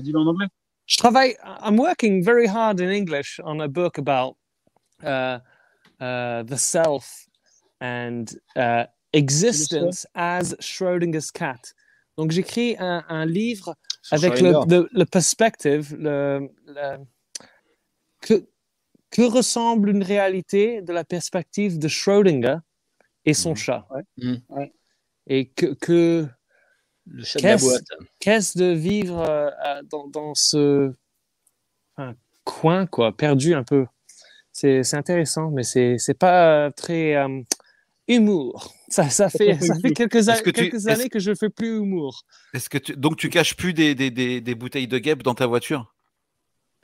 [0.00, 0.46] Dis-le en anglais?
[0.86, 4.36] Je travaille, I'm working very hard in English on a book about
[5.02, 5.40] uh,
[6.00, 7.26] uh, the self
[7.80, 11.74] and uh, existence as Schrodinger's cat.
[12.16, 14.66] Donc j'écris un, un livre sur avec le, Schrödinger.
[14.68, 17.04] le, le perspective, le, le-
[18.22, 18.48] que,
[19.10, 22.58] que ressemble une réalité de la perspective de Schrödinger
[23.24, 23.56] et son Mhm.
[23.56, 23.88] chat.
[24.18, 24.70] Mhm.
[25.26, 26.28] Et que, que
[27.10, 27.84] Le chat de la Qu'est-ce- boîte.
[28.20, 30.92] qu'est-ce de vivre euh, dans, dans ce
[31.96, 33.86] enfin, coin, quoi, perdu un peu?
[34.52, 37.42] C'est intéressant, mais c'est pas très euh,
[38.08, 38.72] humour.
[38.88, 42.22] Ça, ça, fait, ça fait quelques, a- que années que je fais plus humour.
[42.54, 42.96] Est-ce que tu...
[42.96, 45.92] Donc tu caches plus des, des, des, des bouteilles de guêpe dans ta voiture?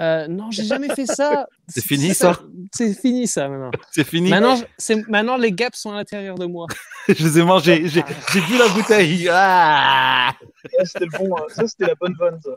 [0.03, 1.47] Euh, non, j'ai jamais fait ça.
[1.69, 2.39] C'est fini, ça
[2.75, 3.71] C'est fini ça maintenant.
[3.93, 6.67] C'est fini Maintenant, je- c'est- maintenant, les guêpes sont à l'intérieur de moi.
[7.09, 7.83] Je les ai mangés.
[7.89, 9.29] J'ai j'ai bu la bouteille.
[9.31, 10.33] Ah
[10.79, 11.37] Ça, c'était le bon.
[11.37, 12.39] euh, Ça, c'était la bonne vanne.
[12.43, 12.51] ça.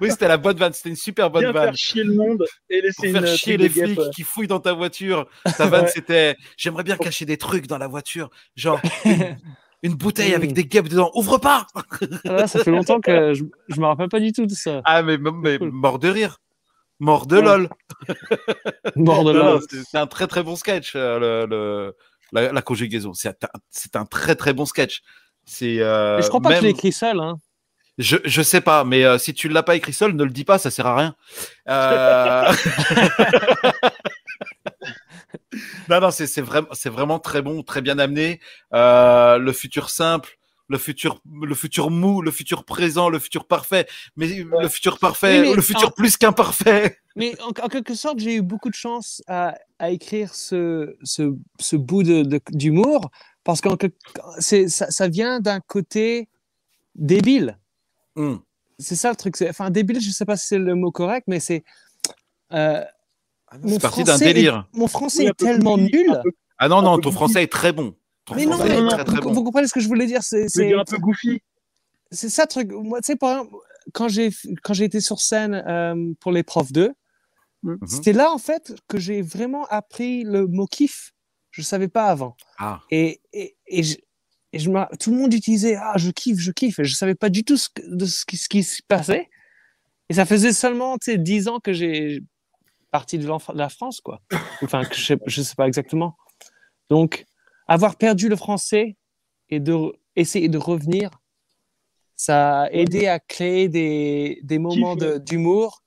[0.00, 0.72] oui, c'était la bonne vanne.
[0.72, 1.64] C'était une super bonne Bien vanne.
[1.66, 4.10] faire chier le monde et Pour laisser une faire euh, chier les flics euh.
[4.14, 5.26] qui fouillent dans ta voiture.
[5.56, 5.90] Ta vanne, Ouais.
[5.90, 8.28] c'était j'aimerais bien cacher des trucs dans la voiture.
[8.56, 8.80] Genre
[9.82, 11.10] une, bouteille avec des guêpes dedans.
[11.14, 11.66] Ouvre pas
[12.28, 14.80] Ah, ça fait longtemps que je, je me rappelle pas du tout de ça.
[14.84, 15.70] Ah, mais, mais Cool.
[15.72, 16.38] mort de rire.
[17.02, 17.42] Mort de Ouais.
[17.42, 17.68] lol.
[18.96, 19.58] Mort de non,
[19.90, 21.96] c'est un très très bon sketch, euh, le, le-
[22.30, 23.12] la, la conjugaison.
[23.12, 25.02] C'est un, c'est un très très bon sketch.
[25.44, 25.80] C'est.
[25.80, 27.18] euh, Mais je crois pas que je l'ai écrit seul.
[27.18, 27.34] Hein.
[27.98, 30.44] Je, je sais pas, mais euh, si tu l'as pas écrit seul, ne le dis
[30.44, 31.16] pas, ça sert à rien.
[31.68, 32.52] Euh,
[35.88, 38.40] non, non, c'est c'est vraiment, c'est vraiment très bon, très bien amené.
[38.74, 40.38] Euh, le futur simple,
[40.68, 43.86] le futur, le futur mou, le futur présent, le futur parfait,
[44.16, 46.98] mais le futur parfait, Oui, le futur en- plus qu'imparfait.
[47.16, 51.34] Mais en, en quelque sorte, j'ai eu beaucoup de chance à, à écrire ce, ce,
[51.60, 53.10] ce bout de- de- d'humour
[53.44, 53.68] parce que
[54.38, 56.28] ça, ça vient d'un côté
[56.94, 57.58] débile.
[58.16, 58.36] Hmm.
[58.78, 59.36] C'est ça le truc.
[59.48, 61.64] Enfin, débile, je sais pas si c'est le mot correct, mais c'est.
[62.52, 62.82] euh,
[63.62, 64.66] mon C'est parti d'un français est- délire.
[64.72, 66.22] mon français est tellement nul.
[66.58, 67.94] Ah non, non, ton français est très bon.
[68.34, 69.32] Mais non, mais très très vous, bon.
[69.32, 70.44] vous comprenez ce que je voulais dire C'est
[70.74, 71.40] un peu goofy?
[72.10, 72.70] c'est ça le truc.
[72.72, 73.56] Moi, tu sais, par exemple,
[73.94, 74.30] quand j'ai
[74.62, 76.92] quand j'ai été sur scène euh, pour les profs 2,
[77.64, 77.78] Mhm.
[77.86, 81.12] c'était là en fait que j'ai vraiment appris le mot kiff.
[81.52, 82.36] Je savais pas avant.
[82.58, 82.80] Ah.
[82.90, 83.96] Et, et, et, je,
[84.52, 86.80] et je me- tout le monde utilisait ah je kiffe, je kiffe.
[86.80, 89.28] Et je savais pas du tout ce, que- de ce qui, ce qui se passait.
[90.08, 92.20] Et ça faisait seulement tu sais, 10 ans que j'ai
[92.90, 94.20] parti de, la France quoi.
[94.62, 96.16] Enfin que je sais, je sais pas exactement.
[96.90, 97.26] Donc
[97.72, 98.96] avoir perdu le français
[99.48, 99.76] et de
[100.14, 101.10] essayer de revenir,
[102.16, 105.82] ça a aidé à créer des, des moments d'humour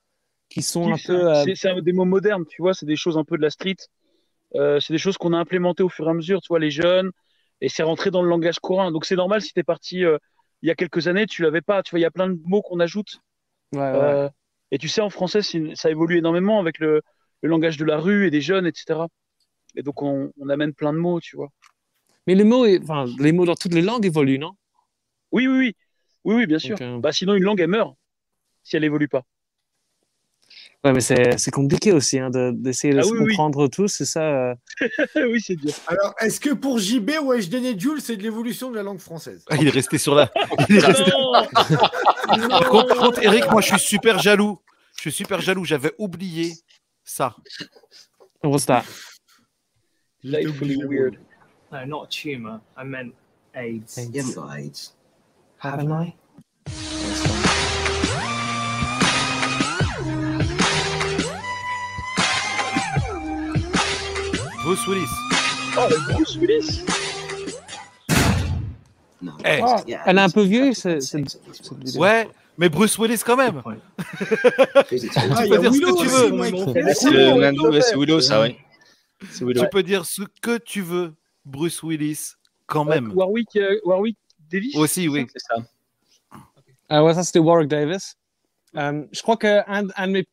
[0.49, 3.23] qui sont un peu euh, C'est des mots modernes, tu vois, c'est des choses un
[3.23, 3.75] peu de la street.
[4.55, 6.71] Euh, c'est des choses qu'on a implémentées au fur et à mesure, tu vois, les
[6.71, 7.11] jeunes,
[7.61, 8.89] et c'est rentré dans le langage courant.
[8.91, 10.17] Donc c'est normal si tu es parti euh,
[10.63, 11.83] il y a quelques années, tu l'avais pas.
[11.83, 13.19] Tu vois, il y a plein de mots qu'on ajoute.
[13.73, 14.29] ouais, ouais.
[14.71, 15.41] Et tu sais, en français,
[15.75, 17.01] ça évolue énormément avec le,
[17.43, 19.01] le langage de la rue et des jeunes, etc.
[19.75, 21.49] Et donc on, on amène plein de mots, tu vois.
[22.27, 24.53] Mais les mots, enfin, les mots dans toutes les langues évoluent, non?
[25.31, 25.75] Oui, oui, oui.
[26.23, 26.77] Oui, oui, bien sûr.
[26.77, 27.95] Donc, euh, Bah, sinon, une langue, elle meurt
[28.63, 29.23] si elle évolue pas.
[30.83, 33.27] Ouais, mais c'est c'est compliqué aussi hein, de- d'essayer de, Ah se oui, oui.
[33.35, 34.21] comprendre tous, c'est ça.
[34.49, 34.55] euh.
[35.31, 35.73] oui, c'est dur.
[35.87, 39.43] Alors, est-ce que pour JB, Weshden et Jules, c'est de l'évolution de la langue française?
[39.49, 40.31] Ah, Il est resté sur la.
[40.69, 41.11] Il est Ah resté-
[42.49, 44.59] Par contre, par contre, Eric, moi, je suis super jaloux.
[44.97, 45.65] Je suis super jaloux.
[45.65, 46.53] J'avais oublié
[47.03, 47.35] ça.
[48.43, 48.83] What's that
[50.23, 51.17] Delightfully weird.
[51.71, 52.61] No, not a tumour.
[52.77, 53.13] I meant
[53.55, 53.97] AIDS.
[53.97, 54.15] AIDS.
[54.15, 54.93] You haven't got AIDS.
[55.57, 56.15] Haven't I?
[64.63, 65.09] Bruce Willis.
[65.77, 66.83] Oh, Bruce Willis?
[69.43, 70.99] Eh, Yeah, Elle est un peu vieille, c'est-
[71.97, 72.27] Ouais,
[72.57, 73.61] mais Bruce Willis quand même.
[74.77, 74.99] Ah, Tu
[75.49, 76.93] peux dire ce que tu veux.
[76.93, 78.21] C'est Willow.
[78.21, 78.57] ça, oui.
[79.29, 81.13] Tu peux dire ce que tu veux,
[81.45, 82.33] Bruce Willis,
[82.65, 83.11] quand même.
[83.13, 84.17] Warwick, euh, Warwick
[84.51, 84.75] Davis.
[84.75, 85.27] Aussi, oui.
[85.31, 85.55] C'est ça.
[86.89, 88.15] Ah ouais, ça c'était Warwick Davis.
[88.75, 90.27] Euh, je crois que un, de mes,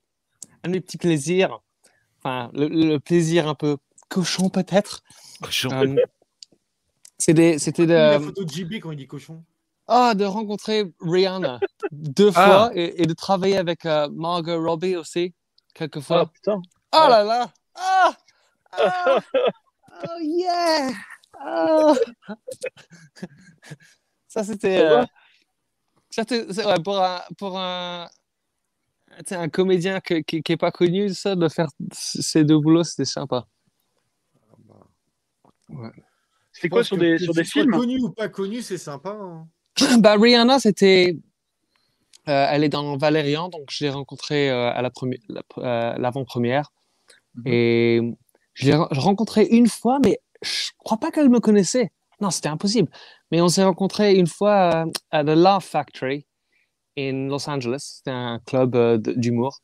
[0.64, 1.60] un de mes petits plaisirs,
[2.18, 3.76] enfin le, le plaisir un peu
[4.08, 5.02] cochon peut-être,
[5.72, 5.96] euh,
[7.18, 9.42] c'était c'était La de, photo de JB quand il dit cochon.
[9.86, 11.60] ah, de rencontrer Rihanna
[11.92, 12.44] deux Ah.
[12.46, 15.32] fois et, et de travailler avec euh, Margot Robbie aussi
[15.74, 16.26] quelques Ah fois.
[16.26, 16.60] putain.
[16.94, 17.50] Oh là là!
[17.76, 18.16] Ah!
[18.72, 19.20] Ah!
[20.04, 20.90] Oh yeah!
[21.38, 21.94] Ah!
[24.28, 24.82] Ça, c'était.
[24.82, 25.02] euh,
[26.10, 28.08] ça, c'était- c'est- ouais, pour un, pour un,
[29.18, 32.84] tu sais, un comédien que- qui n'est pas connu, ça, de faire ces deux boulots,
[32.84, 33.46] c'était sympa.
[36.52, 38.78] C'est quoi Je pense sur que des, sur des films Connu ou pas connu, c'est
[38.78, 39.10] sympa.
[39.20, 39.48] hein.
[40.00, 41.16] bah, Rihanna, c'était.
[42.28, 45.98] euh, elle est dans Valérian, donc je l'ai rencontrée euh, à la premi- la- euh,
[45.98, 46.70] l'avant-première.
[47.34, 47.42] Mhm.
[47.46, 48.00] Et
[48.54, 51.90] je l'ai rencontrée une fois, mais je crois pas qu'elle me connaissait.
[52.20, 52.88] Non, c'était impossible.
[53.30, 56.26] Mais on s'est rencontrés une fois euh, à The Laugh Factory
[56.98, 57.94] in Los Angeles.
[57.96, 59.60] C'était un club euh, d'humour.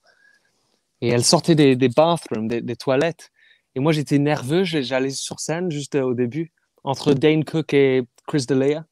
[1.01, 3.31] Et elle sortait des, des bathrooms, des, des toilettes.
[3.75, 4.65] Et moi, j'étais nerveux.
[4.65, 6.53] J'allais sur scène juste euh, au début,
[6.83, 8.85] entre Dane Cook et Chris D'Elia.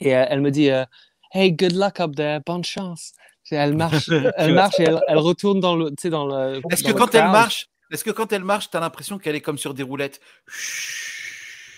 [0.00, 0.84] Et euh, elle me dit euh,
[1.32, 3.12] Hey, good luck up there, bonne chance.
[3.50, 6.60] Elle marche, elle marche et elle, elle retourne dans le, dans le.
[6.70, 9.58] Est-ce que quand elle marche, est-ce que quand elle marche, t'as l'impression qu'elle est comme
[9.58, 10.20] sur des roulettes?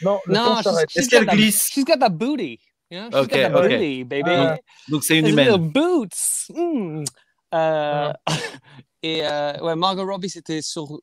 [0.03, 0.89] Non, le Non, temps s'arrête.
[0.97, 1.69] Est-ce qu'elle glisse?
[1.70, 2.61] She's got that booty.
[2.91, 3.11] You know?
[3.11, 4.31] She's Ok, got that booty, baby.
[4.31, 4.57] Ah.
[4.89, 5.70] Donc c'est une Those humaine.
[5.70, 6.51] boots.
[6.51, 7.05] Mm.
[7.55, 8.12] Euh,
[9.03, 11.01] et euh, ouais, Margot Robbie, c'était sur.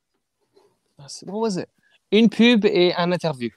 [0.98, 1.68] ah, c'est- What was it?
[2.10, 3.50] Une pub et un interview.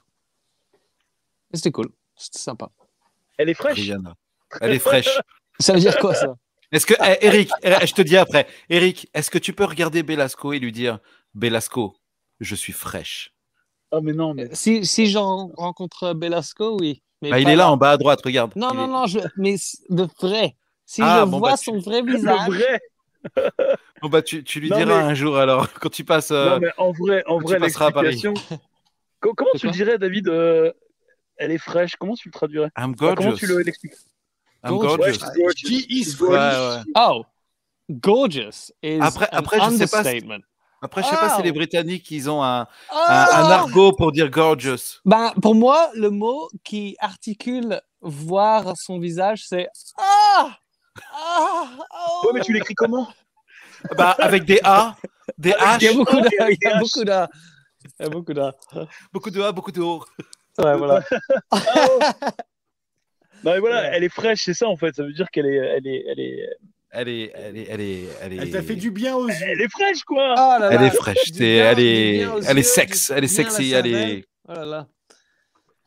[1.52, 1.88] C'était cool.
[2.16, 2.70] C'était sympa.
[3.38, 3.76] Elle est fraîche.
[3.78, 4.14] Rihanna.
[4.60, 5.08] Elle est fraîche.
[5.60, 6.34] Ça veut dire quoi, ça?
[6.72, 10.02] Est-ce que, eh, Eric, eh, je te dis après, Eric, est-ce que tu peux regarder
[10.02, 10.98] Belasco et lui dire
[11.36, 11.94] Belasco,
[12.40, 13.32] je suis fraîche
[13.92, 17.02] Ah mais non, mais Si, si j'en rencontre Belasco, oui.
[17.22, 18.52] Mais Bah, Il est là en bas à droite, regarde.
[18.56, 19.18] Non, Il non, est- non, je...
[19.36, 19.56] mais
[19.90, 20.56] de vrai.
[20.86, 22.48] Si Ah, je bon, vois bah, son tu- vrai le visage.
[22.48, 22.80] vrai.
[24.02, 26.30] Bon, bah, tu, tu lui Non, diras mais- un jour alors, quand tu passes.
[26.30, 28.08] euh, Non mais en vrai, en vrai tu passeras à Paris.
[28.10, 28.60] l'explication.
[29.20, 30.70] Co- Comment tu le dirais, David euh,
[31.36, 31.96] Elle est fraîche.
[31.96, 32.70] Comment tu le traduirais?
[32.78, 33.36] I'm Enfin, Comment gorgeous.
[33.38, 33.94] tu le- l'expliques?
[34.64, 34.96] I'm Gorgeous.
[34.98, 35.22] gorgeous.
[35.24, 35.66] Ouais, gorgeous.
[35.66, 36.84] She is Ouais, fresh.
[36.86, 36.92] ouais.
[36.96, 37.24] Oh,
[37.90, 40.02] gorgeous is Après- an après, je sais pas.
[40.86, 41.42] Après, je sais pas si Oh.
[41.42, 45.00] les Britanniques, ils ont un, un, Ah un argot pour dire gorgeous.
[45.04, 49.68] Ben, pour moi, le mot qui articule voir son visage, c'est
[49.98, 50.56] Ah
[51.12, 51.68] Ah
[52.22, 52.26] oh.
[52.26, 53.08] Ouais, mais tu l'écris comment?
[53.98, 54.94] Bah, avec des A,
[55.36, 56.50] des Il y a H, beaucoup d'A.
[56.50, 56.80] Il y a H.
[56.80, 57.28] beaucoup d'A.
[57.98, 58.52] Il y a beaucoup d'A.
[59.12, 60.04] beaucoup de A, beaucoup de O.
[60.58, 61.02] Ouais, voilà.
[63.44, 63.90] Non mais voilà, Ouais.
[63.92, 64.94] elle est fraîche, c'est ça en fait.
[64.96, 66.48] Ça veut dire qu'elle est, elle est, elle est,
[66.98, 68.36] Elle est, elle est, elle est, elle est.
[68.38, 69.34] Elle t'a fait du bien aux yeux.
[69.42, 70.34] elle est fraîche quoi.
[70.36, 70.86] Oh là Elle là.
[70.86, 73.86] est fraîche, c'est, bien- elle est, aux elle est yeux, sexe, elle est sexy, elle
[73.86, 74.24] est.
[74.48, 74.86] Oh là là.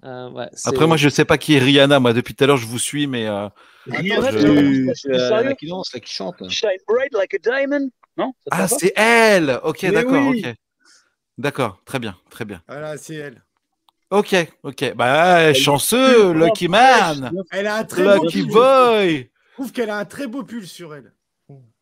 [0.06, 2.00] Euh, ouais, Après, moi, je sais pas qui est Rihanna.
[2.00, 3.50] Moi, depuis tout à l'heure, je vous suis, mais euh,
[3.88, 6.50] Rihanna, je- tu- T'es la, qui danse, la qui chante.
[6.50, 7.90] Shine bright like a diamond.
[8.16, 9.60] Non ça ah, c'est elle.
[9.64, 10.44] Ok, d'accord, oui.
[10.46, 10.54] ok,
[11.38, 12.62] d'accord, très bien, très bien.
[12.68, 13.44] Voilà, c'est elle.
[14.12, 14.94] Ok, ok.
[14.96, 18.52] Bah, chanceux, Ultra lucky man, Elle a un très lucky pull.
[18.52, 19.30] boy.
[19.60, 21.12] Je trouve qu'elle a un très beau pull sur elle.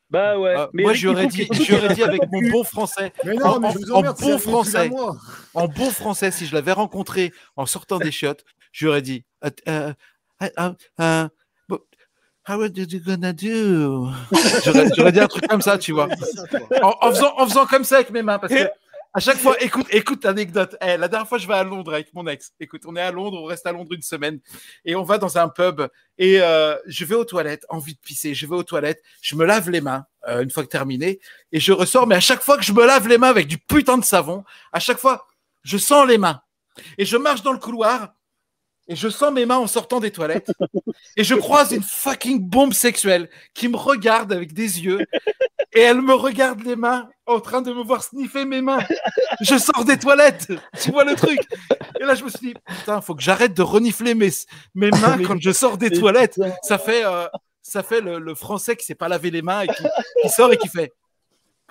[0.10, 0.56] Bah ouais.
[0.58, 3.68] Ah, mais moi, j'aurais dit, j'aurais dit avec mon bon français, Mais non, En- mais
[3.68, 4.90] en- je vous en emmerde, bon pull à français.
[5.54, 9.94] en bon français, si je l'avais rencontré en sortant des chiottes, j'aurais dit, euh, euh,
[10.41, 11.28] euh, euh, euh,
[12.49, 14.08] how are you gonna do?
[14.66, 16.08] J'aurais j'aurais dit un truc comme ça, tu vois.
[16.82, 18.68] En, en faisant, en faisant comme ça avec mes mains, parce que
[19.18, 20.76] à chaque fois, écoute, écoute l'anecdote.
[20.80, 22.53] Eh, la dernière fois, je vais à Londres avec mon ex.
[22.60, 24.39] Écoute, on est à Londres, on reste à Londres une semaine
[24.85, 25.81] et on va dans un pub
[26.19, 29.44] et euh, je vais aux toilettes, envie de pisser, je vais aux toilettes, je me
[29.44, 31.19] lave les mains euh, une fois que terminé
[31.52, 32.06] et je ressors.
[32.06, 34.44] Mais à chaque fois que je me lave les mains avec du putain de savon,
[34.72, 35.26] à chaque fois,
[35.64, 36.44] je sens les mains
[36.99, 38.14] et je marche dans le couloir.
[38.89, 40.52] Et je sens mes mains en sortant des toilettes.
[41.18, 44.99] Et je croise une fucking bombe sexuelle qui me regarde avec des yeux.
[45.73, 48.80] Et elle me regarde les mains en train de me voir sniffer mes mains.
[49.41, 50.52] Je sors des toilettes.
[50.81, 51.39] Tu vois le truc?
[51.99, 54.30] Et là, je me suis dit, putain, faut que j'arrête de renifler mes,
[54.76, 56.39] mes mains quand je sors des toilettes.
[56.64, 57.27] Ça fait, euh,
[57.61, 59.84] ça fait le, le français qui s'est pas lavé les mains et qui,
[60.22, 60.94] qui sort et qui fait,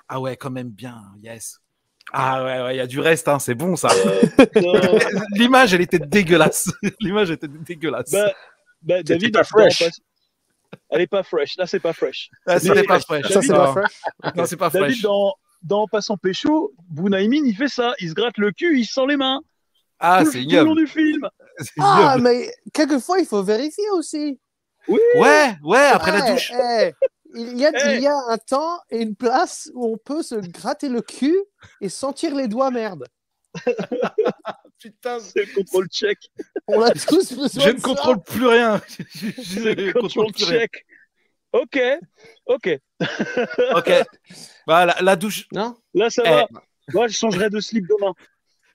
[0.07, 1.59] ah ouais, quand même bien, yes.
[2.13, 3.89] Ah ouais, ouais, il y a du reste, hein, c'est bon ça.
[5.35, 6.71] L'image, elle était dégueulasse.
[7.01, 8.11] L'image était dégueulasse.
[8.11, 8.31] Bah,
[8.81, 9.83] bah, David, pas fresh.
[10.89, 11.57] Elle est pas fresh.
[11.57, 12.29] Là, c'est pas fresh.
[12.45, 12.57] Ah,
[12.87, 13.27] pas fresh.
[13.31, 14.01] Ça, c'est pas fresh.
[14.35, 15.01] Non, c'est pas David, fresh.
[15.01, 15.33] dans,
[15.63, 17.93] dans Passant Pécho, Bunaimin, il fait ça.
[17.99, 19.41] Il se gratte le cul, il sent les mains.
[19.99, 20.75] Ah, c'est tout le long ignoble.
[20.75, 21.29] du film.
[21.79, 24.39] Ah, mais quelquefois, il faut vérifier aussi.
[24.87, 26.51] Ouais, ouais, après la douche.
[27.35, 30.35] il, y a, il y a un temps et une place où on peut se
[30.35, 31.37] gratter le cul
[31.81, 33.05] et sentir les doigts merde.
[34.79, 36.17] Putain, C'est le contrôle check.
[36.67, 37.83] On a tous besoin Je de ne ça.
[37.83, 38.81] contrôle plus rien.
[39.15, 40.59] Je- je C'est ne le contrôle contrôle plus rien.
[40.59, 40.85] check.
[41.53, 41.79] Ok,
[42.45, 42.79] ok.
[43.75, 43.91] Ok.
[44.67, 46.29] Bah, la, la douche, Non Là, ça Eh.
[46.29, 46.47] va.
[46.93, 48.13] Moi, je changerai de slip demain.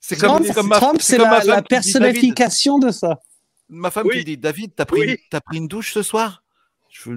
[0.01, 3.21] c'est comme, Trump, ma, Trump, c'est la, la personnification de ça.
[3.69, 4.19] ma femme Oui.
[4.19, 5.19] qui dit David, t'as pris, Oui.
[5.47, 6.43] pris une douche ce soir?
[6.89, 7.11] Je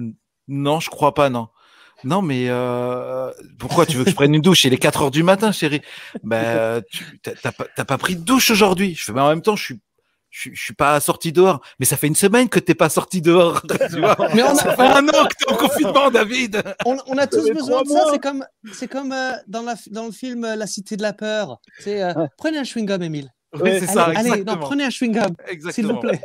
[0.46, 1.48] Non, je crois pas, non.
[2.04, 4.64] Non, mais euh, pourquoi tu veux que je prenne une douche?
[4.64, 5.80] Il est 4 heures du matin, chérie.
[6.22, 8.94] Ben, tu t'as pas, t'as pas pris de douche aujourd'hui.
[8.94, 9.80] Je fais, mais en même temps, je suis,
[10.30, 11.62] je, suis- je suis pas sorti dehors.
[11.78, 13.62] Mais ça fait une semaine que t'es pas sorti dehors.
[13.90, 16.62] tu vois Mais on ça a, fait un an que t'es en confinement, David.
[16.84, 18.08] on, on a tous besoin de ça.
[18.12, 21.12] C'est comme, c'est comme euh, dans, la, dans le film euh, La Cité de la
[21.14, 21.58] Peur.
[21.80, 23.32] C'est euh, prenez un chewing-gum, Émile.
[23.54, 25.94] Oui, c'est Allez, ça, allez, non, prenez un chewing-gum, s'il Exactement.
[25.94, 26.20] vous plaît.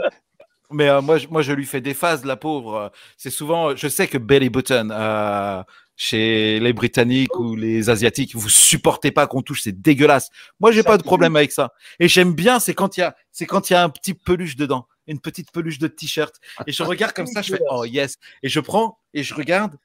[0.72, 2.92] Mais euh, moi, je, moi, je lui fais des phases, la pauvre.
[3.18, 5.64] C'est souvent, je sais que Belly Button, euh,
[5.96, 10.30] chez les Britanniques ou les Asiatiques, vous supportez pas qu'on touche, c'est dégueulasse.
[10.60, 11.74] Moi, j'ai pas de problème avec ça.
[12.00, 14.14] Et j'aime bien, c'est quand il y a, c'est quand il y a un petit
[14.14, 16.36] peluche dedans, une petite peluche de t-shirt.
[16.66, 18.18] Et je regarde comme ça, je fais, oh yes.
[18.42, 19.78] Et je prends et je regarde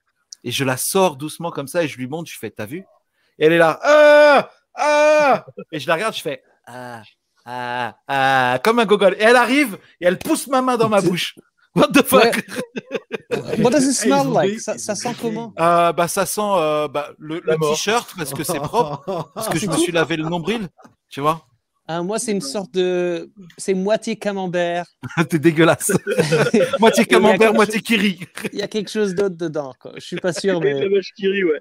[0.43, 2.85] et je la sors doucement comme ça et je lui montre, je fais, t'as vu?
[3.39, 7.03] Et elle est là, ah, ah, et je la regarde, je fais, ah,
[7.47, 9.15] ah, ah, comme un gogol.
[9.19, 11.37] Et elle arrive et elle pousse ma main dans ma bouche.
[11.77, 12.43] What the fuck?
[13.63, 14.59] What does it smell like?
[14.61, 15.53] ça, sent comment?
[15.61, 19.59] Euh, bah, ça sent euh, bah, le, le t-shirt parce que c'est propre, parce que
[19.59, 20.69] je me suis lavé le nombril,
[21.11, 21.47] tu vois.
[21.87, 23.31] Ah, Moi, c'est une sorte de.
[23.59, 24.87] C'est moitié camembert.
[25.29, 25.93] T'es dégueulasse.
[26.81, 28.19] moitié camembert, moitié kiri.
[28.53, 29.73] Il y a quelque chose d'autre dedans.
[29.79, 29.93] quoi.
[29.97, 30.81] Je suis pas sûr, mais.
[30.81, 31.61] la vache qui rit, ouais.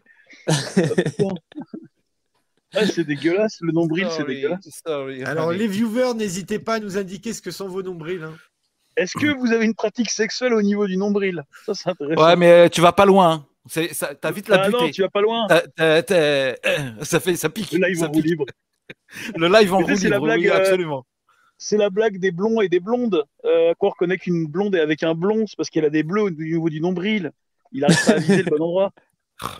[2.76, 4.82] Ah, c'est dégueulasse, le nombril, c'est dégueulasse.
[5.26, 8.24] Alors, les viewers, n'hésitez pas à nous indiquer ce que sont vos nombrils.
[8.24, 8.34] hein.
[8.98, 11.44] Est-ce que vous avez une pratique sexuelle au niveau du nombril?
[11.66, 12.24] Ça, c'est intéressant.
[12.26, 13.32] Ouais, mais tu vas pas loin.
[13.32, 13.46] hein.
[13.68, 15.48] C'est, ça, t'as vite la ah non, tu vas pas loin.
[15.76, 16.56] T'as- t'as-
[17.04, 17.72] Ça fait, ça pique.
[17.72, 18.46] Le live ça en roue libre.
[19.36, 21.06] Le live en roue c'est la libre, blague, oui, euh, absolument.
[21.58, 23.24] C'est la blague des blonds et des blondes.
[23.44, 25.90] Euh, à quoi on reconnaît qu'une blonde est avec un blond C'est parce qu'elle a
[25.90, 27.32] des bleus au niveau du nombril.
[27.72, 28.92] Il arrive pas à viser le bon endroit.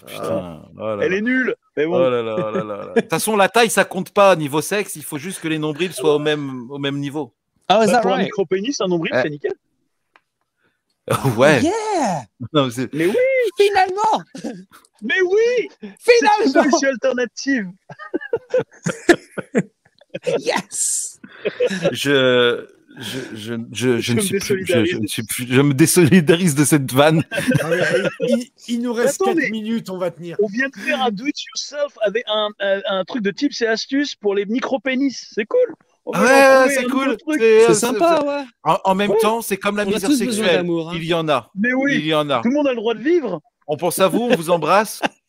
[0.08, 1.18] Putain, oh là Elle là.
[1.18, 1.56] est nulle.
[1.76, 2.94] Mais bon, Oh là là, oh là là là.
[2.96, 4.96] De toute façon, la taille, ça compte pas niveau sexe.
[4.96, 7.34] Il faut juste que les nombrils soient au même, au même niveau.
[7.70, 8.26] Oh, is bah, pour un right?
[8.26, 9.22] micro-pénis, un nombril, Ouais.
[9.24, 9.54] c'est nickel.
[11.38, 11.62] ouais.
[11.62, 12.24] Yeah!
[12.54, 13.16] Non, c'est- Mais oui,
[13.58, 14.24] Finalement!
[15.02, 15.70] mais oui
[16.00, 16.64] C'est Finalement!
[16.72, 17.68] solution alternative.
[20.40, 21.20] Yes!
[21.92, 22.66] je,
[23.00, 25.00] je, je, je, je Je ne me suis plus, je, je désolidarise.
[25.02, 27.24] ne suis plus, je me désolidarise de cette vanne.
[27.62, 27.80] Ah ouais,
[28.22, 30.36] il, il nous reste Attends, 4 mais- minutes, on va tenir.
[30.42, 34.16] On vient de faire un do-it-yourself avec un, un, un truc de tips et astuces
[34.16, 35.32] pour les micro-pénis.
[35.34, 35.74] C'est cool.
[36.06, 37.18] On va Ouais, c'est cool.
[37.18, 37.40] truc.
[37.42, 38.44] C'est- sympa, ouais.
[38.64, 39.18] En, en même Ouais.
[39.22, 40.66] temps, c'est comme la On misère sexuelle.
[40.70, 40.92] hein.
[40.96, 41.50] Il y en a.
[41.56, 42.42] Mais Il oui, y en a.
[42.42, 43.42] tout le monde a le droit de vivre.
[43.68, 45.02] On pense à vous, on vous embrasse.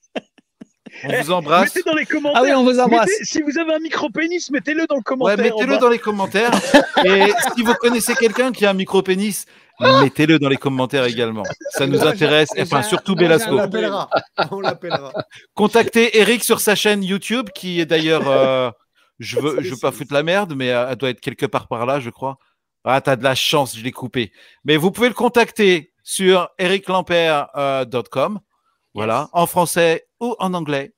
[1.05, 1.74] On vous embrasse.
[1.74, 2.40] Mettez dans les commentaires.
[2.43, 3.09] Ah oui, on vous embrasse.
[3.09, 5.39] Mettez- si vous avez un micro-pénis, mettez-le dans le Ouais, commentaire.
[5.55, 6.51] en mettez-le dans les commentaires.
[7.05, 9.44] Et si vous connaissez quelqu'un qui a un micro-pénis,
[9.81, 11.43] mettez-le dans les commentaires également.
[11.70, 12.48] Ça nous intéresse.
[12.59, 13.52] Enfin, surtout Belasco.
[13.52, 14.09] On l'appellera.
[14.51, 15.12] On l'appellera.
[15.55, 18.70] Contactez Eric sur sa chaîne YouTube, qui est d'ailleurs, euh,
[19.18, 21.68] je veux, je veux pas foutre la merde, mais euh, elle doit être quelque part
[21.68, 22.39] par là, je crois.
[22.85, 24.32] Ah, t'as de la chance, je l'ai coupé.
[24.64, 28.40] Mais vous pouvez le contacter sur ericlampert.com,
[28.94, 30.94] voilà, en français ou en anglais.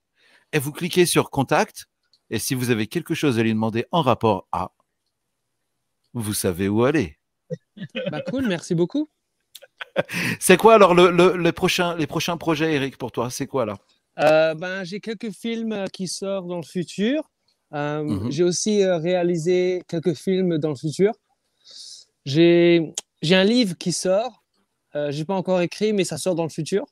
[0.53, 1.86] Et vous cliquez sur contact.
[2.31, 4.73] Et si vous avez quelque chose à lui demander en rapport à,
[6.15, 7.19] vous savez où aller.
[8.11, 9.09] Bah cool, merci beaucoup.
[10.40, 13.31] C'est quoi alors le, le- le prochain, les prochains projets, Eric, pour toi?
[13.31, 13.77] C'est quoi là?
[14.19, 17.23] Euh, ben, j'ai quelques films euh, qui sortent dans le futur.
[17.74, 18.31] Euh, Mhm.
[18.31, 21.12] J'ai aussi réalisé quelques films dans le futur.
[22.24, 22.93] J'ai
[23.23, 24.45] j'ai un livre qui sort.
[24.95, 26.85] Euh, j'ai pas encore écrit, mais ça sort dans le futur.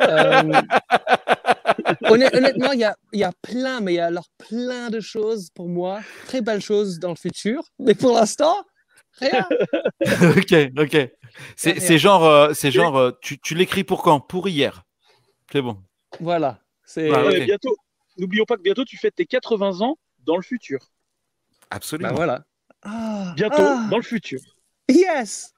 [0.00, 0.42] Euh,
[2.02, 4.90] honn- honnêtement, il y a, il y a plein, mais il y a alors plein
[4.90, 7.62] de choses pour moi, très belles choses dans le futur.
[7.78, 8.56] Mais pour l'instant,
[9.20, 9.46] rien.
[10.36, 11.10] ok, ok.
[11.56, 14.20] C'est genre, euh, c'est genre euh, tu, tu l'écris pour quand?
[14.20, 14.82] Pour hier.
[15.52, 15.78] C'est bon.
[16.20, 16.60] Voilà.
[16.84, 17.76] C'est Ah, bientôt.
[18.16, 20.80] N'oublions pas que bientôt tu fêtes tes 80 ans dans le futur.
[21.70, 22.10] Absolument.
[22.10, 22.44] bah, voilà.
[22.82, 23.86] Ah, Bientôt ah.
[23.90, 24.40] dans le futur.
[24.88, 25.52] Yes!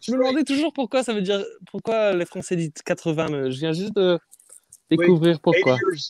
[0.00, 3.58] Je me demandais toujours pourquoi ça veut dire pourquoi les Français disent 80, mais je
[3.58, 4.18] viens juste de
[4.90, 5.74] découvrir pourquoi.
[5.76, 6.00] 80 years.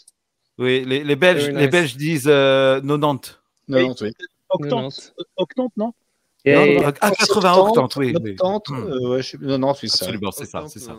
[0.58, 1.68] Oui, les, les Belges, les.
[1.68, 3.38] Belges disent euh, 90.
[3.68, 4.10] Non, non, oui.
[4.50, 5.14] Octante.
[5.36, 5.92] Octante, non?
[6.44, 7.14] Et- Non, et- non, ah, 80,
[7.74, 8.12] 80, oui.
[8.36, 9.36] 90, euh, ouais, je.
[9.38, 10.04] Non, non, oui, ça.
[10.04, 10.96] Absolument, c'est ça, c'est ça.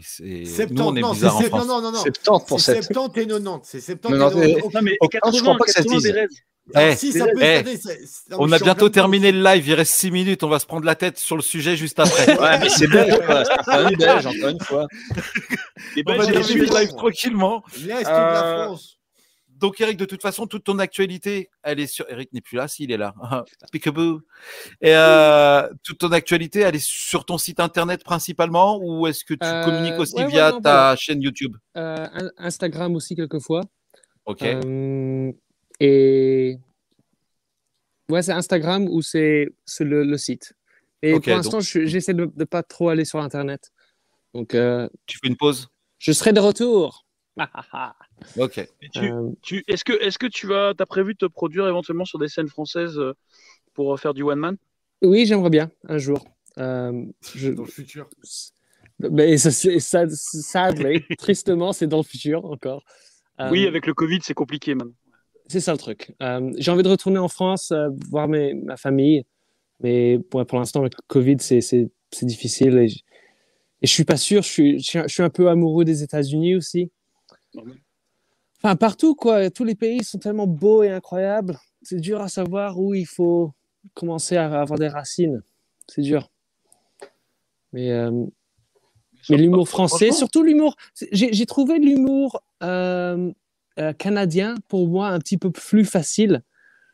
[0.00, 1.66] C'est- 70, Nous, on est non, bizarre en c'est- France.
[1.66, 1.98] non, non, non, non.
[1.98, 2.84] 70 pour C'est 7.
[2.92, 3.60] 70 et 90.
[3.64, 4.74] C'est 70 Non, non, et mais- 90.
[4.74, 5.98] Non, mais Octante, je 80, crois pas que ça se 80
[6.28, 6.40] dise.
[6.96, 7.64] Si ça peut
[8.38, 10.94] On a bientôt terminé le live, il reste 6 minutes, on va se prendre la
[10.94, 12.36] tête sur le sujet juste après.
[12.40, 13.44] Ouais, mais c'est belge, quoi.
[13.44, 14.86] C'est un famille belge, encore une fois.
[16.06, 17.62] On va terminer le live tranquillement.
[17.78, 18.98] L'Est de la Euh, France?
[19.56, 22.04] Donc Eric, de toute façon, toute ton actualité, elle est sur.
[22.10, 23.14] Eric n'est plus là, s'il est là.
[23.72, 24.20] Peekaboo.
[24.80, 29.34] Et euh, toute ton actualité, elle est sur ton site internet principalement, ou est-ce que
[29.34, 30.96] tu Euh, communiques aussi ouais, ouais, via non, ta voilà.
[30.96, 31.56] chaîne YouTube?
[31.76, 33.60] Euh, In- Instagram aussi quelquefois.
[34.26, 34.42] Ok.
[35.82, 36.58] Euh, et
[38.08, 39.48] ouais, c'est Instagram ou c'est
[39.80, 40.54] le, le site.
[41.02, 43.72] Et pour l'instant, je- j'essaie de ne pas trop aller sur Internet.
[44.32, 45.68] Donc, euh, Tu fais une pause?
[45.98, 47.06] je serai de retour.
[48.36, 48.58] Ok.
[48.96, 52.18] Euh, tu- Est-ce que, est que tu vas, as prévu de te produire éventuellement sur
[52.18, 53.12] des scènes françaises euh,
[53.74, 54.56] pour faire du one man?
[55.02, 56.24] Oui, j'aimerais bien un jour.
[56.58, 58.08] Euh, je- Dans le futur.
[59.00, 62.84] mais ça, c'est- ça, sadly, tristement, c'est dans le futur encore.
[63.40, 64.94] Euh, Oui, avec le Covid, c'est compliqué maintenant.
[65.46, 66.14] C'est ça le truc.
[66.22, 69.24] Euh, j'ai envie de retourner en France, euh, voir mes, ma famille,
[69.80, 72.78] mais pour, pour l'instant, avec le Covid, c'est, c'est, c'est difficile.
[72.78, 72.98] Et, je-
[73.82, 74.42] et je suis pas sûr.
[74.42, 76.90] Je suis, je suis, un- peu amoureux des États-Unis aussi.
[78.62, 79.50] Enfin, partout, quoi.
[79.50, 81.58] Tous les pays sont tellement beaux et incroyables.
[81.82, 83.52] C'est dur à savoir où il faut
[83.92, 85.42] commencer à avoir des racines.
[85.88, 86.30] C'est dur.
[87.74, 88.10] Mais, euh,
[89.28, 90.76] mais l'humour français, surtout l'humour.
[91.12, 93.30] J'ai j'ai trouvé l'humour euh,
[93.78, 96.42] euh, canadien, pour moi, un petit peu plus facile.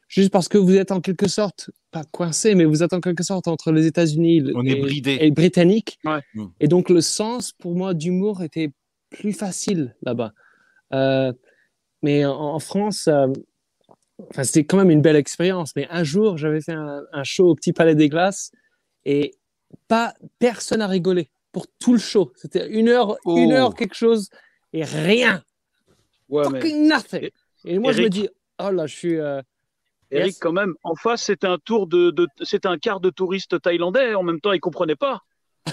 [0.09, 3.23] Juste parce que vous êtes en quelque sorte, pas coincé, mais vous êtes en quelque
[3.23, 5.13] sorte entre les États-Unis On est et, bridé.
[5.21, 5.99] et le britannique.
[6.05, 6.21] Ouais.
[6.35, 6.47] Mm.
[6.59, 8.73] Et donc, le sens, pour moi, d'humour était
[9.11, 10.33] plus facile là-bas.
[10.93, 11.33] Euh,
[12.03, 13.29] mais en, en France, euh,
[14.31, 15.73] enfin, c'était quand même une belle expérience.
[15.77, 18.51] Mais un jour, j'avais fait un, un show au Petit Palais des Glaces
[19.05, 19.33] et
[19.87, 22.33] pas personne a rigolé pour tout le show.
[22.35, 23.37] C'était une heure, Oh.
[23.37, 24.29] une heure quelque chose
[24.73, 25.43] et rien,
[26.31, 27.31] Ouais, mais fucking nothing.
[27.65, 28.29] Et moi, je me dis,
[28.63, 29.17] oh là, je suis.
[29.19, 29.43] euh,
[30.13, 30.39] Eric, Yes.
[30.39, 34.15] quand même, en face, c'était un tour de, de c'était un quart de touristes thaïlandais.
[34.15, 35.21] En même temps, ils comprenaient pas.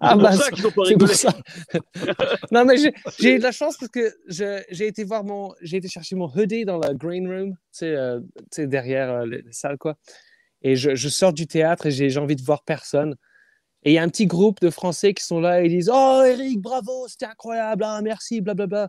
[0.00, 1.34] Ah bah, ça qu'ils ont pas c'est pour ça.
[2.50, 2.76] non, mais
[3.18, 6.26] j'ai- eu de la chance parce que j'ai été voir mon, j'ai été chercher mon
[6.34, 9.76] hoodie dans la green room, tu sais, euh, tu sais, derrière euh, les, les salles,
[9.78, 9.96] quoi.
[10.62, 13.14] Et je, je sors du théâtre et j'ai envie de voir personne.
[13.84, 15.90] Et il y a un petit groupe de Français qui sont là et ils disent
[15.92, 18.88] Oh, Eric, bravo, c'était incroyable, ah, merci, blablabla.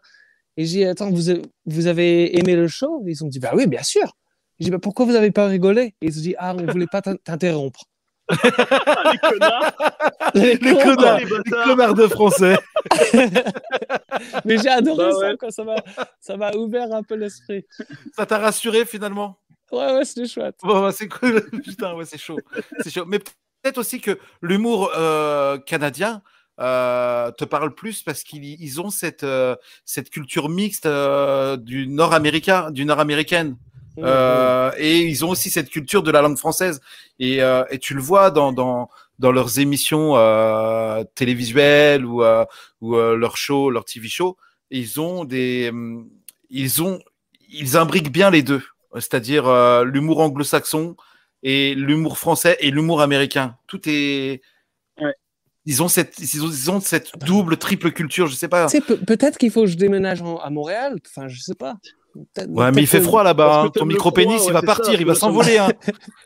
[0.60, 3.02] Et j'ai dit Attends, vous, avez aimé le show?
[3.08, 4.12] Ils ont dit Bah oui, bien sûr.
[4.60, 5.96] J'ai dit bah, Pourquoi vous n'avez pas rigolé?
[6.02, 7.86] Ils ont dit Ah, on ne voulait pas t'in- t'interrompre.
[8.30, 9.74] Ah, les connards,
[10.36, 11.20] Les connards.
[11.20, 11.64] les bâtards.
[11.64, 12.58] Connard de français.
[14.46, 15.50] Mais j'ai adoré Bah ça, quoi.
[15.52, 15.76] Ça m'a,
[16.20, 17.66] ça m'a ouvert un peu l'esprit.
[18.18, 19.40] Ça t'a rassuré finalement?
[19.72, 20.56] Ouais, ouais, c'était chouette.
[20.62, 21.42] Bon, bah, c'est cool.
[21.64, 22.38] Putain, ouais, c'est chaud.
[22.82, 23.06] C'est chaud.
[23.08, 26.22] Mais peut-être aussi que l'humour euh, canadien
[26.60, 29.56] euh, te parle plus parce qu'ils ils ont cette, euh,
[29.86, 33.56] cette culture mixte euh, du nord-américain, du nord-américaine.
[33.98, 36.80] Euh, et ils ont aussi cette culture de la langue française.
[37.20, 40.14] Et, et tu le vois dans, dans, dans leurs émissions
[41.16, 42.24] télévisuelles ou,
[42.82, 44.38] ou leurs shows, leurs TV shows.
[44.72, 46.08] Ils ont des, hum,
[46.50, 47.00] ils ont,
[47.50, 48.64] ils imbriquent bien les deux,
[48.94, 50.96] c'est-à-dire l'humour anglo-saxon
[51.44, 53.58] et l'humour français et l'humour américain.
[53.68, 54.42] Tout est.
[55.66, 58.28] ils ont cette, ils ont, ils ont cette double, triple culture.
[58.28, 58.66] Je sais pas.
[58.68, 60.98] Tu sais, pe- peut-être qu'il faut que je déménage en- à Montréal.
[61.08, 61.76] Enfin, je sais pas.
[62.48, 63.62] Ouais, mais il fait froid là-bas.
[63.66, 63.70] Hein.
[63.70, 65.58] Ton micro-pénis, il va partir, ça, il va s'envoler.
[65.60, 65.70] Hein.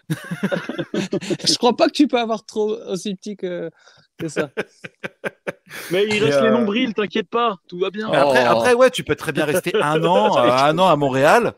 [1.45, 3.69] Je crois pas que tu peux avoir trop aussi petit que,
[4.17, 4.49] que ça.
[5.91, 8.09] Mais il reste les euh, nombrils, t'inquiète pas, tout va bien.
[8.11, 8.51] Après, Oh.
[8.51, 11.53] après, ouais, tu peux très bien rester un an, euh, un an à Montréal.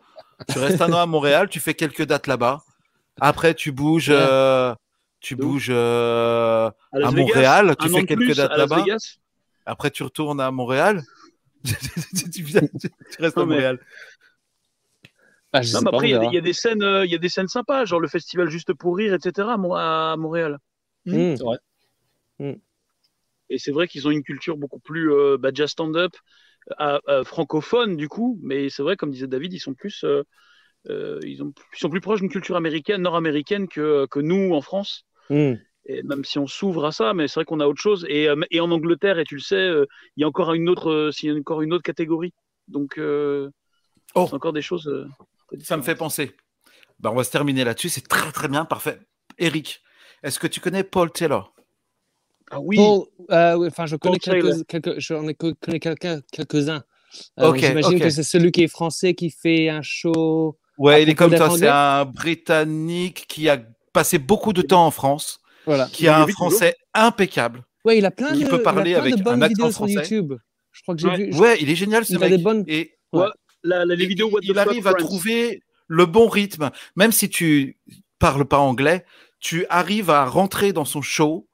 [0.51, 2.61] Tu restes un an à Montréal, tu fais quelques dates là-bas.
[3.21, 4.17] Après, tu bouges, Ouais.
[4.19, 4.73] euh,
[5.25, 8.85] tu bouges euh, À Vegas, Montréal, tu fais quelques dates là-bas.
[9.65, 11.01] Après, tu retournes à Montréal.
[11.63, 13.79] tu, viens- tu- tu restes à mais- Montréal.
[15.51, 16.31] Ah, Non, mais après, il y a des- verra.
[16.31, 18.49] il y, a des scènes, euh, il y a des scènes sympas, genre le festival
[18.49, 19.47] Juste pour rire, etc.
[19.53, 20.59] à Mo- à Montréal.
[21.05, 21.35] Hmm.
[23.49, 26.11] Et c'est vrai qu'ils ont une culture beaucoup plus euh, bah, jazz stand-up,
[26.81, 30.23] euh, euh, francophone du coup, mais c'est vrai, comme disait David, ils sont plus, euh,
[30.89, 34.61] euh, ils, ont, ils sont plus proches d'une culture américaine, nord-américaine que, que nous en
[34.61, 35.05] France.
[35.29, 35.53] Hmm.
[35.87, 38.05] Et même si on s'ouvre à ça, mais c'est vrai qu'on a autre chose.
[38.09, 39.85] Et, euh, et en Angleterre, et tu le sais, euh,
[40.17, 42.33] il y a encore une autre, euh, il y a encore une autre catégorie.
[42.67, 43.49] Donc, euh,
[44.15, 44.25] Oh.
[44.27, 44.87] c'est encore des choses.
[44.87, 45.07] euh,
[45.61, 46.35] Ça me fait penser.
[46.99, 47.89] Bah, on va se terminer là-dessus.
[47.89, 48.65] C'est très, très bien.
[48.65, 48.99] Parfait.
[49.37, 49.81] Eric,
[50.23, 51.53] est-ce que tu connais Paul Taylor?
[52.49, 52.77] Ah oui.
[52.77, 56.83] Paul, euh, oui, enfin, je connais quelques, quelques, j'en ai co- connais quelqu'un, quelques-uns.
[57.39, 60.57] Euh, Ok, J'imagine que c'est celui qui est français qui fait un show.
[60.77, 61.49] Ouais, il est comme toi.
[61.57, 63.57] C'est un Britannique qui a
[63.95, 65.87] passé beaucoup de temps en France, Voilà.
[65.91, 67.63] qui a Il un français impeccable.
[67.83, 69.43] Ouais, il a plein Qui de, peut il a parler plein avec de un bonnes
[69.43, 69.93] accent vidéos sur français.
[69.93, 70.33] YouTube.
[70.71, 71.17] Je crois que j'ai Ouais.
[71.17, 71.27] vu.
[71.33, 72.29] je- Ouais, il est génial ce Il a mec.
[72.31, 72.91] des bonnes- Et
[73.63, 75.05] La- les il- vidéos What the il fuck arrive à Friends.
[75.05, 77.77] trouver le bon rythme, même si tu
[78.19, 79.05] parles pas anglais,
[79.39, 81.44] tu arrives à rentrer dans son show.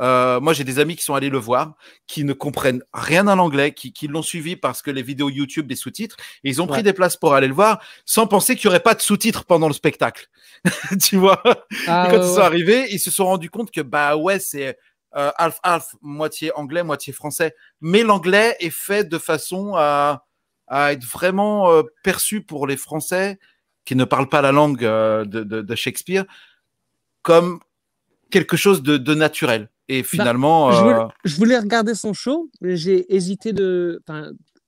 [0.00, 1.74] Euh, moi, j'ai des amis qui sont allés le voir,
[2.06, 5.66] qui ne comprennent rien à l'anglais, qui, qui l'ont suivi parce que les vidéos YouTube,
[5.68, 6.82] des sous-titres, et ils ont pris Ouais.
[6.82, 9.68] des places pour aller le voir sans penser qu'il n'y aurait pas de sous-titres pendant
[9.68, 10.28] le spectacle.
[11.02, 11.40] tu vois?
[11.86, 12.42] Ah, et quand ouais, ils sont ouais.
[12.42, 14.76] arrivés, ils se sont rendus compte que bah ouais, c'est
[15.16, 17.54] euh, half half, moitié anglais, moitié français.
[17.80, 20.24] Mais l'anglais est fait de façon à,
[20.66, 23.38] à être vraiment euh, perçu pour les Français
[23.84, 26.24] qui ne parlent pas la langue euh, de, de- de Shakespeare
[27.22, 27.60] comme
[28.30, 29.68] quelque chose de, de naturel.
[29.88, 34.02] Et finalement, Bah, je, voulais, euh, je voulais regarder son show, mais j'ai hésité de.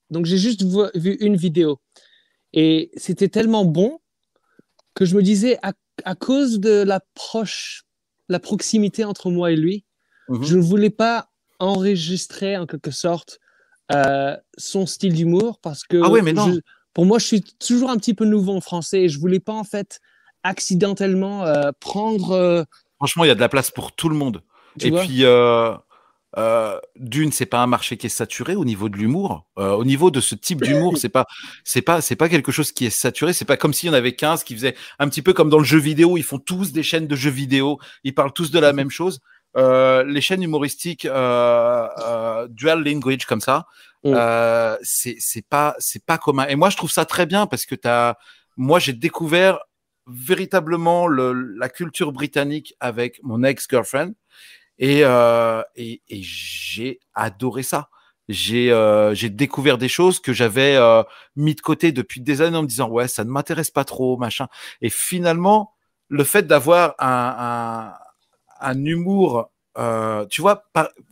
[0.09, 0.63] Donc j'ai juste
[0.95, 1.79] vu une vidéo.
[2.53, 3.99] Et c'était tellement bon
[4.93, 5.73] que je me disais, à,
[6.05, 7.83] à cause de la, proche,
[8.29, 9.83] la proximité entre moi et lui,
[10.29, 10.43] Mhm.
[10.43, 11.29] je ne voulais pas
[11.59, 13.39] enregistrer en quelque sorte
[13.93, 16.51] euh, son style d'humour parce que Ah ouais, mais non.
[16.53, 16.59] je-
[16.93, 19.53] pour moi, je suis toujours un petit peu nouveau en français et je voulais pas
[19.53, 19.99] en fait
[20.43, 22.31] accidentellement euh, prendre.
[22.31, 22.63] euh,
[22.97, 24.41] franchement, il y a de la place pour tout le monde.
[24.77, 25.73] Tu et vois puis, euh,
[26.37, 29.45] euh, d'une, c'est pas un marché qui est saturé au niveau de l'humour.
[29.57, 31.25] Euh, au niveau de ce type d'humour, c'est pas,
[31.63, 33.33] c'est pas, c'est pas quelque chose qui est saturé.
[33.33, 35.59] C'est pas comme s'il y en avait 15 qui faisaient un petit peu comme dans
[35.59, 36.17] le jeu vidéo.
[36.17, 37.79] Ils font tous des chaînes de jeux vidéo.
[38.03, 39.19] Ils parlent tous de la même chose.
[39.55, 43.65] Euh, les chaînes humoristiques euh, euh, dual language comme ça,
[44.03, 44.13] Mm.
[44.15, 46.45] euh, c'est c'est pas c'est pas commun.
[46.47, 48.15] Et moi, je trouve ça très bien parce que t'as,
[48.55, 49.59] moi, j'ai découvert
[50.07, 54.13] véritablement le, la culture britannique avec mon ex-girlfriend
[54.79, 57.89] et, euh, et, et j'ai adoré ça.
[58.29, 61.01] J'ai euh, découvert des choses que j'avais euh,
[61.37, 64.17] mis de côté depuis des années en me disant ouais ça ne m'intéresse pas trop
[64.17, 64.47] machin.
[64.81, 65.73] Et finalement
[66.09, 67.93] le fait d'avoir un, un,
[68.59, 70.63] un humour, euh, tu vois,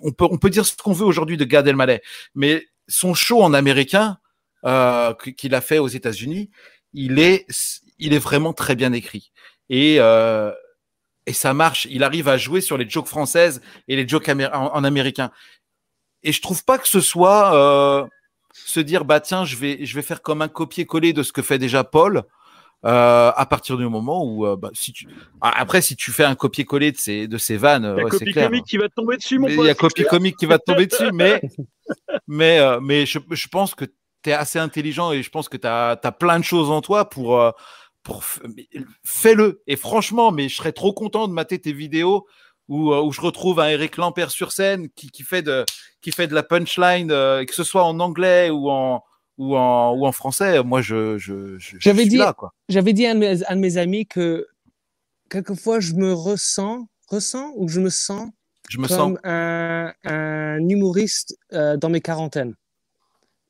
[0.02, 2.02] on peut on peut dire ce qu'on veut aujourd'hui de Gad Elmaleh,
[2.34, 4.18] mais son show en américain
[4.66, 6.50] euh, qu'il a fait aux États-Unis,
[6.94, 7.46] il est
[8.00, 9.32] il est vraiment très bien écrit
[9.70, 10.52] et euh,
[11.26, 11.88] et ça marche.
[11.90, 15.32] Il arrive à jouer sur les jokes françaises et les jokes en, en américain.
[16.24, 18.06] Et je trouve pas que ce soit euh,
[18.54, 21.42] se dire bah tiens je vais je vais faire comme un copier-coller de ce que
[21.42, 22.24] fait déjà Paul.
[22.84, 25.08] Euh, à partir du moment où euh, bah, si tu
[25.42, 28.04] Ah, après si tu fais un copier-coller de ces de ces vannes Il y a
[28.04, 29.66] ouais, copie clair comique qui va te tomber dessus, mon Mais il pote.
[29.66, 31.42] y a copie comique qui va te tomber dessus mais
[32.28, 35.58] mais euh, mais je, je pense que tu es assez intelligent et je pense que
[35.58, 37.40] tu as, plein de choses en toi pour
[39.04, 39.62] fais-le.
[39.68, 42.26] Et franchement mais je serais trop content de mater tes vidéos
[42.68, 45.66] où, euh, où je retrouve un Eric Lampert sur scène qui, qui fait de
[46.02, 49.04] qui fait de la punchline euh, que ce soit en anglais ou en
[49.38, 50.64] ou en ou en français.
[50.64, 52.54] Moi je je, je, je J'avais dit- là quoi.
[52.70, 54.48] J'avais dit à un de, mes, de mes amis que
[55.30, 58.30] quelquefois je me ressens, ressens ou je me sens
[58.70, 62.56] je me comme sens un, un humoriste euh, dans mes quarantaines.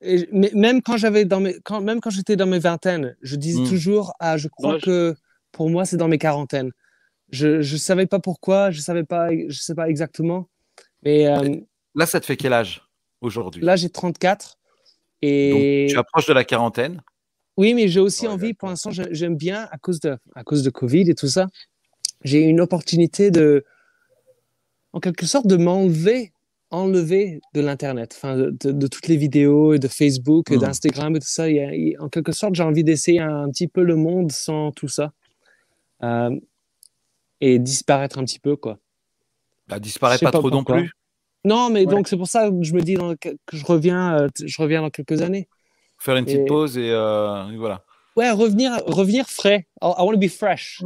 [0.01, 3.35] Et, mais même quand j'avais dans mes, quand, même quand j'étais dans mes vingtaines, je
[3.35, 3.67] disais Mm.
[3.69, 5.15] toujours ah je crois Ouais, que
[5.51, 6.71] pour moi c'est dans mes quarantaines.
[7.31, 10.49] Je je savais pas pourquoi, je savais pas, je sais pas exactement.
[11.03, 11.55] Mais euh,
[11.95, 12.81] là ça te fait quel âge
[13.21, 13.63] aujourd'hui?
[13.63, 14.57] Là j'ai 34
[15.21, 15.49] et
[15.85, 17.01] donc tu approches de la quarantaine?
[17.57, 20.61] Oui, mais j'ai aussi envie, pour l'instant, j'ai- j'aime bien, à cause, de, à cause
[20.61, 21.47] de Covid et tout ça,
[22.25, 23.63] j'ai une opportunité de,
[24.91, 26.33] en quelque sorte, de m'enlever
[26.71, 30.61] enlever de l'Internet, enfin, de, de- de toutes les vidéos et de Facebook et Hmm.
[30.61, 31.49] d'Instagram et tout ça.
[31.49, 33.95] Il y a- il- en quelque sorte, j'ai envie d'essayer un, un petit peu le
[33.95, 35.11] monde sans tout ça.
[36.03, 36.35] Euh,
[37.41, 38.79] et disparaître un petit peu, quoi.
[39.67, 40.91] bah, disparaît pas, pas trop non plus
[41.43, 41.85] Non, mais Ouais.
[41.85, 44.81] donc c'est pour ça que je me dis dans- que je reviens, euh, je reviens
[44.81, 45.47] dans quelques années.
[45.97, 47.83] faire une petite Et- pause et, euh, et voilà
[48.15, 49.67] Ouais, revenir, revenir frais.
[49.81, 50.81] I, I want to be fresh.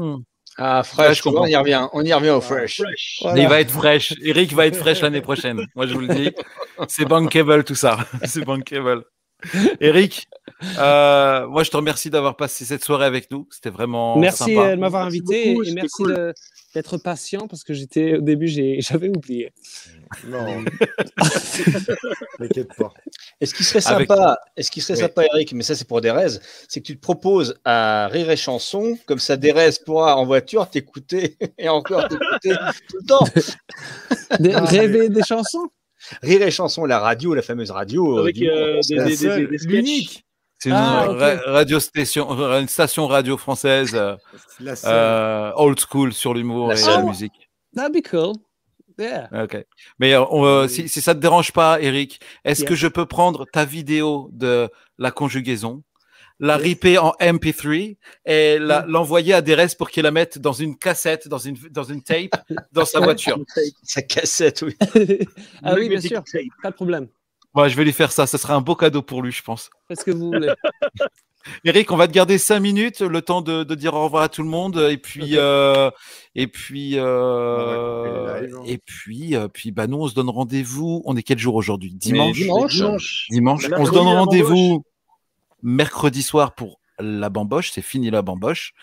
[0.61, 2.81] Ah, fresh, on y revient, on y revient au fresh.
[2.81, 3.19] Fresh.
[3.21, 3.41] Voilà.
[3.41, 4.13] Il va être fraîche.
[4.21, 5.65] Eric va être fraîche l'année prochaine.
[5.73, 6.31] Moi, je vous le dis.
[6.89, 7.97] C'est bankable tout ça.
[8.25, 9.05] C'est bankable.
[9.79, 10.27] Eric,
[10.77, 13.47] euh, moi, je te remercie d'avoir passé cette soirée avec nous.
[13.51, 14.67] C'était vraiment Merci sympa.
[14.69, 16.33] euh, de m'avoir Merci invité beaucoup, et merci cool.
[16.75, 18.47] d'être patient parce que j'étais au début
[18.81, 19.53] j'avais oublié.
[20.27, 20.63] Non.
[22.37, 22.91] T'inquiète pas.
[23.39, 24.99] Et ce qui serait sympa, et ce qui serait Oui.
[25.01, 28.37] sympa, Eric, mais ça c'est pour Derez, c'est que tu te proposes à Rire et
[28.37, 32.55] Chanson, comme ça Derez pourra en voiture t'écouter et encore t'écouter
[32.89, 33.25] tout le temps.
[34.39, 35.69] Des- rêver des chansons?
[36.21, 38.17] Rire et Chanson, la radio, la fameuse radio.
[38.17, 39.71] euh, Avec euh, des, la des, des, seule, des, des sketchs.
[39.71, 40.25] l'unique.
[40.57, 42.29] C'est une Ah, ra- radio station,
[42.59, 44.15] une station radio française euh,
[44.85, 47.49] euh, old school sur l'humour et la musique.
[47.75, 48.33] That'd be cool.
[48.97, 49.29] Yeah.
[49.43, 49.65] Ok.
[49.99, 53.05] Mais euh, on, euh, si, si ça te dérange pas, Eric, est-ce que je peux
[53.05, 55.83] prendre ta vidéo de la conjugaison,
[56.39, 61.27] la ripper en MP3 et l'envoyer à Derez pour qu'il la mette dans une cassette,
[61.27, 62.41] dans une, dans une tape,
[62.71, 63.37] dans sa voiture
[63.83, 64.75] Sa cassette, oui.
[65.63, 66.41] ah oui, bien sûr, tape.
[66.63, 67.07] pas de problème.
[67.55, 68.27] Ouais, je vais lui faire ça.
[68.27, 69.69] Ce sera un beau cadeau pour lui, je pense.
[69.87, 70.51] Faites ce que vous voulez.
[71.65, 74.29] Eric, on va te garder cinq minutes, le temps de, de dire au revoir à
[74.29, 75.89] tout le monde, et puis, euh,
[76.35, 78.55] et puis, euh, live.
[78.65, 81.01] et puis, euh, puis, bah nous, on se donne rendez-vous.
[81.05, 81.93] On est quel jour aujourd'hui?
[81.95, 82.37] Dimanche?
[82.37, 82.75] dimanche.
[82.75, 83.27] Dimanche.
[83.29, 83.69] Dimanche.
[83.77, 84.83] On se donne la rendez-vous
[85.61, 87.71] mercredi soir pour la bamboche.
[87.71, 88.73] C'est fini la bamboche.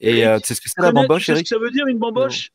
[0.00, 1.70] Et euh, tu sais ce que c'est la bamboche, tu sais ce que ça veut
[1.70, 2.50] dire une bamboche?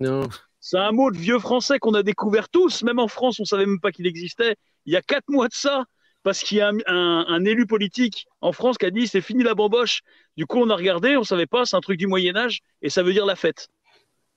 [0.00, 0.28] Non.
[0.60, 3.66] C'est un mot de vieux français qu'on a découvert tous, même en France, on savait
[3.66, 4.56] même pas qu'il existait.
[4.86, 5.84] Il y a quatre mois de ça,
[6.22, 9.20] parce qu'il y a un, un- un élu politique en France qui a dit c'est
[9.20, 10.00] fini la bamboche.
[10.38, 12.88] Du coup, on a regardé, on savait pas, c'est un truc du Moyen Âge et
[12.88, 13.68] ça veut dire la fête.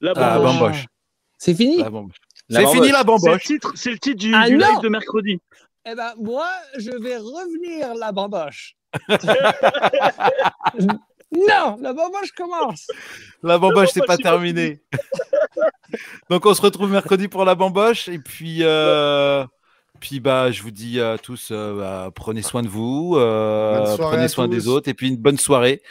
[0.02, 0.86] La Ah, bamboche.
[1.38, 1.78] C'est fini?
[1.78, 2.18] La bamboche.
[2.50, 3.44] La C'est fini la bamboche.
[3.44, 5.40] titre, c'est le titre du, Ah du live de mercredi.
[5.86, 8.76] Eh ben, moi, je vais revenir la bamboche.
[11.32, 12.88] non, la bamboche commence.
[13.44, 14.82] La bamboche, c'est pas terminé.
[16.30, 18.08] Donc, on se retrouve mercredi pour la bamboche.
[18.08, 19.46] Et puis, euh,
[20.00, 24.28] puis bah, je vous dis à tous, euh, bah, prenez soin de vous, euh, prenez
[24.28, 24.90] soin des autres.
[24.90, 25.82] Et puis, une bonne soirée.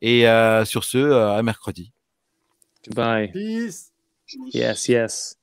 [0.00, 1.92] Et euh, sur ce, euh, à mercredi.
[2.84, 3.30] Goodbye.
[3.32, 3.92] Peace.
[4.52, 5.36] Yes, yes.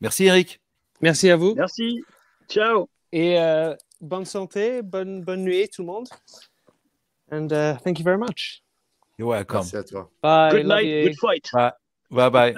[0.00, 0.60] Merci, Eric.
[1.00, 1.54] Merci à vous.
[1.54, 2.04] Merci.
[2.48, 2.88] Ciao.
[3.12, 6.08] Et euh, bonne santé, bonne, bonne nuit tout le monde.
[7.30, 8.62] And uh, thank you very much.
[9.18, 9.58] You're welcome.
[9.58, 10.10] Merci à toi.
[10.22, 10.50] Bye.
[10.50, 11.08] Good night, you.
[11.08, 11.50] good fight.
[12.10, 12.54] Bye bye.